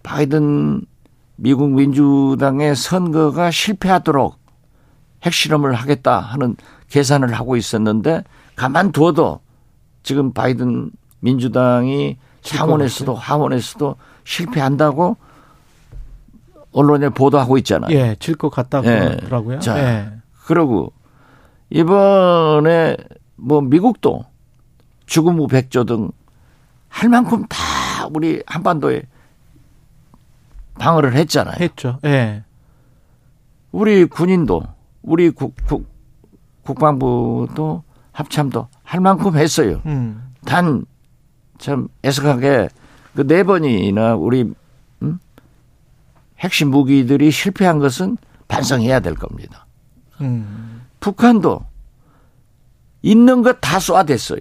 바이든 0.03 0.83
미국 1.37 1.71
민주당의 1.71 2.77
선거가 2.77 3.51
실패하도록 3.51 4.39
핵실험을 5.25 5.75
하겠다 5.75 6.21
하는 6.21 6.57
계산을 6.89 7.33
하고 7.35 7.57
있었는데 7.57 8.25
가만두어도 8.57 9.41
지금 10.03 10.33
바이든 10.33 10.93
민주당이 11.21 12.17
상원에서도 12.43 13.15
하원에서도 13.15 13.97
실패한다고 14.25 15.17
언론에 16.73 17.09
보도하고 17.09 17.59
있잖아요. 17.59 17.91
예, 17.97 18.17
질 18.21 18.37
것 18.37 18.51
같다고 18.51 18.87
예. 18.89 18.97
하더라고요. 18.99 19.59
자, 19.61 19.79
예. 19.79 20.13
그러고 20.45 20.93
이번에 21.71 22.97
뭐 23.37 23.61
미국도 23.61 24.25
죽음 25.07 25.39
후 25.39 25.47
백조 25.47 25.85
등 25.85 26.11
할 26.91 27.09
만큼 27.09 27.45
다 27.49 27.57
우리 28.13 28.43
한반도에 28.47 29.05
방어를 30.79 31.15
했잖아요. 31.15 31.55
했죠. 31.61 31.99
예. 32.05 32.43
우리 33.71 34.05
군인도 34.07 34.65
우리 35.03 35.31
국, 35.31 35.55
국, 35.69 35.87
국방부도 36.65 37.85
합참도 38.11 38.67
할 38.83 39.01
만큼 39.01 39.37
했어요. 39.37 39.81
음. 39.87 40.33
단참 40.45 41.87
애석하게 42.05 42.69
그 43.15 43.27
네 43.27 43.43
번이나 43.43 44.15
우리 44.15 44.53
음? 45.03 45.19
핵심 46.39 46.71
무기들이 46.71 47.31
실패한 47.31 47.79
것은 47.79 48.17
반성해야 48.49 49.01
될 49.01 49.15
겁니다. 49.15 49.67
음. 50.21 50.83
북한도 51.01 51.65
있는 53.03 53.43
것 53.43 53.61
다 53.61 53.79
쏘아댔어요. 53.79 54.41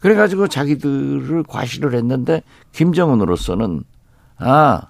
그래가지고 0.00 0.48
자기들을 0.48 1.42
과시를 1.44 1.94
했는데 1.94 2.42
김정은으로서는 2.72 3.84
아 4.38 4.82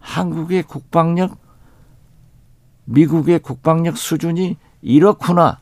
한국의 0.00 0.64
국방력, 0.64 1.38
미국의 2.84 3.38
국방력 3.40 3.96
수준이 3.96 4.56
이렇구나 4.82 5.60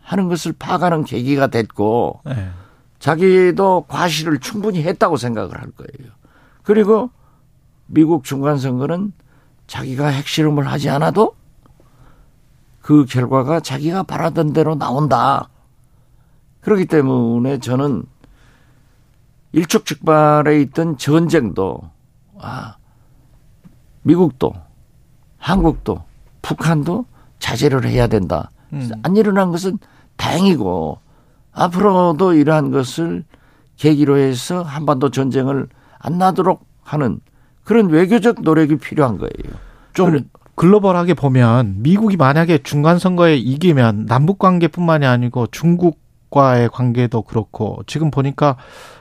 하는 0.00 0.28
것을 0.28 0.52
파악하는 0.58 1.04
계기가 1.04 1.48
됐고 1.48 2.20
네. 2.24 2.50
자기도 3.04 3.84
과시를 3.86 4.38
충분히 4.40 4.82
했다고 4.82 5.18
생각을 5.18 5.60
할 5.60 5.70
거예요. 5.72 6.10
그리고 6.62 7.10
미국 7.84 8.24
중간선거는 8.24 9.12
자기가 9.66 10.06
핵실험을 10.06 10.66
하지 10.66 10.88
않아도 10.88 11.36
그 12.80 13.04
결과가 13.04 13.60
자기가 13.60 14.04
바라던 14.04 14.54
대로 14.54 14.74
나온다. 14.74 15.50
그렇기 16.62 16.86
때문에 16.86 17.58
저는 17.58 18.04
일촉즉발에 19.52 20.62
있던 20.62 20.96
전쟁도 20.96 21.82
아 22.38 22.76
미국도 24.00 24.54
한국도 25.36 26.02
북한도 26.40 27.04
자제를 27.38 27.86
해야 27.86 28.06
된다. 28.06 28.50
음. 28.72 28.90
안 29.02 29.14
일어난 29.14 29.50
것은 29.50 29.78
다행이고 30.16 31.03
앞으로도 31.54 32.34
이러한 32.34 32.70
것을 32.70 33.24
계기로 33.76 34.18
해서 34.18 34.62
한반도 34.62 35.10
전쟁을 35.10 35.68
안 35.98 36.18
나도록 36.18 36.64
하는 36.82 37.20
그런 37.64 37.88
외교적 37.88 38.42
노력이 38.42 38.76
필요한 38.76 39.18
거예요. 39.18 39.58
좀 39.94 40.28
글로벌하게 40.54 41.14
보면 41.14 41.76
미국이 41.78 42.16
만약에 42.16 42.58
중간 42.58 42.98
선거에 42.98 43.36
이기면 43.36 44.06
남북 44.06 44.38
관계뿐만이 44.38 45.06
아니고 45.06 45.48
중국과의 45.48 46.68
관계도 46.68 47.22
그렇고 47.22 47.78
지금 47.86 48.10
보니까 48.10 48.56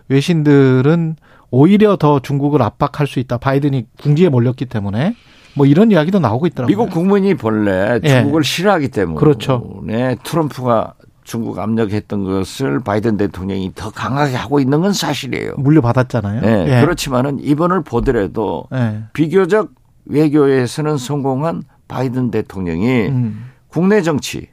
외신들은 0.07 1.15
오히려 1.51 1.97
더 1.97 2.19
중국을 2.19 2.61
압박할 2.61 3.05
수 3.05 3.19
있다. 3.19 3.37
바이든이 3.37 3.85
궁지에 3.99 4.29
몰렸기 4.29 4.65
때문에 4.65 5.15
뭐 5.55 5.67
이런 5.67 5.91
이야기도 5.91 6.19
나오고 6.19 6.47
있더라고요. 6.47 6.67
미국 6.67 6.89
국민이 6.91 7.35
본래 7.35 7.99
예. 8.03 8.07
중국을 8.07 8.41
예. 8.41 8.43
싫어하기 8.43 8.87
때문에 8.89 9.19
그렇죠. 9.19 9.83
트럼프가 10.23 10.95
중국 11.23 11.59
압력했던 11.59 12.23
것을 12.23 12.79
바이든 12.79 13.17
대통령이 13.17 13.71
더 13.75 13.89
강하게 13.89 14.35
하고 14.35 14.59
있는 14.59 14.81
건 14.81 14.93
사실이에요. 14.93 15.55
물려받았잖아요. 15.57 16.41
네, 16.41 16.77
예. 16.77 16.81
그렇지만은 16.81 17.39
이번을 17.39 17.83
보더라도 17.83 18.65
예. 18.73 19.03
비교적 19.13 19.71
외교에서는 20.05 20.97
성공한 20.97 21.63
바이든 21.87 22.31
대통령이 22.31 23.07
음. 23.07 23.51
국내 23.67 24.01
정치, 24.01 24.49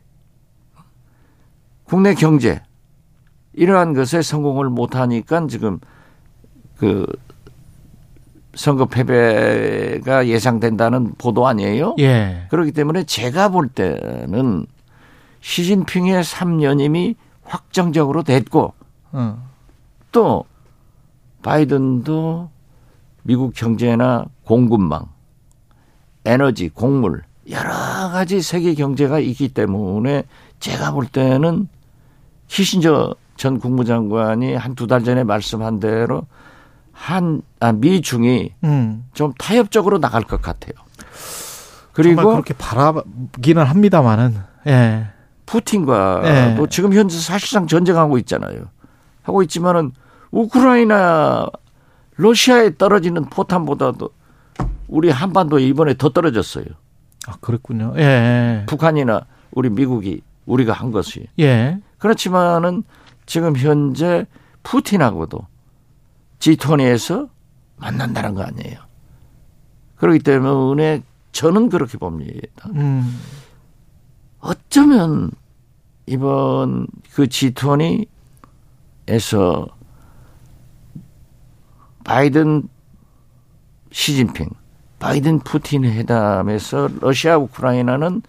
국내 1.85 2.15
경제 2.15 2.63
이러한 3.53 3.95
것에 3.95 4.23
성공을 4.23 4.71
못하니까 4.71 5.47
지금 5.49 5.81
그 6.79 7.07
선거 8.55 8.87
패배가 8.87 10.27
예상된다는 10.27 11.13
보도 11.19 11.47
아니에요? 11.47 11.95
예. 11.99 12.47
그렇기 12.51 12.73
때문에 12.73 13.05
제가 13.05 13.49
볼 13.49 13.69
때는 13.69 14.67
시진핑의 15.41 16.23
3년임이 16.23 17.17
확정적으로 17.43 18.23
됐고 18.23 18.75
어. 19.13 19.49
또 20.13 20.45
바이든도 21.43 22.51
미국 23.23 23.55
경제나 23.55 24.27
공급망, 24.45 25.07
에너지, 26.25 26.69
곡물 26.69 27.23
여러 27.51 27.71
가지 27.71 28.43
세계 28.43 28.75
경제가 28.75 29.19
있기 29.19 29.49
때문에 29.49 30.25
제가 30.61 30.93
볼 30.93 31.07
때는 31.07 31.69
키신저 32.49 33.15
전 33.37 33.59
국무장관이 33.59 34.55
한 34.55 34.75
두 34.75 34.87
달 34.87 35.03
전에 35.05 35.25
말씀한 35.25 35.81
대로 35.81 36.27
한 36.93 37.41
아, 37.61 37.73
미중이 37.73 38.53
음. 38.65 39.07
좀 39.15 39.33
타협적으로 39.39 39.99
나갈 39.99 40.23
것 40.23 40.43
같아요. 40.43 40.73
그리고 41.93 42.23
그렇게 42.31 42.53
바라기는 42.55 43.65
합니다만은 43.65 44.37
예. 44.67 45.07
푸틴과 45.51 46.23
예. 46.25 46.55
또 46.57 46.69
지금 46.69 46.93
현재 46.93 47.19
사실상 47.19 47.67
전쟁하고 47.67 48.19
있잖아요. 48.19 48.67
하고 49.23 49.43
있지만은 49.43 49.91
우크라이나 50.31 51.49
러시아에 52.17 52.77
떨어지는 52.77 53.25
포탄보다도 53.25 54.11
우리 54.87 55.11
한반도에 55.11 55.65
이번에 55.65 55.95
더 55.95 56.11
떨어졌어요. 56.11 56.67
아 57.27 57.35
그렇군요. 57.41 57.95
예. 57.97 58.65
북한이나 58.69 59.27
우리 59.51 59.71
미국이 59.71 60.23
우리가 60.47 60.73
한 60.73 60.93
것이. 60.93 61.27
예. 61.41 61.81
그렇지만은 61.99 62.85
지금 63.27 63.57
현재 63.57 64.27
푸틴하고도 64.63 65.47
G20에서 66.39 67.29
만난다는 67.77 68.35
거 68.35 68.43
아니에요. 68.43 68.79
그렇기 69.97 70.21
때문에 70.21 71.03
저는 71.33 71.71
그렇게 71.71 71.99
봅니다. 71.99 72.69
음. 72.75 73.19
어쩌면 74.39 75.31
이번 76.11 76.89
그 77.13 77.27
G20에서 77.27 79.71
바이든 82.03 82.69
시진핑, 83.93 84.49
바이든 84.99 85.39
푸틴 85.41 85.85
회담에서 85.85 86.89
러시아 87.01 87.37
우크라이나는 87.37 88.23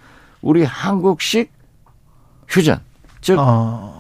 우리 0.44 0.64
한국식 0.64 1.52
휴전, 2.48 2.80
즉 3.20 3.40
어. 3.40 4.00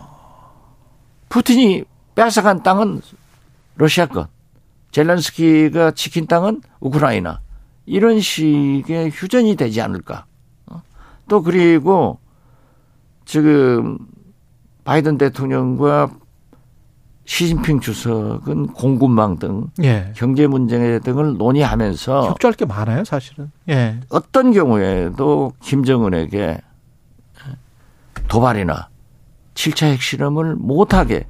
푸틴이 1.29 1.83
뺏어간 2.13 2.61
땅은 2.61 3.01
러시아 3.77 4.05
것, 4.05 4.29
젤렌스키가 4.91 5.91
지킨 5.91 6.27
땅은 6.27 6.61
우크라이나 6.81 7.41
이런 7.87 8.19
식의 8.19 9.09
휴전이 9.09 9.55
되지 9.55 9.81
않을까. 9.81 10.25
어? 10.67 10.83
또 11.27 11.41
그리고 11.41 12.20
지금 13.31 13.97
바이든 14.83 15.17
대통령과 15.17 16.09
시진핑 17.23 17.79
주석은 17.79 18.73
공급망 18.73 19.39
등 19.39 19.67
예. 19.81 20.11
경제 20.17 20.47
문제 20.47 20.99
등을 20.99 21.37
논의하면서 21.37 22.27
협조할 22.27 22.55
게 22.55 22.65
많아요, 22.65 23.05
사실은. 23.05 23.49
예. 23.69 24.01
어떤 24.09 24.51
경우에도 24.51 25.53
김정은에게 25.61 26.59
도발이나 28.27 28.89
7차 29.53 29.85
핵실험을 29.93 30.57
못하게 30.57 31.25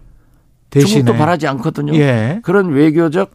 대신에. 0.71 1.03
중국도 1.03 1.19
바라지 1.19 1.47
않거든요. 1.49 1.93
예. 1.93 2.39
그런 2.41 2.69
외교적 2.69 3.29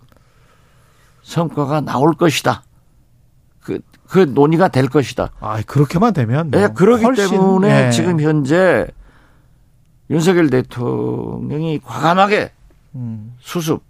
성과가 1.23 1.83
나올 1.83 2.15
것이다. 2.15 2.65
그, 4.09 4.25
그 4.27 4.31
논의가 4.31 4.69
될 4.69 4.89
것이다. 4.89 5.31
아, 5.41 5.63
그렇게만 5.63 6.13
되면. 6.13 6.51
뭐 6.51 6.61
네, 6.61 6.69
그러기 6.69 7.05
훨씬, 7.05 7.31
때문에 7.31 7.87
예. 7.87 7.91
지금 7.91 8.21
현재 8.21 8.87
윤석열 10.11 10.51
대통령이 10.51 11.81
과감하게 11.81 12.53
음. 12.95 13.35
수습 13.41 13.83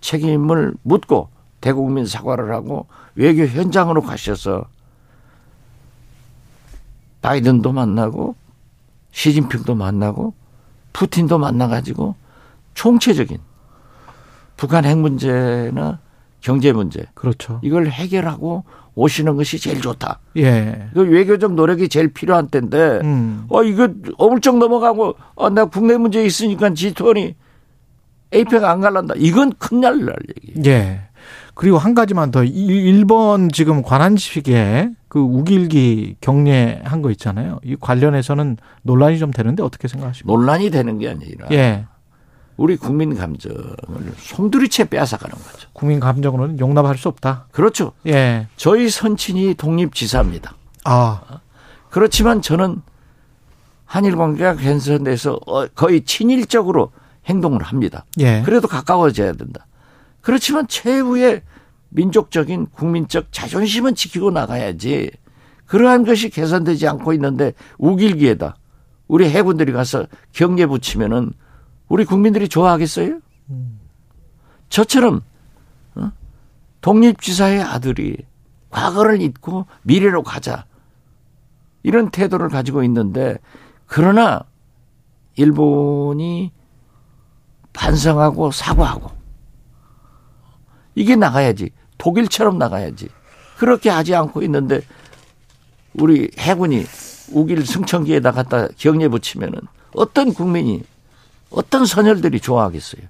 책임을 0.00 0.74
묻고 0.82 1.28
대국민 1.60 2.06
사과를 2.06 2.52
하고 2.52 2.86
외교 3.14 3.44
현장으로 3.44 4.02
가셔서 4.02 4.66
바이든도 7.20 7.72
만나고 7.72 8.34
시진핑도 9.12 9.76
만나고 9.76 10.34
푸틴도 10.92 11.38
만나가지고 11.38 12.16
총체적인 12.74 13.38
북한 14.56 14.84
핵 14.84 14.98
문제나 14.98 16.00
경제 16.42 16.72
문제. 16.72 17.04
그렇죠. 17.14 17.60
이걸 17.62 17.86
해결하고 17.86 18.64
오시는 18.94 19.36
것이 19.36 19.58
제일 19.58 19.80
좋다. 19.80 20.20
예. 20.36 20.88
그 20.92 21.00
외교적 21.00 21.54
노력이 21.54 21.88
제일 21.88 22.12
필요한 22.12 22.48
때인데, 22.48 23.00
음. 23.02 23.46
어, 23.48 23.62
이거 23.62 23.88
어물쩍 24.18 24.58
넘어가고, 24.58 25.14
어, 25.34 25.50
나 25.50 25.64
국내 25.64 25.96
문제 25.96 26.22
있으니까 26.24 26.70
G20 26.70 27.34
에이펙 28.32 28.64
안 28.64 28.80
갈란다. 28.80 29.14
이건 29.16 29.52
큰일 29.58 30.06
날 30.06 30.16
얘기. 30.28 30.68
예. 30.68 31.02
그리고 31.54 31.78
한 31.78 31.94
가지만 31.94 32.30
더. 32.30 32.42
일본 32.44 33.50
지금 33.50 33.82
관한식에 33.82 34.90
그 35.08 35.20
우길기 35.20 36.16
경례한 36.20 37.02
거 37.02 37.10
있잖아요. 37.10 37.60
이 37.62 37.76
관련해서는 37.78 38.56
논란이 38.82 39.18
좀 39.18 39.30
되는데 39.30 39.62
어떻게 39.62 39.86
생각하십니까? 39.86 40.32
논란이 40.32 40.70
되는 40.70 40.98
게 40.98 41.10
아니라. 41.10 41.48
예. 41.52 41.86
우리 42.62 42.76
국민 42.76 43.16
감정을 43.16 43.74
송두리째 44.18 44.84
빼앗아가는 44.84 45.34
거죠. 45.34 45.68
국민 45.72 45.98
감정으로는 45.98 46.60
용납할 46.60 46.96
수 46.96 47.08
없다. 47.08 47.48
그렇죠. 47.50 47.90
예. 48.06 48.46
저희 48.54 48.88
선친이 48.88 49.54
독립지사입니다. 49.54 50.54
아. 50.84 51.40
그렇지만 51.90 52.40
저는 52.40 52.80
한일 53.84 54.14
관계가 54.14 54.54
개선돼서 54.54 55.40
어, 55.44 55.66
거의 55.74 56.02
친일적으로 56.02 56.92
행동을 57.26 57.64
합니다. 57.64 58.04
예. 58.20 58.42
그래도 58.42 58.68
가까워져야 58.68 59.32
된다. 59.32 59.66
그렇지만 60.20 60.68
최후의 60.68 61.42
민족적인 61.88 62.66
국민적 62.66 63.32
자존심은 63.32 63.96
지키고 63.96 64.30
나가야지. 64.30 65.10
그러한 65.66 66.04
것이 66.04 66.30
개선되지 66.30 66.86
않고 66.86 67.12
있는데 67.14 67.54
우길기에다 67.78 68.54
우리 69.08 69.28
해군들이 69.28 69.72
가서 69.72 70.06
경례 70.32 70.66
붙이면은 70.66 71.32
우리 71.92 72.06
국민들이 72.06 72.48
좋아하겠어요? 72.48 73.20
저처럼 74.70 75.20
어? 75.94 76.10
독립지사의 76.80 77.60
아들이 77.60 78.16
과거를 78.70 79.20
잊고 79.20 79.66
미래로 79.82 80.22
가자 80.22 80.64
이런 81.82 82.08
태도를 82.10 82.48
가지고 82.48 82.82
있는데 82.84 83.36
그러나 83.84 84.42
일본이 85.36 86.50
반성하고 87.74 88.52
사과하고 88.52 89.10
이게 90.94 91.14
나가야지 91.14 91.72
독일처럼 91.98 92.56
나가야지 92.56 93.10
그렇게 93.58 93.90
하지 93.90 94.14
않고 94.14 94.40
있는데 94.44 94.80
우리 95.92 96.30
해군이 96.38 96.86
우길 97.32 97.66
승천기에다 97.66 98.32
갖다 98.32 98.68
경례 98.78 99.08
붙이면은 99.08 99.60
어떤 99.94 100.32
국민이 100.32 100.84
어떤 101.52 101.86
선열들이 101.86 102.40
좋아하겠어요? 102.40 103.02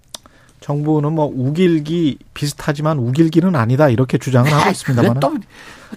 정부는 0.61 1.13
뭐 1.13 1.31
우길기 1.33 2.19
비슷하지만 2.35 2.99
우길기는 2.99 3.55
아니다 3.57 3.89
이렇게 3.89 4.17
주장을 4.19 4.51
하고 4.53 4.71
있습니다만. 4.71 5.21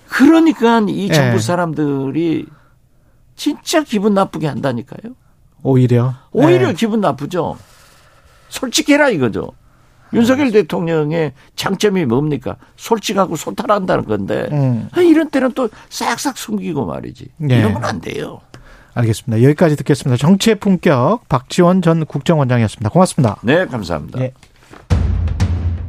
그러니까 0.09 0.83
이 0.87 1.07
예. 1.09 1.13
정부 1.13 1.39
사람들이 1.39 2.45
진짜 3.35 3.83
기분 3.83 4.13
나쁘게 4.13 4.47
한다니까요. 4.47 5.13
오히려. 5.61 6.15
오히려 6.31 6.67
네. 6.67 6.73
기분 6.73 7.01
나쁘죠. 7.01 7.57
솔직해라 8.49 9.09
이거죠. 9.09 9.51
윤석열 10.13 10.51
대통령의 10.51 11.33
장점이 11.55 12.05
뭡니까? 12.05 12.55
솔직하고 12.77 13.35
소탈한다는 13.35 14.05
건데 14.05 14.47
음. 14.51 14.89
이런 14.97 15.29
때는 15.29 15.51
또 15.53 15.69
싹싹 15.89 16.37
숨기고 16.37 16.85
말이지. 16.85 17.27
네. 17.37 17.59
이러면 17.59 17.83
안 17.83 17.99
돼요. 17.99 18.41
알겠습니다. 18.95 19.43
여기까지 19.43 19.75
듣겠습니다. 19.75 20.17
정치의 20.17 20.55
품격 20.55 21.27
박지원 21.29 21.81
전 21.81 22.05
국정원장이었습니다. 22.05 22.89
고맙습니다. 22.89 23.37
네, 23.43 23.65
감사합니다. 23.65 24.19
네. 24.19 24.33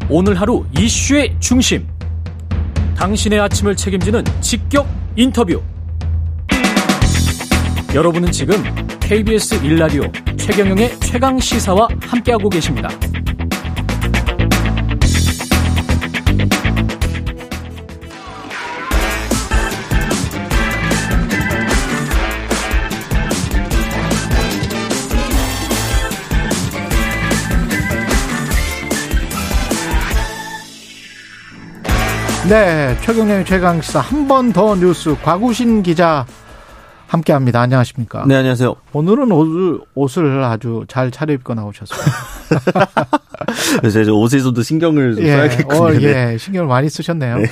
오늘 0.08 0.40
하루 0.40 0.64
이슈의 0.78 1.36
중심. 1.40 1.86
당신의 2.96 3.40
아침을 3.40 3.76
책임지는 3.76 4.24
직격 4.40 4.86
인터뷰. 5.16 5.62
여러분은 7.94 8.30
지금 8.32 8.62
KBS 9.00 9.64
일라디오 9.64 10.02
최경영의 10.36 11.00
최강 11.00 11.38
시사와 11.38 11.88
함께하고 12.02 12.48
계십니다. 12.48 12.88
네, 32.48 32.96
최경영의 33.02 33.44
최강시사 33.44 34.00
한 34.00 34.28
번 34.28 34.52
더 34.52 34.74
뉴스 34.76 35.16
과구신 35.22 35.82
기자 35.82 36.24
함께합니다. 37.08 37.60
안녕하십니까? 37.60 38.24
네, 38.26 38.36
안녕하세요. 38.36 38.74
오늘은 38.92 39.30
옷을, 39.32 39.80
옷을 39.94 40.44
아주 40.44 40.84
잘 40.88 41.10
차려입고 41.10 41.54
나오셨어요. 41.54 42.00
그래서 43.80 44.00
이제 44.00 44.10
옷에서도 44.10 44.60
신경을 44.62 45.16
예, 45.18 45.36
써야겠군요. 45.36 45.82
어, 45.82 45.94
예, 46.02 46.36
신경을 46.38 46.68
많이 46.68 46.88
쓰셨네요. 46.88 47.38
네. 47.38 47.46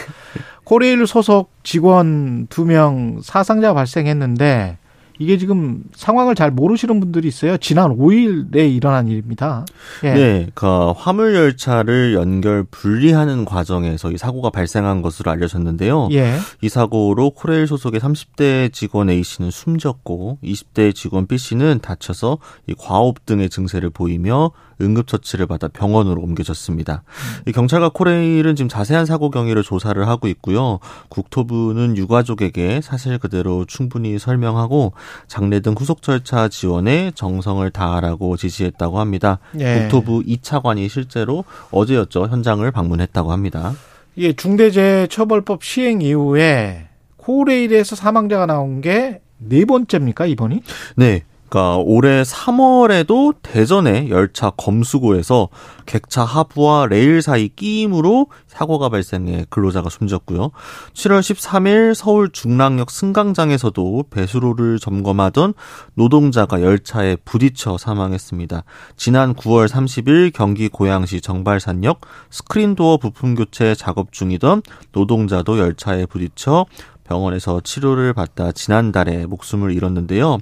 코레일 0.64 1.06
소속 1.06 1.52
직원 1.62 2.46
두 2.48 2.64
명 2.64 3.20
사상자 3.22 3.74
발생했는데 3.74 4.78
이게 5.18 5.38
지금 5.38 5.84
상황을 5.94 6.34
잘 6.34 6.50
모르시는 6.50 6.98
분들이 7.00 7.28
있어요. 7.28 7.56
지난 7.56 7.96
5일에 7.96 8.74
일어난 8.74 9.08
일입니다. 9.08 9.64
예. 10.02 10.14
네, 10.14 10.46
그 10.54 10.90
화물 10.96 11.34
열차를 11.34 12.14
연결 12.14 12.64
분리하는 12.64 13.44
과정에서 13.44 14.10
이 14.10 14.18
사고가 14.18 14.50
발생한 14.50 15.02
것으로 15.02 15.30
알려졌는데요. 15.30 16.08
예. 16.12 16.36
이 16.60 16.68
사고로 16.68 17.30
코레일 17.30 17.66
소속의 17.66 18.00
30대 18.00 18.72
직원 18.72 19.10
A 19.10 19.22
씨는 19.22 19.50
숨졌고 19.50 20.38
20대 20.42 20.94
직원 20.94 21.26
B 21.26 21.38
씨는 21.38 21.78
다쳐서 21.80 22.38
이 22.66 22.74
과호흡 22.74 23.24
등의 23.24 23.50
증세를 23.50 23.90
보이며 23.90 24.50
응급처치를 24.80 25.46
받아 25.46 25.68
병원으로 25.68 26.20
옮겨졌습니다. 26.22 27.02
음. 27.46 27.52
경찰과 27.52 27.90
코레일은 27.90 28.56
지금 28.56 28.68
자세한 28.68 29.06
사고 29.06 29.30
경위를 29.30 29.62
조사를 29.62 30.06
하고 30.06 30.28
있고요. 30.28 30.78
국토부는 31.08 31.96
유가족에게 31.96 32.80
사실 32.82 33.18
그대로 33.18 33.64
충분히 33.64 34.18
설명하고 34.18 34.92
장례 35.26 35.60
등 35.60 35.74
후속 35.76 36.02
절차 36.02 36.48
지원에 36.48 37.12
정성을 37.14 37.68
다하라고 37.70 38.36
지시했다고 38.36 39.00
합니다. 39.00 39.38
예. 39.58 39.80
국토부 39.80 40.22
2차관이 40.22 40.88
실제로 40.88 41.44
어제였죠. 41.70 42.28
현장을 42.28 42.68
방문했다고 42.70 43.32
합니다. 43.32 43.74
예, 44.16 44.32
중대재해처벌법 44.32 45.64
시행 45.64 46.00
이후에 46.00 46.88
코레일에서 47.16 47.96
사망자가 47.96 48.46
나온 48.46 48.80
게 48.80 49.24
네 49.38 49.64
번째입니까, 49.64 50.26
이번이? 50.26 50.62
네. 50.96 51.22
그러니까 51.48 51.76
올해 51.76 52.22
3월에도 52.22 53.34
대전의 53.42 54.10
열차 54.10 54.50
검수고에서 54.50 55.48
객차 55.86 56.24
하부와 56.24 56.86
레일 56.86 57.22
사이 57.22 57.48
끼임으로 57.48 58.26
사고가 58.48 58.88
발생해 58.88 59.46
근로자가 59.50 59.88
숨졌고요. 59.88 60.50
7월 60.94 61.20
13일 61.20 61.94
서울 61.94 62.30
중랑역 62.30 62.90
승강장에서도 62.90 64.04
배수로를 64.10 64.78
점검하던 64.78 65.54
노동자가 65.94 66.60
열차에 66.60 67.16
부딪혀 67.24 67.78
사망했습니다. 67.78 68.64
지난 68.96 69.34
9월 69.34 69.68
30일 69.68 70.32
경기 70.32 70.68
고양시 70.68 71.20
정발산역 71.20 72.00
스크린도어 72.30 72.96
부품 72.96 73.34
교체 73.34 73.74
작업 73.74 74.12
중이던 74.12 74.62
노동자도 74.92 75.58
열차에 75.58 76.06
부딪혀 76.06 76.66
병원에서 77.04 77.60
치료를 77.60 78.12
받다 78.12 78.52
지난달에 78.52 79.26
목숨을 79.26 79.72
잃었는데요. 79.72 80.38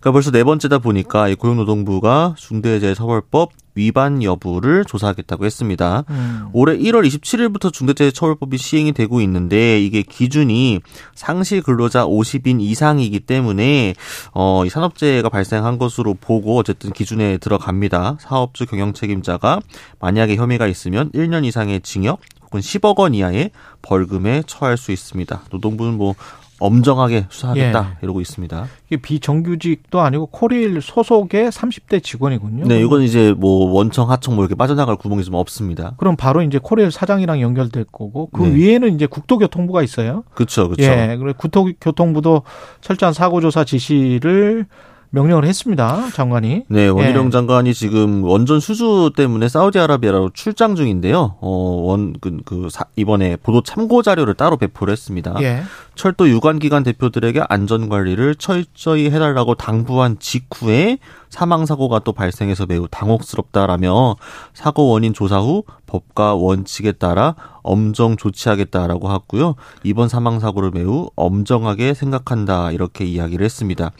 그러니까 0.00 0.12
벌써 0.12 0.30
네 0.30 0.44
번째다 0.44 0.78
보니까 0.78 1.32
고용노동부가 1.34 2.34
중대재해처벌법 2.36 3.52
위반 3.76 4.22
여부를 4.22 4.84
조사하겠다고 4.84 5.44
했습니다. 5.44 6.04
음. 6.08 6.48
올해 6.52 6.76
1월 6.76 7.06
27일부터 7.06 7.72
중대재해처벌법이 7.72 8.56
시행이 8.56 8.92
되고 8.92 9.20
있는데 9.20 9.80
이게 9.80 10.02
기준이 10.02 10.80
상시 11.14 11.60
근로자 11.60 12.06
50인 12.06 12.60
이상이기 12.60 13.20
때문에 13.20 13.94
어, 14.32 14.64
이 14.64 14.70
산업재해가 14.70 15.28
발생한 15.28 15.78
것으로 15.78 16.14
보고 16.14 16.58
어쨌든 16.58 16.90
기준에 16.90 17.36
들어갑니다. 17.36 18.16
사업주 18.18 18.66
경영 18.66 18.94
책임자가 18.94 19.60
만약에 20.00 20.36
혐의가 20.36 20.66
있으면 20.66 21.10
1년 21.12 21.44
이상의 21.44 21.82
징역 21.82 22.20
혹은 22.56 22.60
10억 22.60 22.98
원 22.98 23.14
이하의 23.14 23.50
벌금에 23.82 24.42
처할 24.46 24.76
수 24.76 24.92
있습니다. 24.92 25.42
노동부는 25.50 25.96
뭐 25.96 26.14
엄정하게 26.58 27.26
수사하겠다 27.28 27.90
예. 27.90 27.98
이러고 28.02 28.22
있습니다. 28.22 28.66
이게 28.86 28.96
비정규직도 28.96 30.00
아니고 30.00 30.26
코레일 30.26 30.80
소속의 30.80 31.50
30대 31.50 32.02
직원이군요. 32.02 32.64
네, 32.66 32.80
이건 32.80 33.02
이제 33.02 33.34
뭐 33.36 33.70
원청, 33.72 34.10
하청 34.10 34.36
뭐 34.36 34.44
이렇게 34.44 34.54
빠져나갈 34.54 34.96
구멍이 34.96 35.22
좀 35.22 35.34
없습니다. 35.34 35.92
그럼 35.98 36.16
바로 36.16 36.40
이제 36.40 36.58
코레일 36.62 36.90
사장이랑 36.90 37.42
연결될 37.42 37.84
거고 37.92 38.30
그 38.32 38.42
네. 38.42 38.54
위에는 38.54 38.94
이제 38.94 39.04
국토교통부가 39.04 39.82
있어요. 39.82 40.24
그렇죠, 40.34 40.70
그렇죠. 40.70 40.90
예, 40.90 41.16
그래 41.20 41.34
국토교통부도 41.36 42.42
철저한 42.80 43.12
사고조사 43.12 43.64
지시를 43.64 44.66
명령을 45.10 45.44
했습니다. 45.44 46.10
장관이. 46.12 46.64
네, 46.68 46.88
원희룡 46.88 47.26
예. 47.26 47.30
장관이 47.30 47.74
지금 47.74 48.24
원전 48.24 48.60
수주 48.60 49.12
때문에 49.16 49.48
사우디아라비아로 49.48 50.30
출장 50.34 50.74
중인데요. 50.74 51.36
어, 51.40 51.48
원, 51.48 52.14
그, 52.20 52.38
그, 52.44 52.68
사, 52.70 52.84
이번에 52.96 53.36
보도 53.36 53.62
참고 53.62 54.02
자료를 54.02 54.34
따로 54.34 54.56
배포를 54.56 54.92
했습니다. 54.92 55.34
예. 55.40 55.62
철도 55.94 56.28
유관기관 56.28 56.82
대표들에게 56.82 57.42
안전 57.48 57.88
관리를 57.88 58.34
철저히 58.34 59.10
해달라고 59.10 59.54
당부한 59.54 60.18
직후에 60.18 60.98
사망사고가 61.30 62.00
또 62.00 62.12
발생해서 62.12 62.66
매우 62.66 62.86
당혹스럽다라며 62.88 64.16
사고 64.54 64.88
원인 64.88 65.12
조사 65.12 65.38
후 65.38 65.64
법과 65.86 66.34
원칙에 66.34 66.92
따라 66.92 67.34
엄정 67.62 68.16
조치하겠다라고 68.16 69.08
하고요. 69.08 69.54
이번 69.82 70.08
사망사고를 70.08 70.70
매우 70.72 71.08
엄정하게 71.16 71.94
생각한다 71.94 72.72
이렇게 72.72 73.04
이야기를 73.04 73.44
했습니다. 73.44 73.90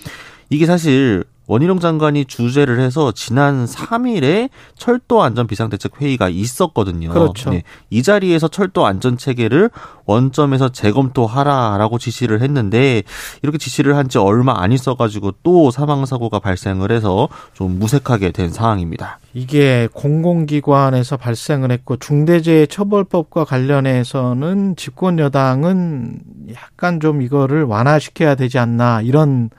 이게 0.50 0.66
사실 0.66 1.24
원희룡 1.48 1.78
장관이 1.78 2.24
주재를 2.24 2.80
해서 2.80 3.12
지난 3.12 3.66
3일에 3.66 4.50
철도 4.76 5.22
안전 5.22 5.46
비상대책 5.46 6.00
회의가 6.02 6.28
있었거든요. 6.28 7.10
그렇죠. 7.10 7.50
네, 7.50 7.62
이 7.88 8.02
자리에서 8.02 8.48
철도 8.48 8.84
안전 8.84 9.16
체계를 9.16 9.70
원점에서 10.06 10.70
재검토하라라고 10.70 11.98
지시를 11.98 12.42
했는데 12.42 13.04
이렇게 13.42 13.58
지시를 13.58 13.96
한 13.96 14.08
지 14.08 14.18
얼마 14.18 14.60
안 14.60 14.72
있어가지고 14.72 15.34
또 15.44 15.70
사망 15.70 16.04
사고가 16.04 16.40
발생을 16.40 16.90
해서 16.90 17.28
좀 17.54 17.78
무색하게 17.78 18.32
된 18.32 18.50
상황입니다. 18.50 19.20
이게 19.32 19.88
공공기관에서 19.92 21.16
발생을 21.16 21.70
했고 21.70 21.96
중대재해처벌법과 21.96 23.44
관련해서는 23.44 24.74
집권 24.76 25.20
여당은 25.20 26.20
약간 26.54 26.98
좀 26.98 27.22
이거를 27.22 27.62
완화시켜야 27.64 28.34
되지 28.34 28.58
않나 28.58 29.02
이런 29.02 29.50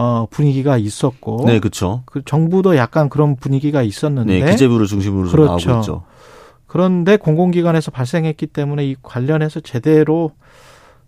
어, 0.00 0.26
분위기가 0.30 0.78
있었고. 0.78 1.44
네, 1.44 1.60
그렇죠. 1.60 2.04
그 2.06 2.22
정부도 2.24 2.74
약간 2.74 3.10
그런 3.10 3.36
분위기가 3.36 3.82
있었는데. 3.82 4.40
네, 4.40 4.50
기재부를 4.52 4.86
중심으로 4.86 5.28
그렇죠. 5.28 5.68
나오고 5.68 5.80
있죠. 5.82 6.04
그런데 6.66 7.18
공공기관에서 7.18 7.90
발생했기 7.90 8.46
때문에 8.46 8.86
이 8.86 8.96
관련해서 9.02 9.60
제대로 9.60 10.32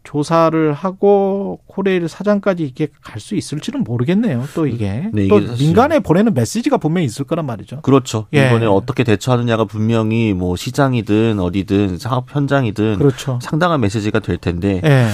조사를 0.05 0.72
하고 0.72 1.61
코레일 1.66 2.09
사장까지 2.09 2.64
이게 2.64 2.88
갈 3.03 3.22
수 3.22 3.36
있을지는 3.36 3.84
모르겠네요. 3.84 4.44
또 4.55 4.66
이게 4.66 5.09
네, 5.12 5.28
또 5.28 5.38
민간에 5.38 6.00
보내는 6.00 6.34
메시지가 6.34 6.78
분명히 6.78 7.07
있을 7.07 7.24
거란 7.24 7.46
말이죠. 7.46 7.82
그렇죠. 7.82 8.26
예. 8.34 8.48
이번에 8.48 8.66
어떻게 8.66 9.05
대처하느냐가 9.05 9.64
분명히 9.64 10.32
뭐 10.34 10.57
시장이든 10.57 11.38
어디든 11.38 11.98
사업 11.98 12.34
현장이든 12.34 12.98
그렇죠. 12.98 13.38
상당한 13.40 13.80
메시지가 13.80 14.18
될 14.18 14.38
텐데 14.38 14.80
예. 14.84 15.07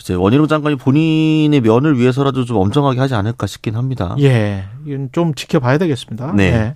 이제 0.00 0.14
원희룡 0.14 0.48
장관이 0.48 0.74
본인의 0.76 1.60
면을 1.60 1.98
위해서라도 1.98 2.44
좀 2.44 2.56
엄정하게 2.56 2.98
하지 2.98 3.14
않을까 3.14 3.46
싶긴 3.46 3.76
합니다. 3.76 4.16
예, 4.18 4.64
이건 4.84 5.10
좀 5.12 5.34
지켜봐야 5.34 5.78
되겠습니다. 5.78 6.32
네. 6.34 6.44
예. 6.44 6.74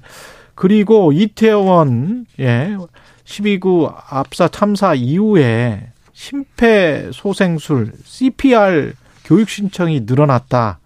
그리고 0.55 1.13
이태원 1.13 2.27
예 2.39 2.77
12구 3.25 3.93
압사 4.09 4.47
참사 4.49 4.95
이후에 4.95 5.89
심폐소생술 6.17 7.93
CPR 8.03 8.95
교육 9.25 9.51
신청이 9.51 10.01
늘어났다. 10.07 10.81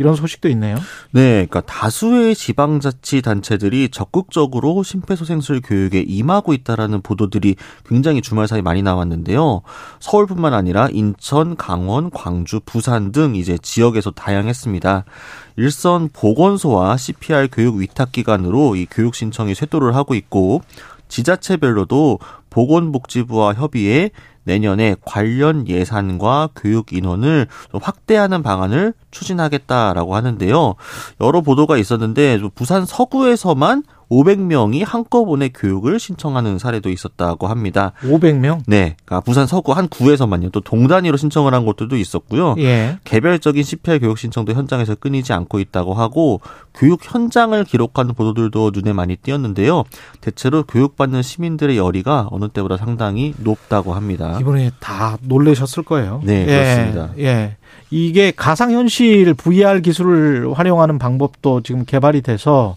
이런 0.00 0.14
소식도 0.14 0.48
있네요. 0.50 0.76
네, 1.10 1.46
그러니까 1.46 1.60
다수의 1.62 2.36
지방자치 2.36 3.20
단체들이 3.20 3.88
적극적으로 3.88 4.84
심폐소생술 4.84 5.60
교육에 5.62 6.04
임하고 6.06 6.52
있다라는 6.52 7.00
보도들이 7.00 7.56
굉장히 7.84 8.22
주말 8.22 8.46
사이 8.46 8.62
많이 8.62 8.80
나왔는데요. 8.80 9.62
서울뿐만 9.98 10.54
아니라 10.54 10.88
인천, 10.92 11.56
강원, 11.56 12.10
광주, 12.10 12.60
부산 12.64 13.10
등 13.10 13.34
이제 13.34 13.58
지역에서 13.60 14.12
다양했습니다. 14.12 15.04
일선 15.56 16.10
보건소와 16.12 16.96
CPR 16.96 17.48
교육 17.50 17.78
위탁 17.78 18.12
기관으로 18.12 18.76
이 18.76 18.86
교육 18.88 19.16
신청이 19.16 19.56
쇄도를 19.56 19.96
하고 19.96 20.14
있고 20.14 20.60
지자체별로도 21.08 22.20
보건복지부와 22.50 23.54
협의해 23.54 24.10
내년에 24.48 24.96
관련 25.04 25.68
예산과 25.68 26.48
교육 26.56 26.94
인원을 26.94 27.46
좀 27.70 27.80
확대하는 27.82 28.42
방안을 28.42 28.94
추진하겠다라고 29.10 30.16
하는데요. 30.16 30.74
여러 31.20 31.42
보도가 31.42 31.76
있었는데 31.76 32.40
부산 32.54 32.86
서구에서만 32.86 33.82
500명이 34.10 34.84
한꺼번에 34.84 35.48
교육을 35.48 35.98
신청하는 35.98 36.58
사례도 36.58 36.90
있었다고 36.90 37.46
합니다. 37.46 37.92
500명? 38.00 38.60
네. 38.66 38.96
그러니까 39.04 39.20
부산 39.20 39.46
서구 39.46 39.72
한 39.72 39.88
구에서만요. 39.88 40.50
또 40.50 40.60
동단위로 40.60 41.16
신청을 41.16 41.54
한 41.54 41.64
곳들도 41.64 41.96
있었고요. 41.96 42.54
예. 42.58 42.98
개별적인 43.04 43.62
CPR 43.62 43.98
교육 44.00 44.18
신청도 44.18 44.52
현장에서 44.54 44.94
끊이지 44.94 45.32
않고 45.32 45.60
있다고 45.60 45.94
하고 45.94 46.40
교육 46.74 47.00
현장을 47.02 47.62
기록하는 47.64 48.14
보도들도 48.14 48.70
눈에 48.74 48.92
많이 48.92 49.16
띄었는데요. 49.16 49.84
대체로 50.20 50.62
교육받는 50.62 51.22
시민들의 51.22 51.76
열의가 51.76 52.28
어느 52.30 52.48
때보다 52.48 52.76
상당히 52.76 53.34
높다고 53.38 53.94
합니다. 53.94 54.38
이번에 54.40 54.70
다 54.80 55.18
놀라셨을 55.22 55.82
거예요. 55.82 56.20
네, 56.24 56.42
예. 56.42 56.46
그렇습니다. 56.46 57.10
예. 57.18 57.56
이게 57.90 58.30
가상현실 58.30 59.34
VR 59.34 59.80
기술을 59.80 60.52
활용하는 60.52 60.98
방법도 60.98 61.62
지금 61.62 61.84
개발이 61.84 62.22
돼서 62.22 62.76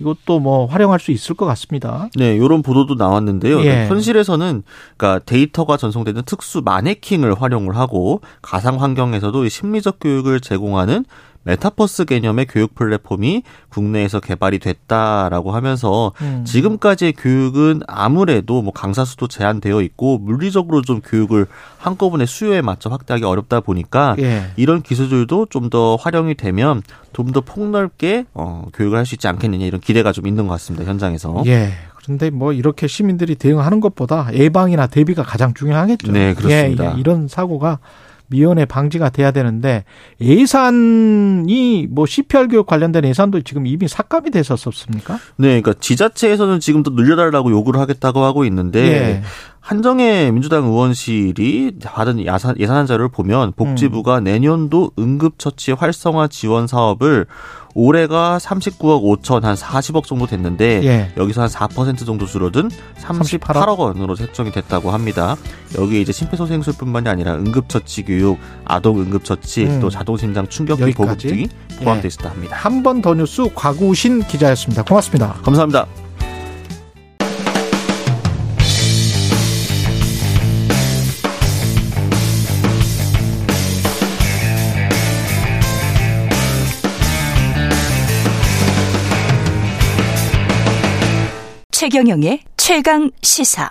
이것도 0.00 0.40
뭐 0.40 0.66
활용할 0.66 1.00
수 1.00 1.10
있을 1.10 1.34
것 1.34 1.46
같습니다. 1.46 2.08
네, 2.16 2.34
이런 2.36 2.62
보도도 2.62 2.94
나왔는데요. 2.94 3.60
예. 3.64 3.86
현실에서는 3.88 4.62
그러니까 4.96 5.24
데이터가 5.24 5.76
전송되는 5.76 6.22
특수 6.24 6.62
마네킹을 6.64 7.40
활용을 7.40 7.76
하고 7.76 8.20
가상 8.42 8.80
환경에서도 8.80 9.48
심리적 9.48 9.98
교육을 10.00 10.40
제공하는 10.40 11.04
메타버스 11.48 12.04
개념의 12.04 12.46
교육 12.46 12.74
플랫폼이 12.74 13.42
국내에서 13.70 14.20
개발이 14.20 14.58
됐다라고 14.58 15.52
하면서 15.52 16.12
음. 16.20 16.44
지금까지의 16.44 17.14
교육은 17.14 17.80
아무래도 17.86 18.60
뭐 18.60 18.72
강사 18.72 19.04
수도 19.06 19.28
제한되어 19.28 19.80
있고 19.82 20.18
물리적으로 20.18 20.82
좀 20.82 21.00
교육을 21.00 21.46
한꺼번에 21.78 22.26
수요에 22.26 22.60
맞춰 22.60 22.90
확대하기 22.90 23.24
어렵다 23.24 23.60
보니까 23.60 24.14
예. 24.18 24.42
이런 24.56 24.82
기술들도 24.82 25.46
좀 25.50 25.68
더 25.68 25.96
활용이 25.96 26.34
되면 26.34 26.82
좀 27.12 27.32
더 27.32 27.42
폭넓게 27.42 28.24
어, 28.32 28.64
교육을 28.72 28.96
할 28.96 29.04
수 29.04 29.14
있지 29.14 29.28
않겠느냐 29.28 29.66
이런 29.66 29.80
기대가 29.80 30.12
좀 30.12 30.26
있는 30.26 30.46
것 30.46 30.52
같습니다 30.54 30.88
현장에서. 30.88 31.42
예. 31.46 31.72
그런데 31.96 32.30
뭐 32.30 32.52
이렇게 32.54 32.86
시민들이 32.86 33.34
대응하는 33.34 33.80
것보다 33.80 34.28
예방이나 34.32 34.86
대비가 34.86 35.22
가장 35.22 35.52
중요하겠죠. 35.52 36.10
네, 36.12 36.32
그렇습니다. 36.32 36.84
예, 36.84 36.88
예. 36.96 37.00
이런 37.00 37.28
사고가 37.28 37.80
미연에 38.28 38.64
방지가 38.64 39.10
돼야 39.10 39.30
되는데 39.30 39.84
예산이 40.20 41.88
뭐 41.90 42.06
CPR 42.06 42.48
교육 42.48 42.66
관련된 42.66 43.04
예산도 43.04 43.42
지금 43.42 43.66
이미 43.66 43.88
삭감이 43.88 44.30
됐었습니까? 44.30 45.14
네, 45.36 45.60
그러니까 45.60 45.74
지자체에서는 45.74 46.60
지금 46.60 46.82
도 46.82 46.90
늘려달라고 46.90 47.50
요구를 47.50 47.80
하겠다고 47.80 48.24
하고 48.24 48.44
있는데 48.44 48.80
예. 48.80 49.22
한정혜 49.60 50.30
민주당 50.30 50.64
의원실이 50.64 51.78
받은 51.84 52.20
예산, 52.20 52.54
예산 52.58 52.86
자료를 52.86 53.08
보면 53.08 53.52
복지부가 53.54 54.18
음. 54.18 54.24
내년도 54.24 54.92
응급처치 54.98 55.72
활성화 55.72 56.28
지원 56.28 56.66
사업을 56.66 57.26
올해가 57.74 58.38
39억 58.38 59.02
5천 59.22 59.42
한 59.42 59.54
40억 59.54 60.04
정도 60.04 60.26
됐는데 60.26 60.82
예. 60.84 61.12
여기서 61.16 61.42
한 61.42 61.48
4% 61.48 62.06
정도 62.06 62.24
줄어든 62.26 62.68
38억, 62.98 63.40
38억 63.40 63.78
원으로 63.78 64.14
책정이 64.14 64.50
됐다고 64.52 64.90
합니다. 64.90 65.36
여기에 65.76 66.00
이제 66.00 66.12
심폐소생술뿐만이 66.12 67.08
아니라 67.08 67.34
응급처치 67.34 68.04
교육, 68.04 68.38
아동 68.64 68.98
응급처치, 69.00 69.64
음. 69.66 69.80
또 69.80 69.90
자동심장 69.90 70.48
충격기 70.48 70.92
보급 70.94 71.18
등이 71.18 71.46
포함되어 71.82 72.08
예. 72.10 72.14
있다 72.18 72.30
합니다. 72.30 72.56
한 72.56 72.82
번 72.82 73.02
더 73.02 73.14
뉴스 73.14 73.48
과구신 73.54 74.22
기자였습니다. 74.22 74.82
고맙습니다. 74.84 75.34
감사합니다. 75.44 76.07
최경영의 91.78 92.40
최강 92.56 93.08
시사. 93.22 93.70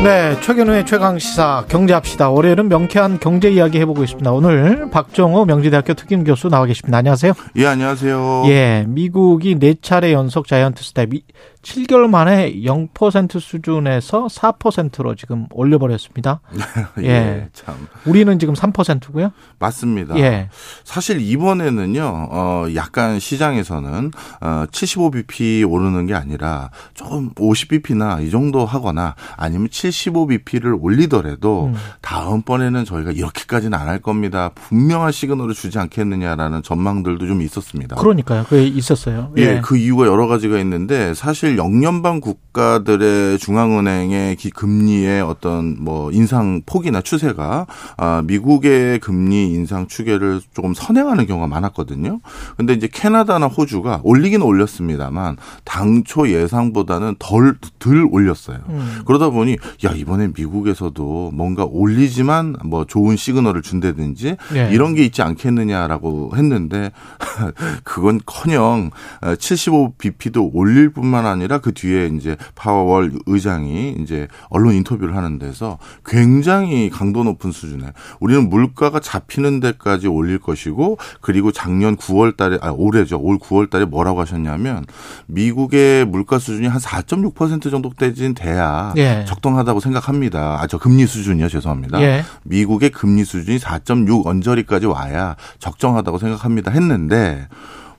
네, 0.00 0.40
최경영의 0.42 0.86
최강 0.86 1.18
시사 1.18 1.64
경제합시다. 1.68 2.30
월요일은 2.30 2.68
명쾌한 2.68 3.18
경제 3.18 3.50
이야기 3.50 3.80
해보고 3.80 4.04
있습니다. 4.04 4.30
오늘 4.30 4.88
박정호 4.90 5.44
명지대학교 5.44 5.94
특임 5.94 6.22
교수 6.22 6.48
나와 6.48 6.66
계십니다. 6.66 6.98
안녕하세요. 6.98 7.32
예, 7.56 7.66
안녕하세요. 7.66 8.44
예, 8.46 8.84
미국이 8.86 9.58
네 9.58 9.74
차례 9.82 10.12
연속 10.12 10.46
giant 10.46 10.84
step 10.84 11.14
7개월 11.62 12.08
만에 12.08 12.54
0% 12.62 13.40
수준에서 13.40 14.28
4%로 14.28 15.14
지금 15.16 15.46
올려버렸습니다. 15.50 16.40
예, 17.02 17.08
예, 17.08 17.48
참. 17.52 17.88
우리는 18.06 18.38
지금 18.38 18.54
3%고요. 18.54 19.32
맞습니다. 19.58 20.16
예. 20.18 20.48
사실 20.84 21.20
이번에는요, 21.20 22.28
어, 22.30 22.66
약간 22.76 23.18
시장에서는 23.18 24.12
어, 24.40 24.64
75bp 24.70 25.68
오르는 25.68 26.06
게 26.06 26.14
아니라 26.14 26.70
조금 26.94 27.30
50bp나 27.34 28.24
이 28.24 28.30
정도 28.30 28.64
하거나 28.64 29.16
아니면 29.36 29.68
75bp를 29.68 30.78
올리더라도 30.80 31.66
음. 31.66 31.74
다음번에는 32.00 32.84
저희가 32.84 33.10
이렇게까지는 33.10 33.76
안 33.76 33.88
할 33.88 34.00
겁니다. 34.00 34.50
분명한 34.54 35.12
시그널을 35.12 35.54
주지 35.54 35.78
않겠느냐라는 35.78 36.62
전망들도 36.62 37.26
좀 37.26 37.40
있었습니다. 37.40 37.96
그러니까요. 37.96 38.44
그게 38.44 38.66
있었어요. 38.66 39.32
예, 39.38 39.42
예. 39.42 39.60
그 39.64 39.78
이유가 39.78 40.04
여러 40.06 40.26
가지가 40.26 40.58
있는데 40.58 41.14
사실 41.14 41.47
영연방 41.56 42.20
국가들의 42.20 43.38
중앙은행의 43.38 44.36
금리의 44.54 45.22
어떤 45.22 45.76
뭐 45.82 46.10
인상 46.12 46.62
폭이나 46.66 47.00
추세가 47.00 47.66
아, 47.96 48.22
미국의 48.26 48.98
금리 48.98 49.52
인상 49.52 49.86
추계를 49.86 50.40
조금 50.54 50.74
선행하는 50.74 51.26
경우가 51.26 51.46
많았거든요. 51.46 52.20
근데 52.56 52.72
이제 52.74 52.88
캐나다나 52.92 53.46
호주가 53.46 54.00
올리기는 54.02 54.44
올렸습니다만 54.44 55.36
당초 55.64 56.28
예상보다는 56.28 57.16
덜 57.18 57.56
덜 57.78 58.06
올렸어요. 58.10 58.58
음. 58.68 59.02
그러다 59.06 59.30
보니 59.30 59.56
야 59.84 59.92
이번에 59.92 60.28
미국에서도 60.36 61.30
뭔가 61.32 61.64
올리지만 61.64 62.56
뭐 62.64 62.84
좋은 62.84 63.16
시그널을 63.16 63.62
준다든지 63.62 64.36
네. 64.52 64.70
이런 64.72 64.94
게 64.94 65.04
있지 65.04 65.22
않겠느냐라고 65.22 66.32
했는데 66.36 66.92
그건커녕 67.84 68.90
75bp도 69.22 70.50
올릴 70.52 70.90
뿐만 70.90 71.26
아니라 71.26 71.37
아니라 71.38 71.58
그 71.58 71.72
뒤에 71.72 72.10
이제 72.16 72.36
파워월 72.54 73.12
의장이 73.26 73.96
이제 74.00 74.28
언론 74.48 74.74
인터뷰를 74.74 75.16
하는 75.16 75.38
데서 75.38 75.78
굉장히 76.04 76.90
강도 76.90 77.24
높은 77.24 77.52
수준에 77.52 77.92
우리는 78.20 78.48
물가가 78.48 79.00
잡히는 79.00 79.60
데까지 79.60 80.06
올릴 80.08 80.38
것이고 80.38 80.98
그리고 81.20 81.52
작년 81.52 81.96
9월 81.96 82.36
달에 82.36 82.58
아 82.60 82.70
올해죠. 82.70 83.18
올 83.20 83.38
9월 83.38 83.70
달에 83.70 83.84
뭐라고 83.84 84.20
하셨냐면 84.20 84.84
미국의 85.26 86.04
물가 86.04 86.38
수준이 86.38 86.66
한 86.68 86.80
4.6% 86.80 87.70
정도 87.70 87.90
되진 87.96 88.34
돼야 88.34 88.92
예. 88.96 89.24
적당하다고 89.26 89.80
생각합니다. 89.80 90.58
아 90.62 90.68
저 90.68 90.76
금리 90.76 91.06
수준이요. 91.06 91.48
죄송합니다. 91.48 91.98
예. 92.02 92.24
미국의 92.44 92.90
금리 92.90 93.24
수준이 93.24 93.58
4.6 93.58 94.26
언저리까지 94.26 94.84
와야 94.86 95.34
적정하다고 95.58 96.18
생각합니다. 96.18 96.70
했는데 96.70 97.48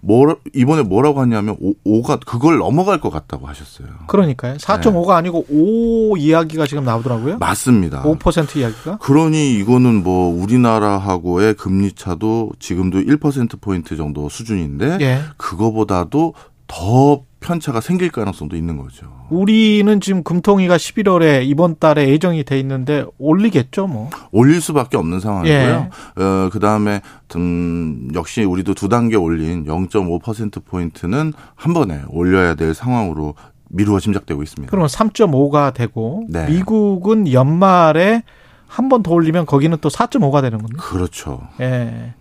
뭐 0.02 0.36
이번에 0.54 0.84
뭐라고 0.84 1.22
하냐면 1.22 1.58
5, 1.84 2.04
가 2.04 2.18
그걸 2.18 2.58
넘어갈 2.58 3.02
것 3.02 3.10
같다고 3.10 3.48
하셨어요. 3.48 3.88
그러니까요. 4.08 4.56
4.5가 4.56 5.08
네. 5.08 5.14
아니고 5.14 5.46
5 5.50 6.18
이야기가 6.18 6.68
지금 6.68 6.84
나오더라고요. 6.86 7.38
맞습니다. 7.38 8.04
5% 8.04 8.58
이야기가. 8.58 8.98
그러니 9.00 9.54
이거는 9.56 10.04
뭐 10.04 10.34
우리나라하고의 10.42 11.56
금리 11.56 11.92
차도 11.92 12.52
지금도 12.60 13.00
1% 13.00 13.60
포인트 13.62 13.98
정도 13.98 14.30
수준인데 14.30 14.98
예. 15.02 15.20
그거보다도 15.38 16.34
더 16.70 17.24
편차가 17.42 17.82
생길 17.82 18.10
가능성도 18.12 18.56
있는 18.56 18.78
거죠. 18.78 19.08
우리는 19.30 20.00
지금 20.02 20.24
금통위가 20.24 20.78
11월에 20.78 21.46
이번 21.46 21.78
달에 21.80 22.08
예정이 22.10 22.44
돼 22.44 22.60
있는데 22.60 23.04
올리겠죠, 23.18 23.88
뭐. 23.88 24.10
올릴 24.32 24.62
수밖에 24.62 24.96
없는 24.98 25.20
상황이고요. 25.20 25.58
예. 25.58 26.22
어, 26.24 26.50
그다음에 26.52 27.02
음, 27.36 28.10
역시 28.14 28.44
우리도 28.44 28.74
두 28.76 28.88
단계 28.90 29.16
올린 29.16 29.66
0.5% 29.66 30.64
포인트는 30.66 31.34
한 31.56 31.74
번에 31.74 32.02
올려야 32.10 32.56
될 32.56 32.74
상황으로 32.74 33.36
미루어 33.70 34.00
짐작되고 34.00 34.44
있습니다. 34.44 34.70
그러면 34.70 34.88
3.5가 34.90 35.74
되고 35.74 36.26
네. 36.30 36.46
미국은 36.50 37.32
연말에 37.32 38.24
한 38.68 38.88
번 38.90 39.02
더 39.02 39.12
올리면 39.14 39.48
거기는 39.48 39.76
또 39.82 39.90
4.5가 39.90 40.42
되는 40.42 40.60
겁니다. 40.60 40.84
그렇죠. 40.84 41.42
예. 41.60 42.14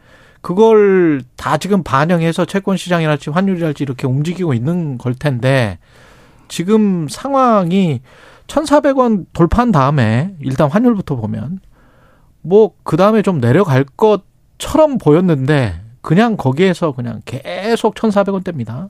그걸 0.49 1.21
다 1.37 1.59
지금 1.59 1.83
반영해서 1.83 2.47
채권 2.47 2.79
시장이랄지 2.79 3.29
환율이랄지 3.29 3.83
이렇게 3.85 4.07
움직이고 4.07 4.55
있는 4.55 4.97
걸 4.97 5.15
텐데 5.15 5.77
지금 6.49 7.07
상황이 7.07 8.01
1,400원 8.47 9.27
돌파한 9.35 9.73
다음에 9.73 10.35
일단 10.41 10.71
환율부터 10.71 11.17
보면 11.17 11.61
뭐 12.41 12.71
그다음에 12.83 13.21
좀 13.21 13.43
내려갈 13.43 13.85
것처럼 13.85 14.97
보였는데 14.97 15.83
그냥 16.01 16.39
거기에서 16.39 16.93
그냥 16.93 17.21
계속 17.27 17.95
1,400원대입니다. 17.95 18.89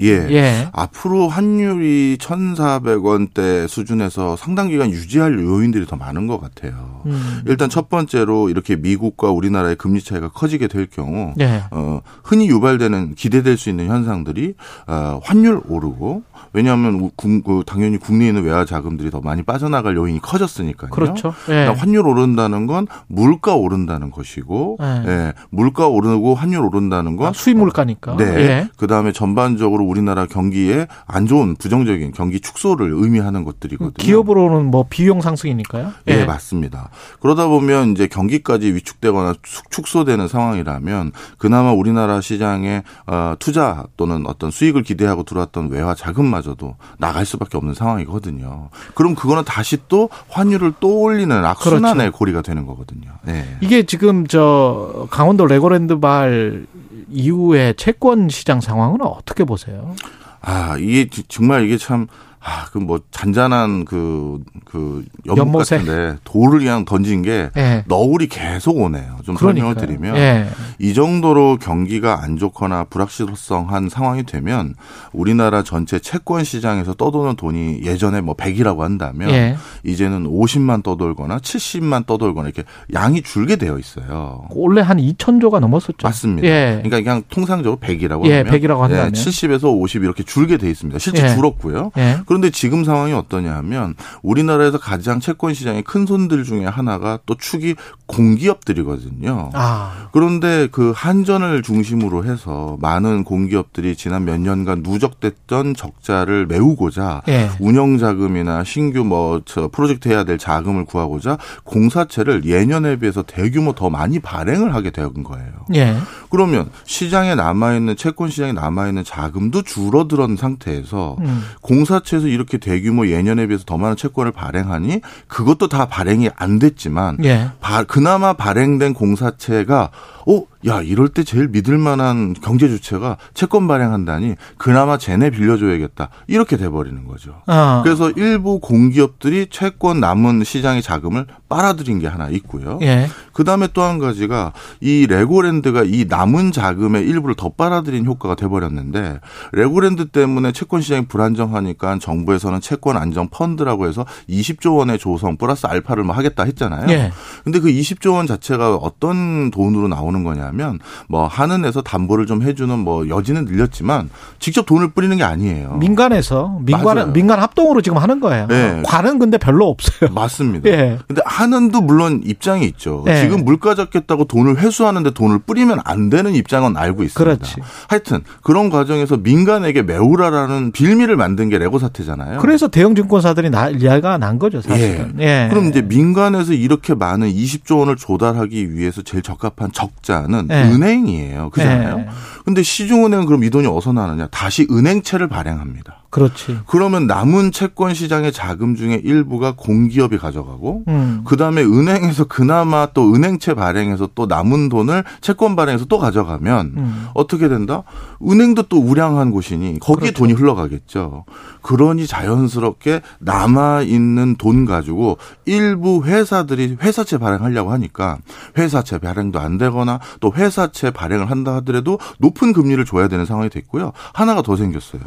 예. 0.00 0.26
예. 0.30 0.68
앞으로 0.72 1.28
환율이 1.28 2.18
1,400원대 2.20 3.66
수준에서 3.68 4.36
상당 4.36 4.68
기간 4.68 4.90
유지할 4.90 5.38
요인들이 5.38 5.86
더 5.86 5.96
많은 5.96 6.26
것 6.26 6.40
같아요. 6.40 7.02
음. 7.06 7.42
일단 7.46 7.68
첫 7.68 7.88
번째로 7.88 8.48
이렇게 8.48 8.76
미국과 8.76 9.30
우리나라의 9.30 9.76
금리 9.76 10.00
차이가 10.00 10.28
커지게 10.28 10.68
될 10.68 10.86
경우 10.86 11.34
예. 11.40 11.62
어, 11.70 12.00
흔히 12.22 12.48
유발되는 12.48 13.14
기대될 13.14 13.56
수 13.56 13.70
있는 13.70 13.88
현상들이 13.88 14.54
어, 14.86 15.20
환율 15.22 15.60
오르고 15.68 16.22
왜냐하면 16.52 17.10
그 17.16 17.62
당연히 17.66 17.98
국내에 17.98 18.28
있는 18.28 18.44
외화 18.44 18.64
자금들이 18.64 19.10
더 19.10 19.20
많이 19.20 19.42
빠져나갈 19.42 19.96
요인이 19.96 20.20
커졌으니까요. 20.20 20.90
그렇죠. 20.90 21.34
예. 21.48 21.52
그러니까 21.52 21.74
환율 21.74 22.06
오른다는 22.06 22.66
건 22.66 22.86
물가 23.06 23.54
오른다는 23.54 24.10
것이고 24.10 24.78
예. 24.80 25.04
예. 25.06 25.32
물가 25.50 25.88
오르고 25.88 26.34
환율 26.34 26.62
오른다는 26.62 27.16
건 27.16 27.28
아, 27.28 27.32
수입 27.32 27.56
물가니까. 27.58 28.16
네. 28.16 28.24
예. 28.24 28.68
그다음에 28.76 29.12
전반적으로 29.12 29.87
우리나라 29.88 30.26
경기에 30.26 30.86
안 31.06 31.26
좋은 31.26 31.56
부정적인 31.56 32.12
경기 32.12 32.40
축소를 32.40 32.92
의미하는 32.92 33.44
것들이거든요. 33.44 33.92
기업으로는 33.96 34.66
뭐 34.66 34.86
비용 34.88 35.20
상승이니까요. 35.20 35.92
예, 36.08 36.16
네, 36.16 36.24
맞습니다. 36.24 36.90
그러다 37.20 37.48
보면 37.48 37.92
이제 37.92 38.06
경기까지 38.06 38.72
위축되거나 38.72 39.34
축소되는 39.70 40.28
상황이라면 40.28 41.12
그나마 41.38 41.72
우리나라 41.72 42.20
시장에 42.20 42.82
어, 43.06 43.34
투자 43.38 43.84
또는 43.96 44.26
어떤 44.26 44.50
수익을 44.50 44.82
기대하고 44.82 45.22
들어왔던 45.22 45.70
외화 45.70 45.94
자금마저도 45.94 46.76
나갈 46.98 47.24
수밖에 47.24 47.56
없는 47.56 47.74
상황이거든요. 47.74 48.70
그럼 48.94 49.14
그거는 49.14 49.44
다시 49.44 49.78
또 49.88 50.08
환율을 50.28 50.74
또 50.80 51.00
올리는 51.00 51.44
악순환의 51.44 51.94
그렇죠. 51.94 52.18
고리가 52.18 52.42
되는 52.42 52.66
거거든요. 52.66 53.10
네. 53.24 53.56
이게 53.60 53.84
지금 53.84 54.26
저 54.26 55.06
강원도 55.10 55.46
레고랜드 55.46 55.98
발 56.00 56.66
이후에 57.10 57.74
채권 57.74 58.28
시장 58.28 58.60
상황은 58.60 59.02
어떻게 59.02 59.44
보세요? 59.44 59.94
아, 60.40 60.76
이게 60.78 61.08
정말 61.28 61.64
이게 61.66 61.76
참 61.76 62.06
아, 62.40 62.64
그 62.72 62.78
뭐 62.78 63.00
잔잔한 63.10 63.84
그, 63.84 64.40
그 64.64 65.04
연못 65.26 65.38
연못에. 65.38 65.78
같은데 65.78 66.16
돌을 66.24 66.60
그냥 66.60 66.84
던진 66.84 67.22
게 67.22 67.50
네. 67.54 67.84
너울이 67.86 68.28
계속 68.28 68.78
오네요. 68.78 69.18
좀 69.24 69.34
그러니까요. 69.34 69.74
설명을 69.74 69.74
드리면 69.74 70.14
네. 70.14 70.48
이 70.78 70.94
정도로 70.94 71.58
경기가 71.58 72.22
안 72.22 72.36
좋거나 72.36 72.84
불확실성한 72.84 73.88
상황이 73.88 74.22
되면 74.24 74.74
우리나라 75.12 75.62
전체 75.62 75.98
채권 75.98 76.44
시장에서 76.44 76.94
떠도는 76.94 77.36
돈이 77.36 77.80
예전에 77.82 78.20
뭐 78.20 78.34
100이라고 78.34 78.78
한다면 78.78 79.28
네. 79.32 79.56
이제는 79.84 80.24
50만 80.24 80.82
떠돌거나 80.82 81.38
70만 81.38 82.06
떠돌거나 82.06 82.48
이렇게 82.48 82.64
양이 82.94 83.22
줄게 83.22 83.56
되어 83.56 83.78
있어요. 83.78 84.46
원래 84.50 84.80
한 84.80 84.98
2천조가 84.98 85.60
넘었었죠. 85.60 85.96
맞습니다. 86.02 86.46
예. 86.48 86.80
그러니까 86.82 86.98
그냥 87.00 87.22
통상적으로 87.28 87.78
100이라고 87.80 88.24
예, 88.26 88.38
하면 88.38 88.52
100이라고 88.52 88.78
한다면 88.78 89.12
70에서 89.12 89.64
50 89.64 90.04
이렇게 90.04 90.22
줄게 90.22 90.56
돼 90.56 90.70
있습니다. 90.70 90.98
실제 90.98 91.24
예. 91.24 91.34
줄었고요. 91.34 91.90
예. 92.28 92.28
그런데 92.28 92.50
지금 92.50 92.84
상황이 92.84 93.12
어떠냐 93.14 93.54
하면 93.56 93.94
우리나라에서 94.22 94.78
가장 94.78 95.18
채권 95.18 95.54
시장의 95.54 95.82
큰 95.82 96.04
손들 96.04 96.44
중에 96.44 96.66
하나가 96.66 97.18
또 97.24 97.34
축이 97.34 97.74
공기업들이거든요. 98.06 99.50
아. 99.54 100.08
그런데 100.12 100.68
그 100.70 100.92
한전을 100.94 101.62
중심으로 101.62 102.24
해서 102.24 102.76
많은 102.80 103.24
공기업들이 103.24 103.96
지난 103.96 104.24
몇 104.24 104.40
년간 104.40 104.82
누적됐던 104.82 105.74
적자를 105.74 106.46
메우고자 106.46 107.22
예. 107.28 107.50
운영 107.60 107.98
자금이나 107.98 108.62
신규 108.64 109.04
뭐저 109.04 109.68
프로젝트 109.72 110.08
해야 110.08 110.24
될 110.24 110.36
자금을 110.38 110.84
구하고자 110.84 111.38
공사채를 111.64 112.44
예년에 112.44 112.96
비해서 112.96 113.22
대규모 113.22 113.72
더 113.74 113.88
많이 113.90 114.18
발행을 114.18 114.74
하게 114.74 114.90
된 114.90 115.22
거예요. 115.22 115.52
예. 115.74 115.96
그러면 116.30 116.70
시장에 116.84 117.34
남아 117.34 117.74
있는 117.74 117.96
채권 117.96 118.28
시장에 118.28 118.52
남아 118.52 118.88
있는 118.88 119.04
자금도 119.04 119.62
줄어들은 119.62 120.36
상태에서 120.36 121.16
음. 121.20 121.42
공사채 121.62 122.17
공사에서 122.18 122.28
이렇게 122.28 122.58
대규모 122.58 123.08
예년에 123.08 123.46
비해서 123.46 123.64
더 123.64 123.76
많은 123.76 123.96
채권을 123.96 124.32
발행하니 124.32 125.00
그것도 125.26 125.68
다 125.68 125.86
발행이 125.86 126.30
안 126.36 126.58
됐지만 126.58 127.18
예. 127.24 127.50
바, 127.60 127.84
그나마 127.84 128.32
발행된 128.32 128.94
공사채가 128.94 129.90
어, 130.30 130.42
야, 130.66 130.82
이럴 130.82 131.08
때 131.08 131.24
제일 131.24 131.48
믿을 131.48 131.78
만한 131.78 132.34
경제 132.34 132.68
주체가 132.68 133.16
채권 133.32 133.66
발행한다니 133.66 134.34
그나마 134.58 134.98
쟤네 134.98 135.30
빌려줘야겠다. 135.30 136.10
이렇게 136.26 136.56
돼버리는 136.56 137.06
거죠. 137.06 137.42
어. 137.46 137.80
그래서 137.82 138.10
일부 138.10 138.60
공기업들이 138.60 139.46
채권 139.50 140.00
남은 140.00 140.44
시장의 140.44 140.82
자금을 140.82 141.26
빨아들인 141.48 141.98
게 141.98 142.06
하나 142.08 142.28
있고요. 142.28 142.78
예. 142.82 143.08
그 143.32 143.44
다음에 143.44 143.68
또 143.72 143.88
한 143.88 143.98
가지가 143.98 144.52
이 144.80 145.06
레고랜드가 145.08 145.84
이 145.84 146.04
남은 146.06 146.52
자금의 146.52 147.04
일부를 147.08 147.34
더 147.36 147.48
빨아들인 147.48 148.04
효과가 148.04 148.34
돼버렸는데 148.34 149.20
레고랜드 149.52 150.08
때문에 150.08 150.52
채권 150.52 150.82
시장이 150.82 151.06
불안정하니까 151.06 151.98
정부에서는 152.00 152.60
채권 152.60 152.98
안정 152.98 153.28
펀드라고 153.30 153.86
해서 153.86 154.04
20조 154.28 154.76
원의 154.76 154.98
조성 154.98 155.38
플러스 155.38 155.66
알파를 155.66 156.04
뭐 156.04 156.14
하겠다 156.14 156.42
했잖아요. 156.44 156.86
예. 156.90 157.12
근데 157.44 157.60
그 157.60 157.68
20조 157.70 158.12
원 158.14 158.26
자체가 158.26 158.74
어떤 158.74 159.50
돈으로 159.50 159.88
나오는 159.88 160.17
거냐면 160.24 160.78
뭐 161.08 161.26
한은에서 161.26 161.82
담보를 161.82 162.26
좀 162.26 162.42
해주는 162.42 162.78
뭐 162.78 163.08
여지는 163.08 163.44
늘렸지만 163.44 164.10
직접 164.38 164.66
돈을 164.66 164.90
뿌리는 164.90 165.16
게 165.16 165.22
아니에요. 165.24 165.74
민간에서 165.74 166.58
민관 166.62 167.12
민관 167.12 167.40
합동으로 167.40 167.80
지금 167.82 167.98
하는 167.98 168.20
거예요. 168.20 168.46
네. 168.48 168.82
관은 168.84 169.18
근데 169.18 169.38
별로 169.38 169.68
없어요. 169.68 170.10
맞습니다. 170.12 170.68
예. 170.70 170.98
근데 171.06 171.22
한은도 171.24 171.80
물론 171.80 172.22
입장이 172.24 172.66
있죠. 172.66 173.02
네. 173.06 173.20
지금 173.22 173.44
물가 173.44 173.74
잡겠다고 173.74 174.24
돈을 174.24 174.58
회수하는데 174.58 175.10
돈을 175.10 175.40
뿌리면 175.40 175.80
안 175.84 176.10
되는 176.10 176.34
입장은 176.34 176.76
알고 176.76 177.04
있습니다. 177.04 177.36
그렇지. 177.36 177.56
하여튼 177.88 178.22
그런 178.42 178.70
과정에서 178.70 179.16
민간에게 179.16 179.82
메우라라는 179.82 180.72
빌미를 180.72 181.16
만든 181.16 181.48
게 181.48 181.58
레고 181.58 181.78
사태잖아요. 181.78 182.40
그래서 182.40 182.68
대형 182.68 182.94
증권사들이 182.94 183.50
난리가 183.50 184.18
난 184.18 184.38
거죠, 184.38 184.60
사실은. 184.60 185.16
예. 185.20 185.24
예. 185.44 185.48
그럼 185.50 185.68
이제 185.68 185.82
민간에서 185.82 186.52
이렇게 186.52 186.94
많은 186.94 187.30
20조 187.30 187.78
원을 187.78 187.96
조달하기 187.96 188.74
위해서 188.74 189.02
제일 189.02 189.22
적합한 189.22 189.72
적자 189.72 190.07
는 190.12 190.48
예. 190.50 190.62
은행이에요. 190.62 191.50
그잖아요. 191.50 191.98
예. 191.98 192.08
근데 192.44 192.62
시중은행은 192.62 193.26
그럼 193.26 193.44
이 193.44 193.50
돈이 193.50 193.66
어디서 193.66 193.92
나느냐? 193.92 194.28
다시 194.28 194.66
은행채를 194.70 195.28
발행합니다. 195.28 196.04
그렇지. 196.10 196.60
그러면 196.66 197.06
남은 197.06 197.52
채권 197.52 197.92
시장의 197.92 198.32
자금 198.32 198.74
중에 198.76 199.00
일부가 199.04 199.54
공기업이 199.54 200.16
가져가고 200.16 200.84
음. 200.88 201.22
그 201.24 201.36
다음에 201.36 201.62
은행에서 201.62 202.24
그나마 202.24 202.86
또 202.94 203.14
은행채 203.14 203.52
발행해서 203.54 204.10
또 204.14 204.24
남은 204.24 204.70
돈을 204.70 205.04
채권 205.20 205.54
발행해서 205.54 205.84
또 205.84 205.98
가져가면 205.98 206.72
음. 206.76 207.06
어떻게 207.14 207.48
된다? 207.48 207.82
은행도 208.26 208.64
또 208.64 208.78
우량한 208.78 209.30
곳이니 209.30 209.80
거기에 209.80 210.10
그렇죠. 210.10 210.18
돈이 210.18 210.32
흘러가겠죠. 210.32 211.24
그러니 211.60 212.06
자연스럽게 212.06 213.02
남아 213.18 213.82
있는 213.82 214.36
돈 214.36 214.64
가지고 214.64 215.18
일부 215.44 216.04
회사들이 216.04 216.78
회사채 216.80 217.18
발행하려고 217.18 217.70
하니까 217.72 218.16
회사채 218.56 218.98
발행도 218.98 219.38
안 219.38 219.58
되거나 219.58 220.00
또 220.20 220.32
회사채 220.32 220.90
발행을 220.92 221.30
한다 221.30 221.54
하더라도 221.56 221.98
높은 222.18 222.54
금리를 222.54 222.82
줘야 222.86 223.08
되는 223.08 223.26
상황이 223.26 223.50
됐고요. 223.50 223.92
하나가 224.14 224.40
더 224.40 224.56
생겼어요. 224.56 225.02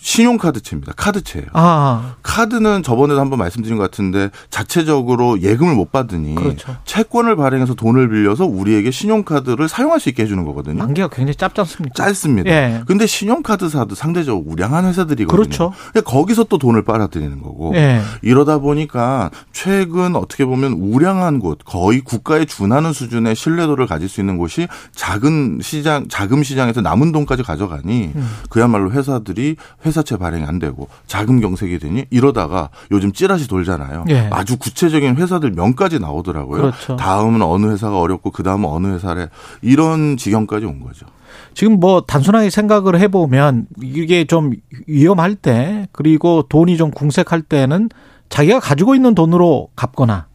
신용카드채입니다. 0.00 0.92
카드채예요. 0.96 1.48
아. 1.52 2.14
카드는 2.22 2.82
저번에도 2.82 3.20
한번 3.20 3.38
말씀드린 3.38 3.76
것 3.76 3.84
같은데 3.84 4.30
자체적으로 4.48 5.42
예금을 5.42 5.74
못 5.74 5.92
받으니 5.92 6.34
그렇죠. 6.34 6.76
채권을 6.84 7.36
발행해서 7.36 7.74
돈을 7.74 8.08
빌려서 8.08 8.46
우리에게 8.46 8.90
신용카드를 8.90 9.68
사용할 9.68 10.00
수 10.00 10.08
있게 10.08 10.22
해주는 10.22 10.42
거거든요. 10.44 10.78
만기가 10.78 11.08
굉장히 11.08 11.34
짧잖습니까? 11.34 11.94
짧습니다. 11.94 12.50
예. 12.50 12.82
근데 12.86 13.06
신용카드사도 13.06 13.94
상대적으로 13.94 14.44
우량한 14.46 14.86
회사들이거든요. 14.86 15.36
그렇죠. 15.36 15.72
거기서 16.04 16.44
또 16.44 16.56
돈을 16.58 16.82
빨아들이는 16.82 17.42
거고 17.42 17.72
예. 17.74 18.00
이러다 18.22 18.58
보니까 18.58 19.30
최근 19.52 20.16
어떻게 20.16 20.44
보면 20.44 20.72
우량한 20.72 21.40
곳 21.40 21.58
거의 21.64 22.00
국가에 22.00 22.46
준하는 22.46 22.92
수준의 22.92 23.34
신뢰도를 23.36 23.86
가질 23.86 24.08
수 24.08 24.20
있는 24.20 24.38
곳이 24.38 24.66
작은 24.94 25.60
시장 25.62 26.06
자금 26.08 26.42
시장에서 26.42 26.80
남은 26.80 27.12
돈까지 27.12 27.42
가져가니 27.42 28.12
음. 28.14 28.28
그야말로 28.48 28.90
회사들이 28.92 29.56
회 29.84 29.89
사채 29.92 30.16
발행이 30.16 30.44
안 30.44 30.58
되고 30.58 30.88
자금 31.06 31.40
경색이 31.40 31.78
되니 31.78 32.06
이러다가 32.10 32.70
요즘 32.90 33.12
찌라시 33.12 33.48
돌잖아요. 33.48 34.04
예. 34.10 34.28
아주 34.30 34.56
구체적인 34.58 35.16
회사들 35.16 35.50
명까지 35.52 35.98
나오더라고요. 35.98 36.60
그렇죠. 36.60 36.96
다음은 36.96 37.42
어느 37.42 37.66
회사가 37.66 37.98
어렵고 37.98 38.30
그 38.30 38.42
다음은 38.42 38.68
어느 38.68 38.88
회사래 38.88 39.28
이런 39.62 40.16
지경까지 40.16 40.66
온 40.66 40.80
거죠. 40.80 41.06
지금 41.54 41.80
뭐 41.80 42.02
단순하게 42.02 42.50
생각을 42.50 42.98
해보면 43.00 43.66
이게 43.82 44.24
좀 44.24 44.52
위험할 44.86 45.34
때 45.34 45.88
그리고 45.92 46.42
돈이 46.48 46.76
좀 46.76 46.90
궁색할 46.90 47.42
때는 47.42 47.88
자기가 48.28 48.60
가지고 48.60 48.94
있는 48.94 49.14
돈으로 49.14 49.68
갚거나 49.76 50.26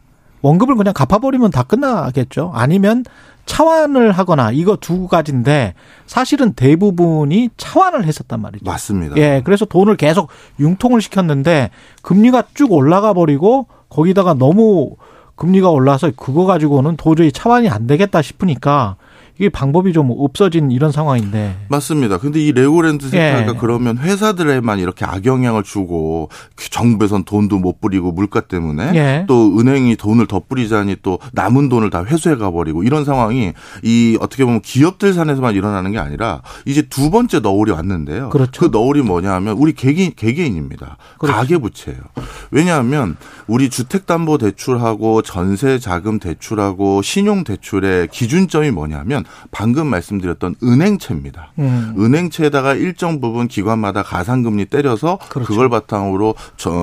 원금을 0.42 0.76
그냥 0.76 0.94
갚아버리면 0.94 1.50
다 1.50 1.62
끝나겠죠. 1.62 2.52
아니면 2.54 3.04
차환을 3.46 4.12
하거나 4.12 4.50
이거 4.50 4.76
두 4.76 5.06
가지인데 5.06 5.74
사실은 6.04 6.52
대부분이 6.52 7.50
차환을 7.56 8.04
했었단 8.04 8.42
말이죠. 8.42 8.64
맞습니다. 8.64 9.16
예, 9.16 9.40
그래서 9.44 9.64
돈을 9.64 9.96
계속 9.96 10.28
융통을 10.60 11.00
시켰는데 11.00 11.70
금리가 12.02 12.44
쭉 12.54 12.72
올라가 12.72 13.14
버리고 13.14 13.66
거기다가 13.88 14.34
너무 14.34 14.96
금리가 15.36 15.70
올라서 15.70 16.12
그거 16.16 16.44
가지고는 16.44 16.96
도저히 16.96 17.30
차환이 17.30 17.68
안 17.68 17.86
되겠다 17.86 18.20
싶으니까 18.20 18.96
이게 19.38 19.48
방법이 19.48 19.92
좀 19.92 20.10
없어진 20.10 20.70
이런 20.70 20.90
상황인데. 20.92 21.66
맞습니다. 21.68 22.18
근데 22.18 22.40
이 22.40 22.52
레고랜드 22.52 23.08
세타가 23.10 23.52
예. 23.54 23.58
그러면 23.58 23.98
회사들에만 23.98 24.78
이렇게 24.78 25.04
악영향을 25.04 25.62
주고 25.62 26.30
정부에선 26.56 27.24
돈도 27.24 27.58
못 27.58 27.80
뿌리고 27.80 28.12
물가 28.12 28.40
때문에 28.40 28.92
예. 28.94 29.24
또 29.28 29.58
은행이 29.58 29.96
돈을 29.96 30.26
더 30.26 30.40
뿌리자니 30.40 30.96
또 31.02 31.18
남은 31.32 31.68
돈을 31.68 31.90
다 31.90 32.02
회수해 32.04 32.36
가버리고 32.36 32.82
이런 32.82 33.04
상황이 33.04 33.52
이 33.82 34.16
어떻게 34.20 34.44
보면 34.44 34.62
기업들 34.62 35.12
산에서만 35.12 35.54
일어나는 35.54 35.92
게 35.92 35.98
아니라 35.98 36.40
이제 36.64 36.82
두 36.82 37.10
번째 37.10 37.40
너울이 37.40 37.72
왔는데요. 37.72 38.30
그렇죠. 38.30 38.60
그 38.60 38.74
너울이 38.74 39.02
뭐냐 39.02 39.32
하면 39.34 39.56
우리 39.58 39.74
개개인, 39.74 40.12
개개인입니다. 40.16 40.96
그렇죠. 41.18 41.36
가계부채예요. 41.36 42.00
왜냐하면 42.50 43.16
우리 43.46 43.68
주택담보대출하고 43.68 45.20
전세자금 45.20 46.20
대출하고 46.20 47.02
신용대출의 47.02 48.08
기준점이 48.08 48.70
뭐냐면 48.70 49.25
방금 49.50 49.86
말씀드렸던 49.88 50.56
은행채입니다. 50.62 51.52
음. 51.58 51.94
은행채에다가 51.98 52.74
일정 52.74 53.20
부분 53.20 53.48
기관마다 53.48 54.02
가상금리 54.02 54.66
때려서 54.66 55.18
그렇죠. 55.28 55.48
그걸 55.48 55.68
바탕으로 55.68 56.34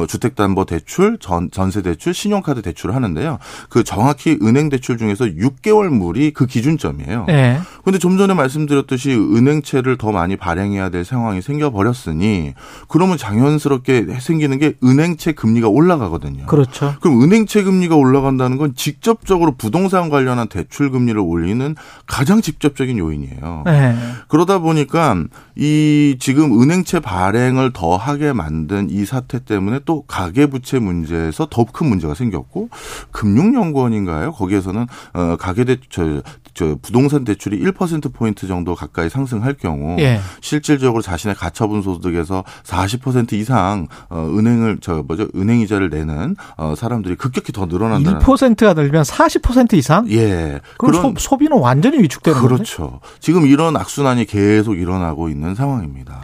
주택담보대출, 0.07 1.18
전, 1.20 1.49
전세대출, 1.52 2.14
신용카드 2.14 2.61
대출을 2.61 2.95
하는데요. 2.95 3.40
그 3.70 3.84
정확히 3.84 4.38
은행 4.41 4.70
대출 4.70 4.98
중에서 4.98 5.26
6개월물이 5.26 6.34
그 6.34 6.45
기준점이에요. 6.45 7.26
그런데 7.26 7.91
네. 7.91 7.98
좀 7.99 8.18
전에 8.18 8.34
말씀드렸듯이 8.34 9.11
은행채를 9.14 9.98
더 9.98 10.11
많이 10.11 10.36
발행해야 10.36 10.90
될 10.90 11.06
상황이 11.06 11.41
생겨버렸으니 11.41 12.53
그러면 12.88 13.18
자연스럽게 13.18 14.07
생기는 14.20 14.57
게 14.57 14.74
은행채 14.84 15.34
금리가 15.34 15.68
올라가거든요. 15.68 16.45
그렇죠. 16.45 16.95
그럼 17.02 17.22
은행채 17.22 17.64
금리가 17.64 17.95
올라간다는 17.95 18.57
건 18.57 18.74
직접적으로 18.76 19.56
부동산 19.56 20.10
관련한 20.10 20.48
대출 20.48 20.91
금리를 20.91 21.20
올리는 21.20 21.76
가장 22.06 22.33
직접적인 22.42 22.98
요인이에요. 22.98 23.64
네. 23.66 23.96
그러다 24.30 24.60
보니까 24.60 25.16
이 25.56 26.16
지금 26.20 26.62
은행채 26.62 27.02
발행을 27.02 27.74
더 27.74 27.98
하게 27.98 28.32
만든 28.32 28.90
이 28.90 29.06
사태 29.06 29.40
때문에 29.44 29.80
또 29.86 30.04
가계부채 30.04 30.80
문제에서 30.80 31.48
더 31.50 31.64
큰 31.74 31.88
문제가 31.90 32.14
생겼고 32.14 32.70
금융연구원인가요? 33.12 34.32
거기에서는 34.34 34.86
어 35.14 35.36
가계 35.40 35.64
대출 35.66 36.22
저 36.54 36.76
부동산 36.82 37.24
대출이 37.24 37.60
1% 37.60 38.14
포인트 38.14 38.48
정도 38.48 38.76
가까이 38.76 39.10
상승할 39.10 39.56
경우 39.56 40.00
예. 40.00 40.20
실질적으로 40.42 41.02
자신의 41.02 41.36
가처분 41.36 41.82
소득에서 41.82 42.44
40% 42.64 43.34
이상 43.34 43.88
어 44.10 44.30
은행을 44.38 44.78
저 44.82 45.04
뭐죠 45.08 45.28
은행 45.36 45.62
이자를 45.62 45.90
내는 45.90 46.36
어 46.58 46.76
사람들이 46.78 47.16
급격히 47.16 47.52
더 47.52 47.66
늘어난다는 47.66 48.20
1%가 48.20 48.74
늘면 48.74 49.04
40% 49.04 49.74
이상? 49.74 50.10
예. 50.12 50.62
그럼 50.78 51.16
소, 51.18 51.38
비는 51.38 51.58
완전히 51.58 51.98
위축 52.00 52.23
되는 52.24 52.41
거죠. 52.41 52.56
그렇죠. 52.56 52.84
건데? 52.90 53.00
지금 53.20 53.45
이런 53.45 53.76
악순환이 53.78 54.26
계속 54.26 54.76
일어나고 54.76 55.30
있는 55.30 55.56
상황입니다. 55.56 56.20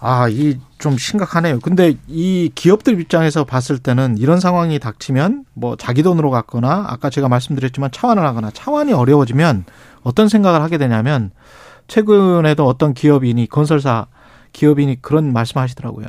아, 0.00 0.28
이 0.28 0.58
좀 0.78 0.96
심각하네요. 0.96 1.58
근데 1.58 1.94
이 2.06 2.50
기업들 2.54 3.00
입장에서 3.00 3.42
봤을 3.44 3.78
때는 3.78 4.16
이런 4.16 4.38
상황이 4.38 4.78
닥치면 4.78 5.44
뭐 5.54 5.74
자기 5.76 6.04
돈으로 6.04 6.30
갔거나 6.30 6.86
아까 6.88 7.10
제가 7.10 7.28
말씀드렸지만 7.28 7.90
차환을 7.90 8.24
하거나 8.24 8.50
차환이 8.52 8.92
어려워지면 8.92 9.64
어떤 10.02 10.28
생각을 10.28 10.62
하게 10.62 10.78
되냐면 10.78 11.32
최근에도 11.88 12.64
어떤 12.64 12.94
기업인이 12.94 13.48
건설사 13.48 14.06
기업인이 14.52 15.02
그런 15.02 15.32
말씀 15.32 15.60
하시더라고요. 15.60 16.06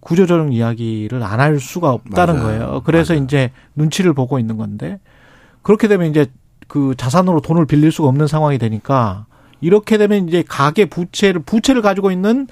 구조조정 0.00 0.52
이야기를 0.52 1.22
안 1.22 1.38
할 1.40 1.60
수가 1.60 1.90
없다는 1.90 2.36
맞아요. 2.42 2.46
거예요. 2.58 2.82
그래서 2.84 3.12
맞아요. 3.12 3.24
이제 3.24 3.50
눈치를 3.74 4.14
보고 4.14 4.38
있는 4.38 4.56
건데 4.56 4.98
그렇게 5.62 5.88
되면 5.88 6.08
이제 6.08 6.26
그 6.68 6.94
자산으로 6.96 7.40
돈을 7.40 7.66
빌릴 7.66 7.90
수가 7.90 8.08
없는 8.08 8.26
상황이 8.26 8.58
되니까 8.58 9.26
이렇게 9.60 9.98
되면 9.98 10.28
이제 10.28 10.44
가계 10.46 10.84
부채를 10.84 11.42
부채를 11.42 11.82
가지고 11.82 12.12
있는 12.12 12.46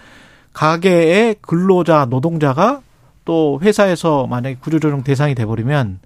가게의 0.52 1.36
근로자 1.42 2.06
노동자가 2.06 2.80
또 3.24 3.60
회사에서 3.62 4.26
만약에 4.26 4.56
구조조정 4.56 5.04
대상이 5.04 5.34
돼버리면 5.34 6.00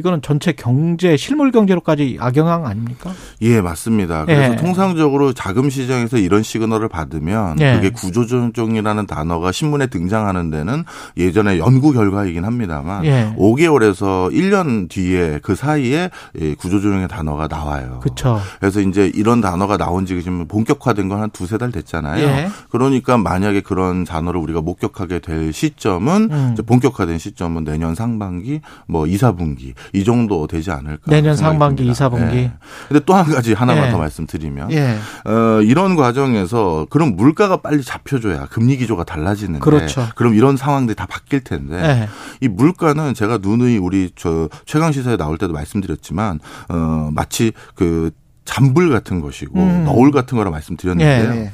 이거는 0.00 0.20
전체 0.22 0.52
경제 0.52 1.16
실물 1.16 1.52
경제로까지 1.52 2.18
악영향 2.20 2.66
아닙니까? 2.66 3.12
예, 3.42 3.60
맞습니다. 3.60 4.24
그래서 4.24 4.54
예. 4.54 4.56
통상적으로 4.56 5.32
자금 5.32 5.70
시장에서 5.70 6.16
이런 6.18 6.42
시그널을 6.42 6.88
받으면 6.88 7.60
예. 7.60 7.74
그게 7.76 7.90
구조조정이라는 7.90 9.06
단어가 9.06 9.52
신문에 9.52 9.86
등장하는 9.86 10.50
데는 10.50 10.84
예전에 11.16 11.58
연구 11.58 11.92
결과이긴 11.92 12.44
합니다만 12.44 13.04
예. 13.04 13.32
5개월에서 13.36 14.32
1년 14.32 14.88
뒤에 14.88 15.38
그 15.42 15.54
사이에 15.54 16.10
구조조정의 16.58 17.06
단어가 17.06 17.46
나와요. 17.46 18.00
그렇죠. 18.02 18.40
그래서 18.58 18.80
이제 18.80 19.10
이런 19.14 19.40
단어가 19.40 19.76
나온 19.76 20.06
지 20.06 20.20
지금 20.20 20.48
본격화된 20.48 21.08
건 21.08 21.20
한 21.20 21.28
두세 21.30 21.58
달 21.58 21.70
됐잖아요. 21.70 22.24
예. 22.24 22.48
그러니까 22.70 23.18
만약에 23.18 23.60
그런 23.60 24.04
단어를 24.04 24.40
우리가 24.40 24.62
목격하게 24.62 25.18
될 25.18 25.52
시점은 25.52 26.28
음. 26.30 26.56
본격화된 26.66 27.18
시점은 27.18 27.64
내년 27.64 27.94
상반기 27.94 28.62
뭐 28.86 29.06
2, 29.06 29.16
4분기 29.16 29.74
이 29.92 30.04
정도 30.04 30.46
되지 30.46 30.70
않을까. 30.70 31.02
내년 31.06 31.36
상반기, 31.36 31.84
듭니다. 31.84 32.06
2, 32.06 32.08
4분기. 32.10 32.34
예. 32.34 32.52
근데 32.88 33.04
또 33.04 33.14
한 33.14 33.24
가지 33.30 33.52
하나만 33.52 33.88
예. 33.88 33.90
더 33.90 33.98
말씀드리면 33.98 34.72
예. 34.72 34.96
어, 35.24 35.60
이런 35.62 35.96
과정에서 35.96 36.86
그럼 36.90 37.16
물가가 37.16 37.58
빨리 37.58 37.82
잡혀줘야 37.82 38.46
금리 38.46 38.76
기조가 38.76 39.04
달라지는데 39.04 39.60
그렇죠. 39.60 40.08
그럼 40.14 40.34
이런 40.34 40.56
상황들이 40.56 40.96
다 40.96 41.06
바뀔 41.06 41.40
텐데 41.42 41.76
예. 41.76 42.08
이 42.40 42.48
물가는 42.48 43.12
제가 43.14 43.38
누누이 43.42 43.78
우리 43.78 44.10
저 44.16 44.48
최강 44.64 44.92
시사에 44.92 45.16
나올 45.16 45.38
때도 45.38 45.52
말씀드렸지만 45.52 46.40
어, 46.68 47.10
마치 47.12 47.52
그 47.74 48.10
잔불 48.44 48.90
같은 48.90 49.20
것이고 49.20 49.58
음. 49.60 49.84
너울 49.84 50.10
같은 50.10 50.36
거라 50.36 50.50
말씀드렸는데요. 50.50 51.50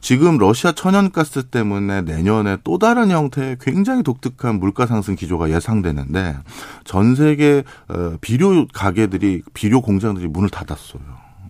예, 0.00 0.06
예. 0.06 0.10
지금 0.10 0.38
러시아 0.38 0.72
천연가스 0.72 1.44
때문에 1.44 2.02
내년에 2.02 2.58
또 2.64 2.78
다른 2.78 3.10
형태의 3.10 3.58
굉장히 3.60 4.02
독특한 4.02 4.58
물가 4.58 4.86
상승 4.86 5.14
기조가 5.14 5.50
예상되는데 5.50 6.36
전 6.84 7.14
세계 7.14 7.64
어, 7.88 8.16
비료 8.20 8.66
가게들이 8.66 9.42
비료 9.54 9.80
공장들이 9.80 10.28
문을 10.28 10.48
닫았어요. 10.50 11.02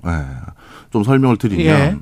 네. 0.05 0.11
좀 0.91 1.05
설명을 1.05 1.37
드리면 1.37 1.67
예. 1.67 1.99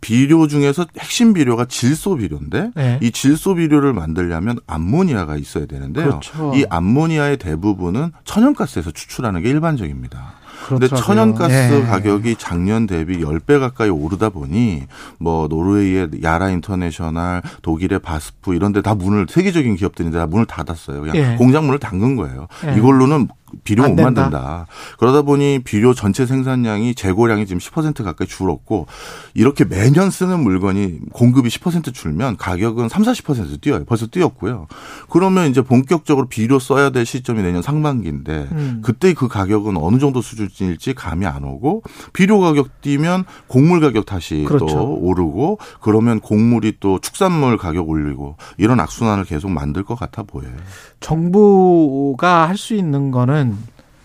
비료 0.00 0.48
중에서 0.48 0.84
핵심 0.98 1.32
비료가 1.32 1.64
질소 1.64 2.16
비료인데 2.16 2.72
네. 2.74 2.98
이 3.00 3.12
질소 3.12 3.54
비료를 3.54 3.92
만들려면 3.92 4.58
암모니아가 4.66 5.36
있어야 5.36 5.66
되는데요. 5.66 6.20
그렇죠. 6.20 6.52
이 6.56 6.64
암모니아의 6.68 7.36
대부분은 7.36 8.10
천연가스에서 8.24 8.90
추출하는 8.90 9.42
게 9.42 9.50
일반적입니다. 9.50 10.34
그런데 10.66 10.88
천연가스 10.88 11.52
예. 11.52 11.82
가격이 11.86 12.36
작년 12.38 12.86
대비 12.86 13.18
10배 13.18 13.58
가까이 13.58 13.88
오르다 13.88 14.28
보니 14.28 14.84
뭐 15.18 15.48
노르웨이의 15.48 16.08
야라 16.22 16.50
인터내셔널, 16.50 17.42
독일의 17.62 17.98
바스프 18.00 18.54
이런 18.54 18.72
데 18.72 18.82
다 18.82 18.94
문을 18.96 19.26
세계적인 19.30 19.76
기업들인데 19.76 20.18
다 20.18 20.26
문을 20.26 20.44
닫았어요. 20.46 21.00
그냥 21.02 21.16
예. 21.16 21.36
공장 21.36 21.64
문을 21.66 21.78
잠근 21.78 22.16
거예요. 22.16 22.48
예. 22.66 22.76
이걸로는 22.76 23.28
비료 23.64 23.86
못 23.88 24.00
만든다. 24.00 24.66
그러다 24.98 25.22
보니 25.22 25.60
비료 25.64 25.92
전체 25.94 26.24
생산량이 26.26 26.94
재고량이 26.94 27.46
지금 27.46 27.58
10% 27.58 28.02
가까이 28.02 28.26
줄었고 28.26 28.86
이렇게 29.34 29.64
매년 29.64 30.10
쓰는 30.10 30.40
물건이 30.40 31.00
공급이 31.12 31.48
10% 31.48 31.92
줄면 31.92 32.38
가격은 32.38 32.88
3, 32.88 33.02
40% 33.02 33.60
뛰어요. 33.60 33.84
벌써 33.84 34.06
뛰었고요. 34.06 34.66
그러면 35.10 35.50
이제 35.50 35.60
본격적으로 35.60 36.28
비료 36.28 36.58
써야 36.58 36.90
될 36.90 37.04
시점이 37.04 37.42
내년 37.42 37.60
상반기인데 37.62 38.48
음. 38.52 38.80
그때 38.82 39.12
그 39.12 39.28
가격은 39.28 39.76
어느 39.76 39.98
정도 39.98 40.22
수준일지 40.22 40.94
감이 40.94 41.26
안 41.26 41.44
오고 41.44 41.82
비료 42.12 42.40
가격 42.40 42.80
뛰면 42.80 43.24
곡물 43.48 43.80
가격 43.80 44.06
다시 44.06 44.44
그렇죠. 44.48 44.66
또 44.66 44.94
오르고 44.94 45.58
그러면 45.80 46.20
곡물이 46.20 46.78
또 46.80 46.98
축산물 47.00 47.58
가격 47.58 47.88
올리고 47.88 48.36
이런 48.56 48.80
악순환을 48.80 49.24
계속 49.24 49.50
만들 49.50 49.82
것 49.84 49.98
같아 49.98 50.22
보여요. 50.22 50.52
정부가 51.00 52.48
할 52.48 52.62
수 52.62 52.74
있는 52.74 53.10
거는 53.10 53.41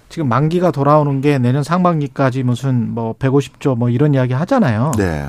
지금 0.10 0.30
만기가 0.30 0.72
돌아오는 0.72 1.22
게 1.22 1.38
내년 1.38 1.64
상반기까지 1.64 2.44
무슨 2.44 2.94
뭐 2.94 3.14
150조 3.20 3.78
뭐 3.78 3.90
이런 3.90 4.14
이야기 4.14 4.34
하잖아요. 4.34 4.92
네. 4.98 5.26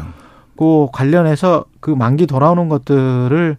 그 0.56 0.88
관련해서 0.92 1.64
그 1.80 1.90
만기 1.90 2.26
돌아오는 2.26 2.68
것들을 2.68 3.56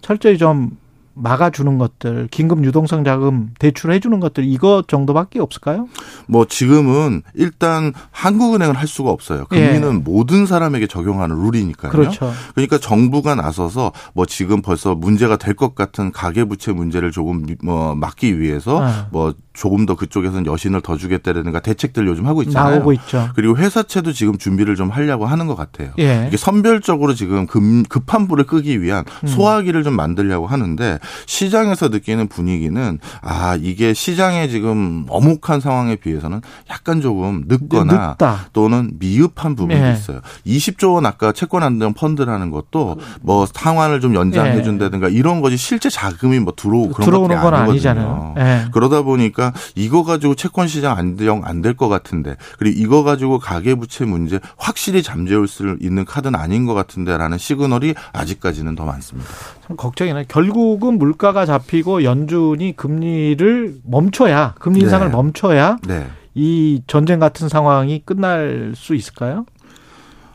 철저히 0.00 0.38
좀 0.38 0.76
막아주는 1.20 1.78
것들, 1.78 2.28
긴급 2.30 2.64
유동성 2.64 3.04
자금 3.04 3.50
대출해 3.58 4.00
주는 4.00 4.20
것들 4.20 4.44
이것 4.44 4.88
정도밖에 4.88 5.38
없을까요? 5.40 5.88
뭐 6.26 6.46
지금은 6.46 7.22
일단 7.34 7.92
한국은행은 8.10 8.74
할 8.74 8.86
수가 8.86 9.10
없어요. 9.10 9.44
금리는 9.46 9.94
예. 9.94 9.98
모든 9.98 10.46
사람에게 10.46 10.86
적용하는 10.86 11.36
룰이니까요. 11.36 11.92
그렇죠. 11.92 12.32
그러니까 12.54 12.78
정부가 12.78 13.34
나서서 13.34 13.92
뭐 14.14 14.24
지금 14.26 14.62
벌써 14.62 14.94
문제가 14.94 15.36
될 15.36 15.58
것 15.58 15.74
같은 15.74 16.12
가계 16.12 16.44
부채 16.44 16.70
문제를 16.70 17.10
조금 17.10 17.44
뭐 17.64 17.96
막기 17.96 18.38
위해서 18.38 18.80
아. 18.80 19.08
뭐 19.10 19.34
조금 19.52 19.86
더 19.86 19.96
그쪽에서는 19.96 20.46
여신을 20.46 20.82
더 20.82 20.96
주겠다라든가 20.96 21.58
대책들 21.58 22.06
요즘 22.06 22.26
하고 22.28 22.42
있잖아요. 22.44 22.76
나오고 22.76 22.92
있죠. 22.92 23.30
그리고 23.34 23.56
회사채도 23.56 24.12
지금 24.12 24.38
준비를 24.38 24.76
좀 24.76 24.88
하려고 24.90 25.26
하는 25.26 25.48
것 25.48 25.56
같아요. 25.56 25.90
예. 25.98 26.26
이게 26.28 26.36
선별적으로 26.36 27.12
지금 27.14 27.48
급, 27.48 27.60
급한 27.88 28.28
불을 28.28 28.44
끄기 28.44 28.80
위한 28.80 29.04
음. 29.24 29.26
소화기를 29.26 29.82
좀 29.82 29.96
만들려고 29.96 30.46
하는데 30.46 31.00
시장에서 31.26 31.88
느끼는 31.88 32.28
분위기는 32.28 32.98
아 33.22 33.56
이게 33.60 33.94
시장에 33.94 34.48
지금 34.48 35.06
어묵한 35.08 35.60
상황에 35.60 35.96
비해서는 35.96 36.40
약간 36.70 37.00
조금 37.00 37.44
늦거나 37.46 38.10
늦다. 38.18 38.46
또는 38.52 38.92
미흡한 38.98 39.54
부분이 39.54 39.80
예. 39.80 39.92
있어요. 39.92 40.20
20조 40.46 40.94
원 40.94 41.06
아까 41.06 41.32
채권 41.32 41.62
안정 41.62 41.94
펀드라는 41.94 42.50
것도 42.50 42.96
뭐 43.20 43.46
상환을 43.46 44.00
좀 44.00 44.14
연장해 44.14 44.62
준다든가 44.62 45.10
예. 45.10 45.14
이런 45.14 45.40
것이 45.40 45.56
실제 45.56 45.88
자금이 45.90 46.38
뭐 46.40 46.52
들어오고 46.56 46.92
그런 46.94 47.04
들어오는 47.06 47.36
것들이 47.36 47.50
건 47.50 47.54
아니잖아요. 47.70 48.34
예. 48.38 48.64
그러다 48.72 49.02
보니까 49.02 49.52
이거 49.74 50.02
가지고 50.04 50.34
채권 50.34 50.66
시장 50.68 50.96
안정 50.96 51.42
안 51.44 51.62
될 51.62 51.74
것 51.78 51.88
같은데 51.88 52.36
그리고 52.58 52.78
이거 52.80 53.02
가지고 53.02 53.38
가계 53.38 53.74
부채 53.74 54.04
문제 54.04 54.40
확실히 54.56 55.02
잠재울 55.02 55.46
수 55.46 55.76
있는 55.80 56.04
카드는 56.04 56.38
아닌 56.38 56.66
것 56.66 56.74
같은데라는 56.74 57.36
시그널이 57.38 57.94
아직까지는 58.12 58.74
더 58.74 58.84
많습니다. 58.84 59.28
참 59.66 59.76
걱정이 59.76 60.12
나요. 60.12 60.24
결국은 60.28 60.97
물가가 60.98 61.46
잡히고 61.46 62.04
연준이 62.04 62.74
금리를 62.76 63.76
멈춰야 63.84 64.54
금리 64.58 64.80
인상을 64.80 65.06
네. 65.06 65.12
멈춰야 65.12 65.78
네. 65.86 66.06
이 66.34 66.82
전쟁 66.86 67.18
같은 67.18 67.48
상황이 67.48 68.02
끝날 68.04 68.72
수 68.76 68.94
있을까요? 68.94 69.46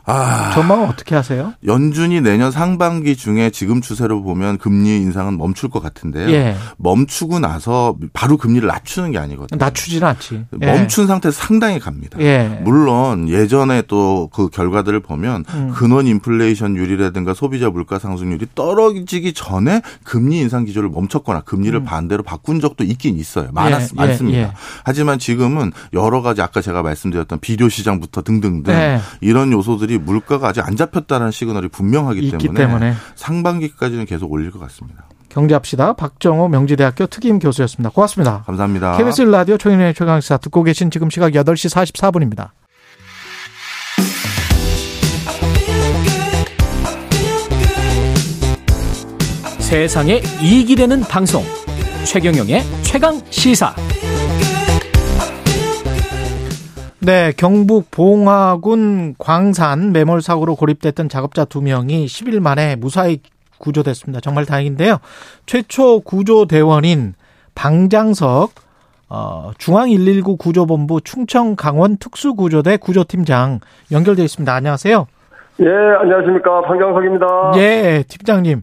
아, 0.06 0.50
전망은 0.52 0.88
어떻게 0.88 1.14
하세요? 1.14 1.54
연준이 1.66 2.20
내년 2.20 2.50
상반기 2.50 3.16
중에 3.16 3.50
지금 3.50 3.80
추세로 3.80 4.22
보면 4.22 4.58
금리 4.58 4.96
인상은 4.96 5.38
멈출 5.38 5.70
것 5.70 5.82
같은데요. 5.82 6.30
예. 6.30 6.56
멈추고 6.76 7.38
나서 7.38 7.96
바로 8.12 8.36
금리를 8.36 8.66
낮추는 8.66 9.12
게 9.12 9.18
아니거든요. 9.18 9.58
낮추지는 9.58 10.06
않지. 10.08 10.44
예. 10.60 10.66
멈춘 10.66 11.06
상태에서 11.06 11.36
상당히 11.36 11.78
갑니다. 11.78 12.18
예. 12.20 12.60
물론 12.62 13.28
예전에 13.28 13.82
또 13.82 14.24
그 14.34 14.48
결과들을 14.48 15.00
보면 15.00 15.44
음. 15.48 15.72
근원 15.74 16.06
인플레이션율이라든가 16.06 17.34
소비자 17.34 17.70
물가 17.70 17.98
상승률이 17.98 18.46
떨어지기 18.54 19.32
전에 19.32 19.82
금리 20.02 20.38
인상 20.38 20.64
기조를 20.64 20.88
멈췄거나 20.88 21.40
금리를 21.42 21.78
음. 21.78 21.84
반대로 21.84 22.22
바꾼 22.22 22.60
적도 22.60 22.84
있긴 22.84 23.16
있어요. 23.16 23.48
많았, 23.52 23.80
예. 23.82 23.84
예. 23.84 23.94
많습니다. 23.94 24.38
예. 24.38 24.52
하지만 24.84 25.18
지금은 25.18 25.72
여러 25.92 26.22
가지 26.22 26.42
아까 26.42 26.60
제가 26.60 26.82
말씀드렸던 26.82 27.40
비료 27.40 27.68
시장부터 27.68 28.22
등등등 28.22 28.62
네. 28.72 29.00
이런 29.20 29.52
요소들이 29.52 29.93
물가가 29.98 30.48
아직 30.48 30.66
안 30.66 30.76
잡혔다는 30.76 31.30
시그널이 31.30 31.68
분명하기 31.68 32.30
때문에, 32.30 32.54
때문에, 32.54 32.94
상반기까지는 33.14 34.06
계속 34.06 34.32
올릴 34.32 34.50
것 34.50 34.58
같습니다. 34.60 35.06
경제합시다. 35.28 35.94
박정호 35.94 36.48
명지대학교 36.48 37.06
특임 37.06 37.38
교수였습니다. 37.38 37.90
고맙습니다. 37.90 38.42
감사합니다. 38.46 38.96
KBS 38.96 39.22
라디오 39.22 39.58
초인의 39.58 39.94
최강시사 39.94 40.36
듣고 40.38 40.62
계신 40.62 40.90
지금 40.90 41.10
시각 41.10 41.32
8시 41.32 41.74
44분입니다. 41.74 42.50
세상에 49.58 50.22
이익이 50.40 50.76
되는 50.76 51.00
방송 51.00 51.42
최경영의 52.04 52.62
최강 52.82 53.20
시사 53.30 53.74
네, 57.04 57.32
경북 57.36 57.90
봉화군 57.90 59.14
광산 59.18 59.92
매몰 59.92 60.22
사고로 60.22 60.54
고립됐던 60.56 61.10
작업자 61.10 61.44
두 61.44 61.60
명이 61.60 62.06
10일 62.06 62.40
만에 62.40 62.76
무사히 62.76 63.20
구조됐습니다. 63.58 64.20
정말 64.20 64.46
다행인데요. 64.46 64.96
최초 65.44 66.00
구조 66.00 66.46
대원인 66.46 67.12
방장석 67.54 68.52
어, 69.10 69.50
중앙 69.58 69.90
119 69.90 70.38
구조본부 70.38 71.02
충청 71.02 71.56
강원 71.56 71.98
특수구조대 71.98 72.78
구조팀장 72.78 73.60
연결돼 73.92 74.22
있습니다. 74.24 74.54
안녕하세요. 74.54 75.06
예, 75.60 75.66
안녕하십니까. 76.00 76.62
방장석입니다. 76.62 77.52
예, 77.56 78.04
팀장님. 78.08 78.62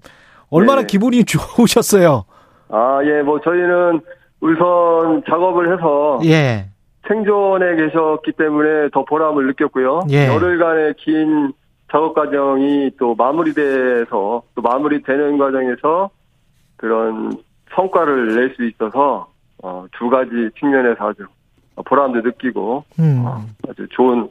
얼마나 0.49 0.81
예. 0.81 0.85
기분이 0.88 1.23
좋으셨어요? 1.26 2.26
아, 2.69 2.99
예, 3.03 3.22
뭐 3.22 3.39
저희는 3.39 4.01
우선 4.41 5.22
작업을 5.30 5.73
해서 5.73 6.19
예. 6.26 6.70
생존에 7.07 7.76
계셨기 7.76 8.34
때문에 8.34 8.90
더 8.94 9.03
보람을 9.06 9.48
느꼈고요. 9.48 10.02
예. 10.11 10.28
열흘간의 10.28 10.95
긴 10.98 11.53
작업 11.91 12.14
과정이 12.14 12.91
또 12.98 13.15
마무리돼서 13.15 14.44
또 14.56 14.61
마무리되는 14.61 15.38
과정에서 15.38 16.10
그런 16.78 17.34
성과를 17.76 18.36
낼 18.36 18.56
수 18.56 18.64
있어서 18.65 19.30
어, 19.64 19.86
두 19.98 20.10
가지 20.10 20.30
측면에서 20.60 21.10
아주 21.10 21.26
보람도 21.86 22.22
느끼고 22.22 22.84
음. 22.99 23.23
어, 23.26 23.44
아주 23.69 23.88
좋은 23.91 24.28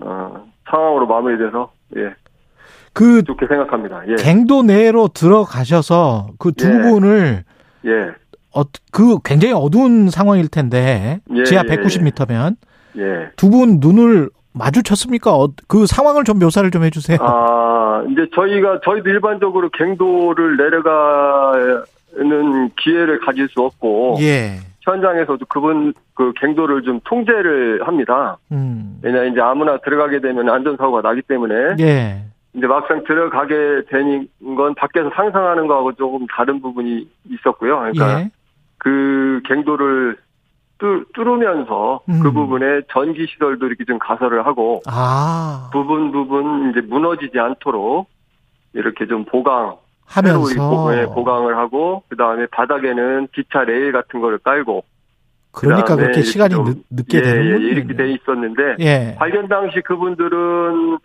어, 0.00 0.44
상황으로 0.68 1.06
마무리돼서 1.06 1.72
예. 1.96 2.14
그 2.92 3.22
좋게 3.22 3.46
생각합니다. 3.46 4.02
예. 4.08 4.16
갱도 4.16 4.62
내로 4.62 5.08
들어가셔서 5.08 6.30
그두 6.38 6.66
예. 6.68 6.80
분을 6.82 7.44
예. 7.86 8.10
어, 8.54 8.62
그 8.92 9.18
굉장히 9.24 9.54
어두운 9.54 10.10
상황일 10.10 10.48
텐데 10.48 11.20
예, 11.34 11.44
지하 11.44 11.62
190m면 11.62 12.56
예. 12.98 13.02
예. 13.02 13.30
두분 13.36 13.78
눈을 13.80 14.30
마주쳤습니까? 14.52 15.34
어, 15.36 15.48
그 15.68 15.86
상황을 15.86 16.24
좀 16.24 16.38
묘사를 16.38 16.68
좀 16.70 16.82
해주세요. 16.84 17.18
아 17.20 18.04
이제 18.10 18.26
저희가 18.34 18.80
저희도 18.84 19.08
일반적으로 19.08 19.70
갱도를 19.70 20.56
내려가는 20.56 21.84
기회를 22.76 23.20
가질 23.20 23.48
수 23.48 23.62
없고 23.62 24.16
예. 24.20 24.58
현장에서도 24.82 25.44
그분 25.46 25.92
그 26.14 26.32
갱도를 26.36 26.82
좀 26.82 27.00
통제를 27.04 27.86
합니다. 27.86 28.38
음. 28.50 28.98
왜냐 29.02 29.24
이제 29.24 29.40
아무나 29.40 29.78
들어가게 29.78 30.20
되면 30.20 30.48
안전 30.48 30.76
사고가 30.76 31.02
나기 31.02 31.22
때문에 31.22 31.76
예. 31.80 32.24
이제 32.54 32.66
막상 32.66 33.04
들어가게 33.04 33.82
되는 33.88 34.26
건 34.56 34.74
밖에서 34.74 35.10
상상하는 35.14 35.68
거하고 35.68 35.92
조금 35.92 36.26
다른 36.26 36.60
부분이 36.60 37.08
있었고요. 37.30 37.78
그러니까 37.78 38.20
예. 38.22 38.30
그 38.80 39.40
갱도를 39.46 40.16
뚫, 40.78 41.04
뚫으면서 41.12 42.00
그 42.06 42.12
음. 42.12 42.22
그 42.22 42.32
부분에 42.32 42.82
전기 42.90 43.26
시설도 43.26 43.66
이렇게 43.66 43.84
좀 43.84 43.98
가설을 43.98 44.46
하고 44.46 44.82
아. 44.86 45.68
부분 45.72 46.10
부분 46.10 46.70
이제 46.70 46.80
무너지지 46.80 47.38
않도록 47.38 48.08
이렇게 48.72 49.06
좀 49.06 49.24
보강 49.26 49.76
하면서 50.06 50.90
네, 50.90 51.06
보강을 51.06 51.56
하고 51.56 52.02
그 52.08 52.16
다음에 52.16 52.46
바닥에는 52.46 53.28
기차 53.34 53.62
레일 53.64 53.92
같은 53.92 54.20
거를 54.20 54.38
깔고 54.38 54.84
그러니까 55.52 55.96
그렇게 55.96 56.22
시간이 56.22 56.54
늦, 56.54 56.78
늦게 56.90 57.18
예, 57.18 57.22
되는 57.22 57.62
예, 57.62 57.66
이렇게 57.66 57.94
돼 57.94 58.12
있었는데 58.12 58.76
예. 58.80 59.14
발견 59.18 59.48
당시 59.48 59.80
그분들은 59.82 60.98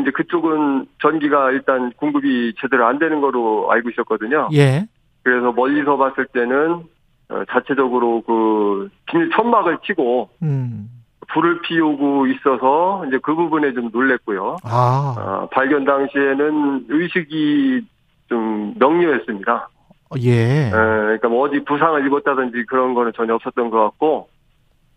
이제 0.00 0.10
그쪽은 0.10 0.86
전기가 1.00 1.50
일단 1.52 1.92
공급이 1.96 2.54
제대로 2.60 2.86
안 2.86 2.98
되는 2.98 3.20
거로 3.20 3.70
알고 3.70 3.90
있었거든요. 3.90 4.48
예. 4.54 4.86
그래서 5.22 5.52
멀리서 5.52 5.96
봤을 5.96 6.26
때는 6.26 6.72
어, 6.72 6.82
자체적으로 7.50 8.22
그 8.22 8.90
비닐 9.06 9.30
천막을 9.30 9.78
치고 9.84 10.30
음. 10.42 10.90
불을 11.28 11.60
피우고 11.62 12.26
있어서 12.26 13.04
이제 13.06 13.18
그 13.22 13.34
부분에 13.34 13.72
좀 13.72 13.90
놀랬고요. 13.92 14.56
아. 14.64 15.14
어, 15.16 15.48
발견 15.52 15.84
당시에는 15.84 16.86
의식이 16.88 17.86
좀 18.28 18.74
명료했습니다. 18.78 19.68
예. 20.22 20.66
에, 20.66 20.70
그러니까 20.70 21.28
뭐 21.28 21.46
어디 21.46 21.62
부상을 21.64 22.04
입었다든지 22.06 22.64
그런 22.66 22.94
거는 22.94 23.12
전혀 23.14 23.34
없었던 23.34 23.70
것 23.70 23.80
같고 23.84 24.28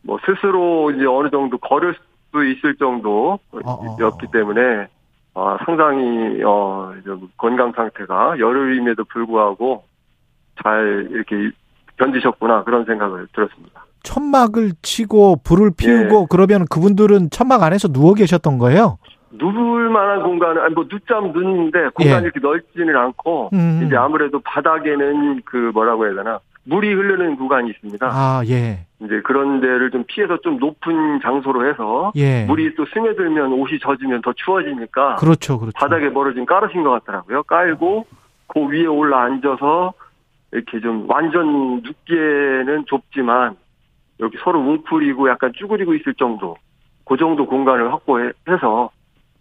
뭐 0.02 0.18
스스로 0.26 0.92
이제 0.92 1.06
어느 1.06 1.30
정도 1.30 1.58
걸을 1.58 1.96
수 2.32 2.46
있을 2.46 2.76
정도였기 2.78 3.64
어, 3.64 4.08
어. 4.08 4.32
때문에 4.32 4.88
어, 5.36 5.58
상당히 5.66 6.44
어, 6.44 6.94
건강 7.38 7.72
상태가 7.74 8.40
열흘임에도 8.40 9.04
불구하고 9.06 9.84
잘 10.64 11.08
이렇게 11.12 11.52
견디셨구나 12.04 12.64
그런 12.64 12.86
생각을 12.86 13.28
들었습니다. 13.34 13.86
천막을 14.04 14.72
치고 14.82 15.38
불을 15.44 15.72
피우고 15.78 16.22
예. 16.24 16.26
그러면 16.30 16.66
그분들은 16.70 17.30
천막 17.30 17.64
안에서 17.64 17.88
누워 17.88 18.14
계셨던 18.14 18.58
거예요? 18.58 18.98
누울 19.32 19.90
만한 19.90 20.22
공간은 20.22 20.62
아니 20.62 20.74
뭐 20.74 20.86
늦잠 20.88 21.32
누는데 21.32 21.90
공간이 21.96 22.18
예. 22.18 22.22
이렇게 22.24 22.40
넓지는 22.40 22.96
않고 22.96 23.50
음. 23.54 23.84
이제 23.86 23.96
아무래도 23.96 24.40
바닥에는 24.42 25.42
그 25.46 25.72
뭐라고 25.74 26.06
해야 26.06 26.16
되나 26.16 26.40
물이 26.66 26.94
흐르는 26.94 27.38
구간이 27.38 27.70
있습니다. 27.72 28.10
아 28.12 28.44
예. 28.48 28.86
이제 29.02 29.22
그런 29.24 29.60
데를 29.60 29.90
좀 29.92 30.04
피해서 30.08 30.38
좀 30.42 30.60
높은 30.60 31.20
장소로 31.22 31.68
해서 31.68 32.12
예. 32.16 32.46
물이 32.46 32.76
또 32.76 32.86
스며들면 32.94 33.54
옷이 33.54 33.80
젖으면 33.80 34.22
더 34.22 34.34
추워지니까 34.34 35.16
그렇죠, 35.16 35.60
그렇죠. 35.60 35.74
바닥에 35.76 36.10
멀어진 36.10 36.46
깔으신 36.46 36.84
것 36.84 36.92
같더라고요. 36.92 37.44
깔고 37.44 38.06
그 38.48 38.60
위에 38.68 38.86
올라 38.86 39.24
앉아서 39.24 39.94
이렇게 40.54 40.80
좀 40.80 41.10
완전 41.10 41.82
눕기에는 41.82 42.86
좁지만 42.88 43.58
여기 44.20 44.38
서로 44.44 44.60
웅크리고 44.60 45.30
약간 45.30 45.52
쭈그리고 45.56 45.96
있을 45.96 46.14
정도 46.14 46.56
그 47.06 47.18
정도 47.18 47.46
공간을 47.46 47.92
확보해서 47.92 48.92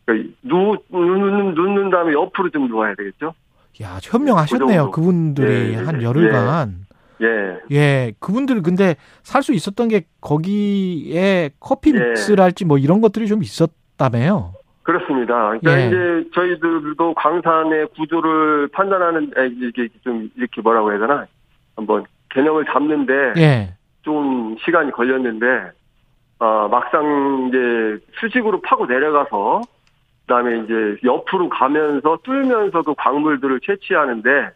그러니까 0.05 0.35
누, 0.43 0.77
눕는, 0.91 1.55
눕는 1.55 1.91
다음에 1.91 2.13
옆으로 2.13 2.51
좀 2.51 2.67
누워야 2.67 2.95
되겠죠. 2.95 3.35
야 3.83 3.99
현명하셨네요. 4.03 4.91
그 4.91 5.01
그분들이 5.01 5.75
예, 5.75 5.77
한 5.77 6.01
예. 6.01 6.05
열흘간. 6.05 6.87
예. 7.23 7.59
예. 7.71 8.13
그분들 8.19 8.63
근데 8.63 8.97
살 9.23 9.43
수 9.43 9.53
있었던 9.53 9.89
게 9.89 10.07
거기에 10.21 11.51
커피 11.61 11.93
믹스랄지 11.93 12.65
예. 12.65 12.67
뭐 12.67 12.79
이런 12.79 13.01
것들이 13.01 13.29
좀 13.29 13.43
있었다며요. 13.43 14.55
그렇습니다. 14.83 15.59
그러니까 15.59 15.81
예. 15.81 15.87
이제 15.87 16.31
저희들도 16.35 17.15
광산의 17.15 17.89
구조를 17.97 18.69
판단하는 18.73 19.31
이게 19.61 19.89
좀 20.03 20.29
이렇게 20.37 20.61
뭐라고 20.61 20.91
해야 20.91 20.99
되나 20.99 21.27
한번 21.77 22.05
개념을 22.31 22.65
잡는데 22.67 23.35
예. 23.37 23.75
좀 24.03 24.57
시간이 24.65 24.91
걸렸는데 24.91 25.71
어, 26.41 26.69
막상 26.69 27.49
이제 27.49 28.05
수직으로 28.19 28.61
파고 28.63 28.87
내려가서 28.87 29.63
그다음에 30.23 30.65
이제 30.65 30.97
옆으로 31.05 31.49
가면서 31.49 32.19
뚫면서 32.25 32.83
그 32.83 32.95
광물들을 32.97 33.61
채취하는데 33.61 34.51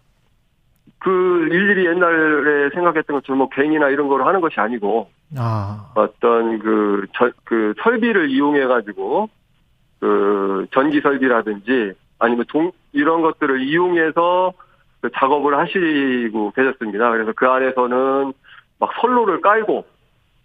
그 0.98 1.48
일일이 1.52 1.86
옛날에 1.86 2.70
생각했던 2.70 3.16
것처럼 3.16 3.38
뭐 3.38 3.48
갱이나 3.50 3.90
이런 3.90 4.08
걸 4.08 4.26
하는 4.26 4.40
것이 4.40 4.58
아니고 4.58 5.10
아. 5.36 5.92
어떤 5.94 6.58
그, 6.58 7.06
저, 7.16 7.30
그 7.44 7.74
설비를 7.82 8.30
이용해 8.30 8.66
가지고 8.66 9.28
그 10.00 10.66
전기 10.72 11.00
설비라든지 11.00 11.92
아니면 12.18 12.44
동 12.48 12.72
이런 12.92 13.22
것들을 13.22 13.62
이용해서 13.62 14.52
그 15.00 15.10
작업을 15.14 15.56
하시고 15.58 16.52
계셨습니다. 16.52 17.10
그래서 17.10 17.32
그 17.36 17.46
안에서는 17.46 18.32
막 18.78 18.90
선로를 19.00 19.40
깔고 19.40 19.84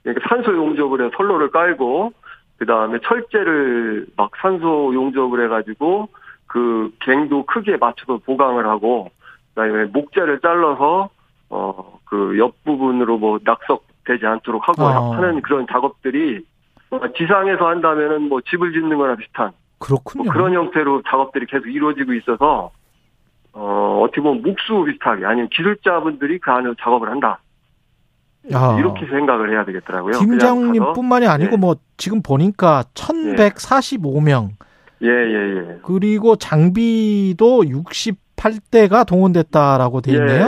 그러니까 0.03 0.29
산소 0.29 0.55
용접을 0.55 1.01
해서 1.01 1.11
선로를 1.17 1.51
깔고 1.51 2.13
그 2.57 2.65
다음에 2.65 2.99
철제를 2.99 4.07
막 4.15 4.31
산소 4.41 4.93
용접을 4.93 5.43
해가지고 5.45 6.09
그 6.47 6.91
갱도 6.99 7.45
크기에 7.45 7.77
맞춰서 7.77 8.19
보강을 8.25 8.67
하고 8.67 9.09
그다음에 9.53 9.85
목재를 9.85 10.39
잘라서 10.39 11.09
어 11.49 11.91
그 12.11 12.37
옆 12.37 12.61
부분으로 12.65 13.17
뭐 13.17 13.39
낙석되지 13.41 14.25
않도록 14.25 14.67
하고 14.67 14.83
어. 14.83 15.13
하는 15.13 15.41
그런 15.41 15.65
작업들이 15.71 16.41
지상에서 17.17 17.67
한다면은 17.67 18.29
뭐 18.29 18.41
집을 18.41 18.73
짓는 18.73 18.97
거나 18.97 19.15
비슷한 19.15 19.51
그렇군요. 19.79 20.25
뭐 20.25 20.33
그런 20.33 20.53
형태로 20.53 21.03
작업들이 21.07 21.45
계속 21.45 21.67
이루어지고 21.67 22.13
있어서 22.13 22.71
어 23.53 24.01
어떻게 24.03 24.21
보면 24.21 24.41
묵수 24.43 24.85
비슷하게 24.85 25.25
아니면 25.25 25.49
기술자분들이 25.49 26.39
그 26.39 26.51
안에서 26.51 26.75
작업을 26.79 27.09
한다. 27.09 27.39
야. 28.53 28.75
이렇게 28.79 29.05
생각을 29.05 29.51
해야 29.51 29.65
되겠더라고요. 29.65 30.13
팀장님뿐만이 30.13 31.27
아니고 31.27 31.51
네. 31.51 31.57
뭐 31.57 31.75
지금 31.97 32.21
보니까 32.21 32.83
1145명. 32.93 34.49
예, 35.03 35.07
예, 35.07 35.57
예. 35.57 35.79
그리고 35.83 36.35
장비도 36.35 37.63
68대가 37.63 39.05
동원됐다라고 39.05 40.01
돼 40.01 40.13
있네요. 40.13 40.45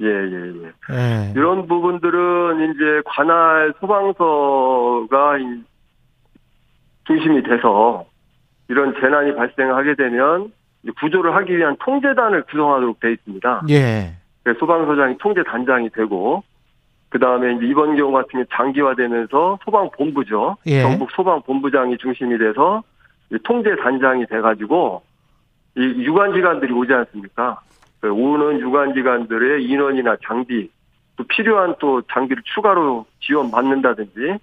예, 0.00 0.06
예, 0.06 0.06
예. 0.06 0.48
예. 0.90 1.32
이런 1.34 1.66
부분들은 1.66 2.72
이제 2.72 3.02
관할 3.06 3.74
소방서가 3.80 5.38
중심이 7.08 7.42
돼서 7.42 8.04
이런 8.68 8.94
재난이 9.00 9.34
발생하게 9.34 9.94
되면 9.94 10.52
구조를 11.00 11.34
하기 11.36 11.56
위한 11.56 11.76
통제단을 11.80 12.42
구성하도록 12.44 13.00
돼 13.00 13.12
있습니다. 13.12 13.62
예. 13.70 14.14
소방서장이 14.58 15.18
통제단장이 15.18 15.90
되고 15.90 16.42
그 17.08 17.18
다음에 17.18 17.58
이번 17.62 17.96
경우 17.96 18.12
같은 18.12 18.30
경우 18.32 18.44
장기화되면서 18.52 19.58
소방본부죠. 19.64 20.58
예. 20.66 20.82
전국 20.82 21.10
소방본부장이 21.10 21.96
중심이 21.96 22.36
돼서 22.38 22.82
통제단장이 23.42 24.26
돼가지고 24.26 25.02
이 25.76 25.80
유관기관들이 25.80 26.72
오지 26.72 26.92
않습니까? 26.92 27.60
그 28.00 28.12
오는 28.12 28.60
유관기관들의 28.60 29.64
인원이나 29.64 30.16
장비, 30.24 30.70
또 31.16 31.24
필요한 31.24 31.74
또 31.78 32.02
장비를 32.02 32.42
추가로 32.44 33.06
지원받는다든지, 33.20 34.38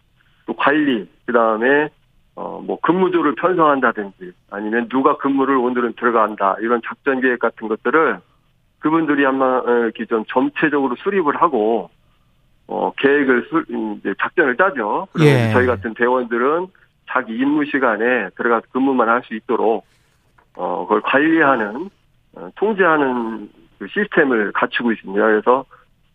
또 0.46 0.54
관리, 0.56 1.08
그 1.26 1.34
다음에 1.34 1.90
어 2.36 2.60
뭐 2.66 2.80
근무조를 2.82 3.36
편성한다든지, 3.36 4.34
아니면 4.52 4.90
누가 4.90 5.18
근무를 5.18 5.56
오늘은 5.56 5.94
들어간다 5.94 6.56
이런 6.60 6.82
작전 6.86 7.22
계획 7.22 7.40
같은 7.40 7.68
것들을 7.68 8.20
그분들이 8.80 9.26
아마 9.26 9.60
어, 9.60 9.70
이렇게 9.84 10.06
좀 10.06 10.26
전체적으로 10.28 10.96
수립을 10.98 11.36
하고 11.42 11.90
어 12.68 12.92
계획을 12.98 13.48
수, 13.50 13.64
이제 13.70 14.14
작전을 14.20 14.58
짜죠. 14.58 15.08
그러면 15.14 15.34
예. 15.34 15.54
저희 15.54 15.66
같은 15.68 15.94
대원들은 15.94 16.68
자기 17.08 17.38
임무 17.38 17.66
시간에 17.66 18.30
들어가서 18.36 18.66
근무만 18.72 19.08
할 19.08 19.22
수 19.24 19.34
있도록 19.36 19.86
어 20.56 20.86
그걸 20.88 21.02
관리하는 21.02 21.90
어, 22.34 22.50
통제하는 22.56 23.50
그 23.80 23.88
시스템을 23.88 24.52
갖추고 24.54 24.92
있습니다. 24.92 25.22
그래서 25.26 25.66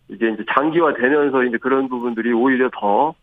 이게 0.09 0.29
이제 0.29 0.43
장기화 0.53 0.93
되면서 0.95 1.43
이제 1.45 1.57
그런 1.57 1.87
부분들이 1.87 2.33
오히려 2.33 2.69
더 2.73 3.13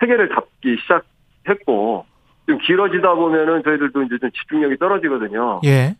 세계를 0.00 0.28
잡기 0.30 0.76
시작했고 0.82 2.06
좀 2.46 2.58
길어지다 2.58 3.14
보면은 3.14 3.62
저희들도 3.62 4.02
이제 4.02 4.18
좀 4.18 4.30
집중력이 4.30 4.76
떨어지거든요. 4.76 5.60
예. 5.64 5.96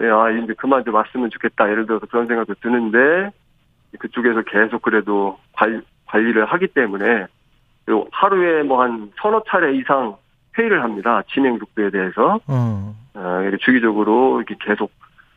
예, 0.00 0.06
아, 0.08 0.30
이제 0.30 0.54
그만 0.56 0.84
좀 0.84 0.94
왔으면 0.94 1.30
좋겠다. 1.30 1.68
예를 1.70 1.86
들어서 1.86 2.06
그런 2.06 2.26
생각도 2.26 2.54
드는데 2.62 3.30
그쪽에서 3.98 4.42
계속 4.42 4.82
그래도 4.82 5.38
관리, 5.52 5.80
관리를 6.06 6.44
하기 6.46 6.68
때문에 6.68 7.26
하루에 8.12 8.62
뭐 8.62 8.82
한 8.82 9.10
서너 9.20 9.42
차례 9.48 9.74
이상 9.76 10.16
회의를 10.56 10.82
합니다. 10.82 11.22
진행 11.32 11.58
속도에 11.58 11.90
대해서. 11.90 12.38
음. 12.48 12.94
어, 13.14 13.50
주기적으로 13.60 14.38
이렇게 14.40 14.54
계속 14.60 14.92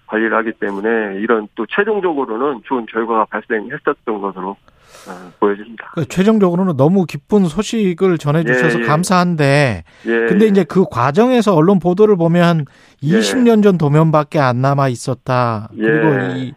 관리를 0.07 0.35
하기 0.37 0.51
때문에 0.53 1.19
이런 1.19 1.47
또 1.55 1.65
최종적으로는 1.67 2.61
좋은 2.65 2.85
결과가 2.85 3.25
발생했었던 3.25 4.21
것으로 4.21 4.49
어, 4.51 4.55
보여집니다. 5.39 5.91
그 5.95 6.05
최종적으로는 6.05 6.77
너무 6.77 7.05
기쁜 7.05 7.45
소식을 7.45 8.17
전해주셔서 8.17 8.79
예, 8.79 8.83
예. 8.83 8.87
감사한데, 8.87 9.83
예, 10.05 10.09
근데 10.27 10.47
이제 10.47 10.63
그 10.63 10.85
과정에서 10.89 11.55
언론 11.55 11.79
보도를 11.79 12.15
보면 12.15 12.65
20년 13.01 13.59
예. 13.59 13.61
전 13.61 13.77
도면밖에 13.77 14.39
안 14.39 14.61
남아 14.61 14.89
있었다. 14.89 15.69
그리고 15.75 16.33
예. 16.33 16.37
이 16.37 16.53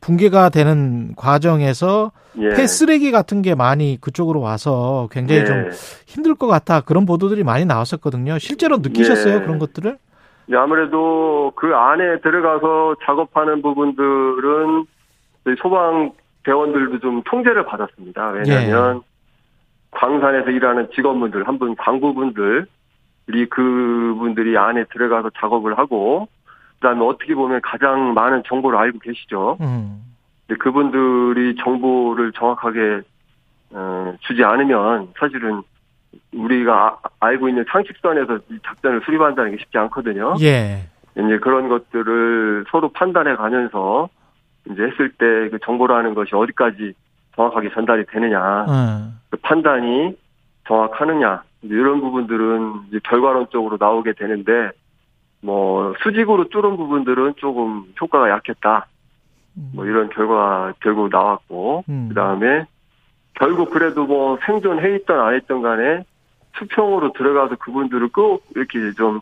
붕괴가 0.00 0.50
되는 0.50 1.14
과정에서 1.16 2.12
예. 2.38 2.50
폐쓰레기 2.50 3.10
같은 3.10 3.42
게 3.42 3.54
많이 3.54 3.98
그쪽으로 4.00 4.40
와서 4.40 5.08
굉장히 5.10 5.40
예. 5.40 5.44
좀 5.44 5.70
힘들 6.06 6.34
것 6.34 6.46
같아 6.46 6.80
그런 6.80 7.04
보도들이 7.04 7.42
많이 7.44 7.64
나왔었거든요. 7.64 8.38
실제로 8.38 8.78
느끼셨어요 8.78 9.36
예. 9.36 9.40
그런 9.40 9.58
것들을? 9.58 9.98
네, 10.46 10.56
아무래도 10.56 11.52
그 11.56 11.74
안에 11.74 12.20
들어가서 12.20 12.96
작업하는 13.04 13.60
부분들은 13.60 14.86
소방 15.60 16.12
대원들도 16.48 17.00
좀 17.00 17.22
통제를 17.24 17.66
받았습니다. 17.66 18.28
왜냐하면 18.30 18.96
예. 18.96 19.00
광산에서 19.90 20.50
일하는 20.50 20.88
직원분들, 20.94 21.46
한 21.46 21.58
분 21.58 21.76
광부분들이 21.76 22.64
그분들이 23.50 24.56
안에 24.56 24.84
들어가서 24.90 25.30
작업을 25.38 25.76
하고 25.76 26.26
그다음에 26.80 27.04
어떻게 27.04 27.34
보면 27.34 27.60
가장 27.62 28.14
많은 28.14 28.44
정보를 28.46 28.78
알고 28.78 28.98
계시죠. 29.00 29.58
음. 29.60 30.00
근데 30.46 30.58
그분들이 30.58 31.56
정보를 31.62 32.32
정확하게 32.32 33.02
어, 33.72 34.14
주지 34.20 34.42
않으면 34.42 35.08
사실은 35.20 35.62
우리가 36.32 36.98
아, 37.02 37.08
알고 37.20 37.50
있는 37.50 37.66
상식선에서 37.70 38.38
이 38.50 38.58
작전을 38.64 39.02
수립한다는 39.04 39.50
게 39.50 39.58
쉽지 39.58 39.76
않거든요. 39.76 40.36
예. 40.40 40.86
이제 41.18 41.38
그런 41.40 41.68
것들을 41.68 42.64
서로 42.70 42.88
판단해 42.90 43.36
가면서 43.36 44.08
이제 44.70 44.82
했을 44.82 45.10
때 45.10 45.50
그 45.50 45.58
정보라는 45.64 46.14
것이 46.14 46.34
어디까지 46.34 46.94
정확하게 47.36 47.70
전달이 47.70 48.06
되느냐, 48.06 48.64
음. 48.68 49.20
그 49.30 49.36
판단이 49.38 50.16
정확하느냐 50.66 51.42
이런 51.62 52.00
부분들은 52.00 52.80
이제 52.88 53.00
결과론적으로 53.04 53.76
나오게 53.80 54.12
되는데 54.14 54.70
뭐 55.40 55.94
수직으로 56.02 56.48
뚫은 56.48 56.76
부분들은 56.76 57.34
조금 57.36 57.84
효과가 58.00 58.28
약했다. 58.30 58.86
뭐 59.74 59.86
이런 59.86 60.08
결과 60.10 60.72
결국 60.80 61.08
나왔고 61.10 61.84
음. 61.88 62.08
그다음에 62.08 62.66
결국 63.34 63.70
그래도 63.70 64.04
뭐 64.04 64.38
생존해 64.46 64.96
있던 64.96 65.20
안 65.20 65.34
했던 65.34 65.62
간에 65.62 66.04
수평으로 66.58 67.12
들어가서 67.12 67.56
그분들을 67.56 68.08
꼭 68.08 68.44
이렇게 68.54 68.92
좀 68.96 69.20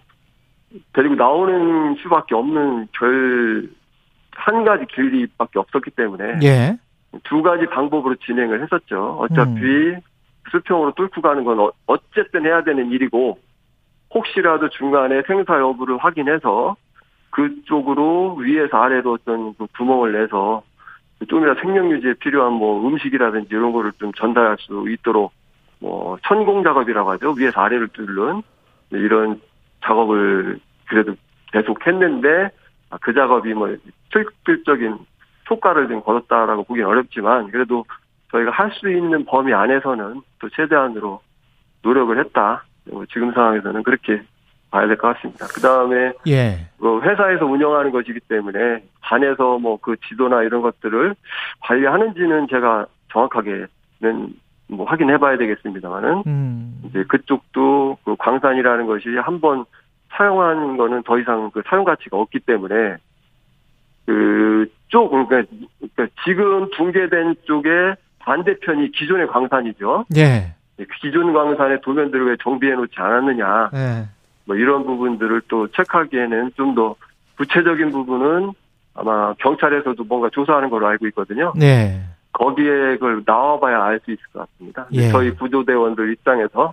데리고 0.92 1.14
나오는 1.14 1.94
수밖에 1.96 2.34
없는 2.34 2.88
결 2.92 3.68
한 4.36 4.64
가지 4.64 4.84
길이밖에 4.86 5.58
없었기 5.58 5.90
때문에 5.92 6.38
예. 6.42 6.78
두 7.24 7.42
가지 7.42 7.66
방법으로 7.66 8.14
진행을 8.16 8.62
했었죠. 8.62 9.18
어차피 9.20 9.60
음. 9.62 10.00
수평으로 10.50 10.92
뚫고 10.94 11.20
가는 11.20 11.44
건 11.44 11.60
어, 11.60 11.72
어쨌든 11.86 12.44
해야 12.44 12.62
되는 12.62 12.90
일이고 12.90 13.38
혹시라도 14.14 14.68
중간에 14.70 15.22
생사 15.26 15.58
여부를 15.58 15.98
확인해서 15.98 16.76
그쪽으로 17.30 18.36
위에서 18.36 18.76
아래로 18.78 19.14
어떤 19.14 19.54
그 19.54 19.66
구멍을 19.76 20.12
내서 20.12 20.62
좀이라 21.28 21.54
생명 21.60 21.90
유지에 21.90 22.14
필요한 22.14 22.52
뭐 22.52 22.86
음식이라든지 22.86 23.48
이런 23.50 23.72
거를 23.72 23.92
좀 23.98 24.12
전달할 24.12 24.56
수 24.60 24.86
있도록 24.90 25.32
뭐 25.78 26.16
천공 26.26 26.62
작업이라고 26.62 27.10
하죠. 27.12 27.32
위에서 27.32 27.60
아래를 27.60 27.88
뚫는 27.88 28.42
이런 28.90 29.40
작업을 29.82 30.60
그래도 30.88 31.14
계속 31.52 31.86
했는데 31.86 32.28
아, 32.28 32.50
그 33.00 33.12
작업이 33.14 33.52
뭐 33.54 33.74
실질적인 34.12 34.98
효과를 35.50 35.88
좀 35.88 36.02
거뒀다라고 36.02 36.64
보기는 36.64 36.88
어렵지만 36.88 37.50
그래도 37.50 37.84
저희가 38.32 38.50
할 38.50 38.70
수 38.72 38.90
있는 38.90 39.24
범위 39.24 39.52
안에서는 39.54 40.20
또 40.40 40.48
최대한으로 40.50 41.20
노력을 41.82 42.18
했다. 42.18 42.64
뭐 42.90 43.04
지금 43.06 43.32
상황에서는 43.32 43.82
그렇게 43.82 44.22
봐야 44.70 44.86
될 44.88 44.96
것 44.96 45.14
같습니다. 45.14 45.46
그 45.54 45.60
다음에 45.60 46.12
예. 46.26 46.66
뭐 46.78 47.00
회사에서 47.00 47.46
운영하는 47.46 47.92
것이기 47.92 48.20
때문에 48.28 48.82
반에서 49.00 49.58
뭐 49.58 49.78
그 49.80 49.96
지도나 50.08 50.42
이런 50.42 50.62
것들을 50.62 51.14
관리하는지는 51.60 52.48
제가 52.48 52.86
정확하게는 53.12 54.34
뭐 54.68 54.84
확인해봐야 54.86 55.38
되겠습니다만은 55.38 56.24
음. 56.26 56.82
이제 56.86 57.04
그쪽도 57.04 57.98
그 58.04 58.16
광산이라는 58.18 58.86
것이 58.86 59.08
한번 59.22 59.64
사용한 60.10 60.76
거는 60.76 61.02
더 61.02 61.18
이상 61.18 61.50
그 61.50 61.62
사용 61.66 61.84
가치가 61.84 62.16
없기 62.16 62.40
때문에 62.40 62.96
그쪽 64.06 65.10
그러니까, 65.10 65.42
그러니까 65.78 66.14
지금 66.24 66.70
붕괴된 66.70 67.36
쪽에 67.44 67.68
반대편이 68.20 68.92
기존의 68.92 69.26
광산이죠. 69.28 70.06
예. 70.16 70.54
기존 71.00 71.32
광산의 71.32 71.80
도면들을 71.82 72.26
왜 72.26 72.36
정비해 72.42 72.74
놓지 72.74 72.94
않았느냐. 72.96 73.70
네. 73.72 74.04
뭐 74.44 74.56
이런 74.56 74.84
부분들을 74.84 75.42
또 75.48 75.66
체크하기에는 75.68 76.52
좀 76.56 76.74
더 76.74 76.94
구체적인 77.36 77.90
부분은 77.90 78.52
아마 78.94 79.34
경찰에서도 79.34 80.02
뭔가 80.04 80.30
조사하는 80.30 80.70
걸로 80.70 80.86
알고 80.86 81.06
있거든요. 81.08 81.52
네. 81.54 82.02
거기에 82.32 82.96
그걸 82.96 83.22
나와봐야 83.26 83.82
알 83.82 84.00
수 84.04 84.10
있을 84.10 84.22
것 84.32 84.40
같습니다. 84.40 84.86
예. 84.92 85.08
저희 85.10 85.30
구조대원들 85.32 86.12
입장에서 86.12 86.72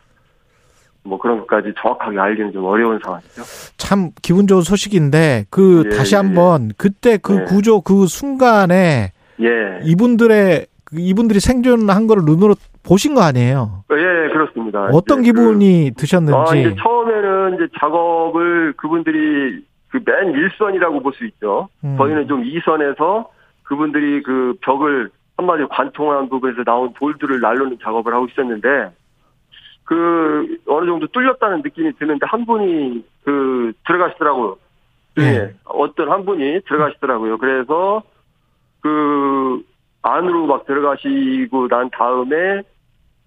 뭐 1.05 1.19
그런 1.19 1.39
것까지 1.39 1.73
정확하게 1.79 2.17
알기는 2.19 2.53
좀 2.53 2.65
어려운 2.65 2.99
상황이죠. 3.03 3.41
참 3.77 4.11
기분 4.21 4.47
좋은 4.47 4.61
소식인데 4.61 5.45
그 5.49 5.83
예, 5.85 5.89
다시 5.95 6.15
예, 6.15 6.17
한번 6.17 6.69
예. 6.69 6.73
그때 6.77 7.17
그 7.17 7.39
예. 7.41 7.43
구조 7.43 7.81
그 7.81 8.07
순간에 8.07 9.11
예. 9.41 9.79
이분들의 9.83 10.65
그 10.85 10.95
이분들이 10.99 11.39
생존한 11.39 12.07
거를 12.07 12.23
눈으로 12.25 12.55
보신 12.83 13.15
거 13.15 13.21
아니에요? 13.21 13.83
예, 13.91 14.29
그렇습니다. 14.31 14.85
어떤 14.91 15.21
기분이 15.23 15.91
그, 15.95 16.01
드셨는지. 16.01 16.37
아, 16.37 16.55
이제 16.55 16.75
처음에는 16.81 17.55
이제 17.55 17.67
작업을 17.79 18.73
그분들이 18.77 19.63
그맨 19.89 20.33
일선이라고 20.33 21.01
볼 21.01 21.13
수 21.13 21.25
있죠. 21.25 21.67
음. 21.83 21.95
저희는 21.97 22.27
좀 22.27 22.43
2선에서 22.43 23.27
그분들이 23.63 24.23
그 24.23 24.55
벽을 24.61 25.09
한마디로 25.37 25.67
관통한 25.69 26.29
부분에서 26.29 26.63
나온 26.63 26.93
돌들을 26.93 27.39
날르는 27.39 27.77
작업을 27.83 28.13
하고 28.13 28.27
있었는데 28.27 28.91
그 29.83 30.57
어느 30.67 30.85
정도 30.85 31.07
뚫렸다는 31.07 31.61
느낌이 31.63 31.93
드는데 31.93 32.25
한 32.25 32.45
분이 32.45 33.05
그 33.23 33.73
들어가시더라고요. 33.85 34.57
네. 35.15 35.39
네. 35.39 35.53
어떤 35.65 36.11
한 36.11 36.25
분이 36.25 36.61
들어가시더라고요. 36.67 37.37
그래서 37.37 38.03
그 38.81 39.63
안으로 40.01 40.47
막 40.47 40.65
들어가시고 40.65 41.67
난 41.69 41.89
다음에 41.89 42.63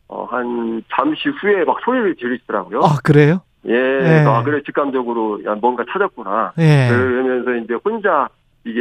어, 0.08 0.24
한 0.24 0.82
잠시 0.94 1.28
후에 1.28 1.64
막 1.64 1.78
소리를 1.84 2.16
지르시더라고요. 2.16 2.80
아, 2.80 2.96
그래요? 3.02 3.40
예. 3.64 3.72
네. 3.72 4.24
아, 4.24 4.42
그래, 4.44 4.62
직감적으로, 4.64 5.44
야, 5.44 5.54
뭔가 5.54 5.84
찾았구나. 5.90 6.52
예. 6.58 6.88
그러면서 6.88 7.54
이제 7.56 7.74
혼자 7.84 8.28
이게 8.64 8.80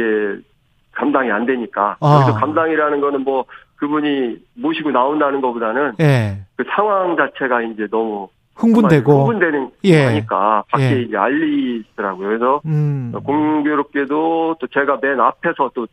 감당이 0.92 1.30
안 1.30 1.44
되니까. 1.46 1.96
아. 2.00 2.36
감당이라는 2.38 3.00
거는 3.00 3.22
뭐 3.22 3.44
그분이 3.76 4.36
모시고 4.54 4.90
나온다는 4.90 5.40
것보다는 5.40 5.94
예. 6.00 6.38
그 6.56 6.64
상황 6.74 7.16
자체가 7.16 7.62
이제 7.62 7.86
너무 7.90 8.28
흥분되고 8.54 9.12
흥분되는 9.12 9.70
예. 9.84 10.04
거니까 10.04 10.64
밖에 10.70 10.96
예. 10.96 11.02
이제 11.02 11.16
알리시더라고요. 11.16 12.28
그래서 12.28 12.60
음. 12.66 13.12
공교롭게도 13.24 14.56
또 14.58 14.66
제가 14.68 14.98
맨 15.02 15.20
앞에서 15.20 15.70
또 15.74 15.86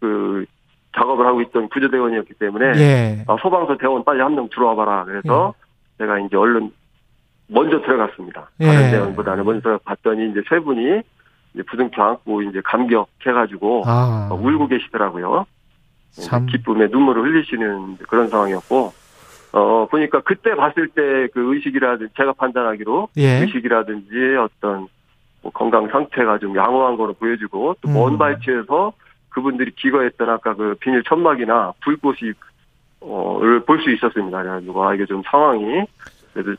그 0.00 0.44
작업을 0.94 1.26
하고 1.26 1.40
있던 1.42 1.68
구조대원이었기 1.68 2.34
때문에 2.34 2.72
예. 2.78 3.24
아, 3.26 3.36
소방서 3.42 3.76
대원 3.78 4.04
빨리 4.04 4.20
한 4.20 4.34
명 4.34 4.48
들어와 4.50 4.74
봐라. 4.74 5.04
그래서 5.04 5.54
예. 5.56 6.04
제가 6.04 6.18
이제 6.20 6.36
얼른 6.36 6.70
먼저 7.48 7.80
들어갔습니다. 7.80 8.50
다른 8.58 8.86
예. 8.86 8.90
대원보다는 8.90 9.44
먼저 9.44 9.78
봤더니 9.84 10.30
이제 10.30 10.42
세 10.48 10.58
분이 10.58 11.00
이제 11.54 11.62
부둥켜 11.68 12.02
안고 12.02 12.42
이제 12.42 12.60
감격해가지고 12.64 13.84
아. 13.86 14.28
울고 14.32 14.68
계시더라고요. 14.68 15.46
참. 16.22 16.46
기쁨에 16.46 16.86
눈물을 16.88 17.22
흘리시는 17.22 17.98
그런 18.08 18.28
상황이었고, 18.28 18.92
어, 19.52 19.86
보니까 19.90 20.20
그때 20.20 20.54
봤을 20.54 20.88
때 20.88 21.28
그 21.32 21.54
의식이라든지, 21.54 22.12
제가 22.16 22.32
판단하기로, 22.34 23.08
예. 23.16 23.40
의식이라든지 23.40 24.36
어떤 24.38 24.88
뭐 25.42 25.52
건강 25.52 25.88
상태가 25.88 26.38
좀 26.38 26.56
양호한 26.56 26.96
거로 26.96 27.12
보여지고, 27.14 27.76
또먼 27.80 28.14
음. 28.14 28.18
발치에서 28.18 28.92
그분들이 29.30 29.70
기거했던 29.72 30.28
아까 30.30 30.54
그 30.54 30.74
비닐 30.80 31.02
천막이나 31.04 31.72
불꽃이, 31.82 32.32
어, 33.00 33.38
를 33.42 33.60
볼 33.60 33.80
수 33.82 33.90
있었습니다. 33.90 34.42
그래가지고, 34.42 34.84
아, 34.84 34.94
이게 34.94 35.06
좀 35.06 35.22
상황이 35.30 35.84
그래도 36.32 36.54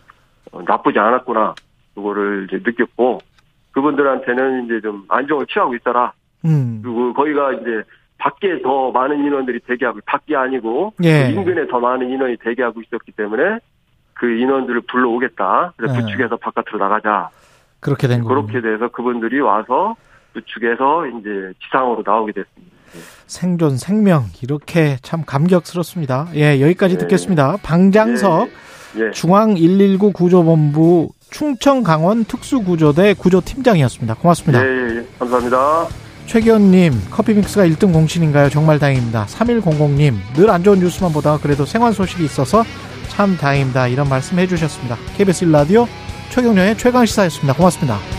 어, 0.51 0.61
나쁘지 0.61 0.97
않았구나. 0.97 1.55
그거를 1.95 2.47
이제 2.47 2.61
느꼈고, 2.63 3.19
그분들한테는 3.71 4.65
이제 4.65 4.81
좀 4.81 5.03
안정을 5.07 5.45
취하고 5.47 5.75
있더라. 5.75 6.13
음. 6.45 6.79
그리고 6.83 7.13
거기가 7.13 7.53
이제 7.53 7.83
밖에 8.17 8.61
더 8.61 8.91
많은 8.91 9.25
인원들이 9.25 9.59
대기하고 9.67 9.99
밖이 10.05 10.35
아니고 10.35 10.93
예. 11.03 11.27
그 11.27 11.39
인근에 11.39 11.67
더 11.67 11.79
많은 11.79 12.09
인원이 12.09 12.37
대기하고 12.43 12.81
있었기 12.81 13.11
때문에 13.13 13.59
그 14.13 14.29
인원들을 14.29 14.81
불러오겠다. 14.89 15.73
그래서 15.77 15.95
예. 15.95 16.01
부축해서 16.01 16.37
바깥으로 16.37 16.79
나가자. 16.79 17.29
그렇게 17.79 18.07
된 18.07 18.23
거군요. 18.23 18.47
그렇게 18.47 18.61
돼서 18.61 18.87
그분들이 18.89 19.39
와서 19.39 19.95
부축해서 20.33 21.07
이제 21.07 21.53
지상으로 21.63 22.03
나오게 22.05 22.31
됐습니다. 22.33 22.75
예. 22.95 22.99
생존 23.27 23.77
생명 23.77 24.23
이렇게 24.41 24.97
참 25.01 25.23
감격스럽습니다. 25.25 26.29
예, 26.35 26.59
여기까지 26.61 26.95
예. 26.95 26.97
듣겠습니다. 26.99 27.57
방장석 27.63 28.49
예. 28.97 29.07
예. 29.07 29.11
중앙 29.11 29.53
119 29.53 30.11
구조본부 30.13 31.09
충청 31.29 31.83
강원 31.83 32.23
특수구조대 32.23 33.13
구조팀장이었습니다. 33.13 34.15
고맙습니다. 34.15 34.65
예, 34.65 34.97
예, 34.97 35.07
감사합니다. 35.19 36.06
최기현님, 36.27 37.03
커피 37.09 37.33
믹스가 37.33 37.65
1등 37.67 37.93
공신인가요? 37.93 38.49
정말 38.49 38.79
다행입니다. 38.79 39.25
3100님, 39.27 40.15
늘 40.35 40.49
안 40.49 40.63
좋은 40.63 40.79
뉴스만 40.79 41.11
보다가 41.13 41.37
그래도 41.39 41.65
생활 41.65 41.93
소식이 41.93 42.23
있어서 42.25 42.63
참 43.07 43.37
다행입니다. 43.37 43.87
이런 43.87 44.09
말씀 44.09 44.37
해주셨습니다. 44.37 44.97
KBS 45.17 45.45
1라디오 45.45 45.87
최경련의 46.29 46.77
최강시사였습니다. 46.77 47.53
고맙습니다. 47.53 48.16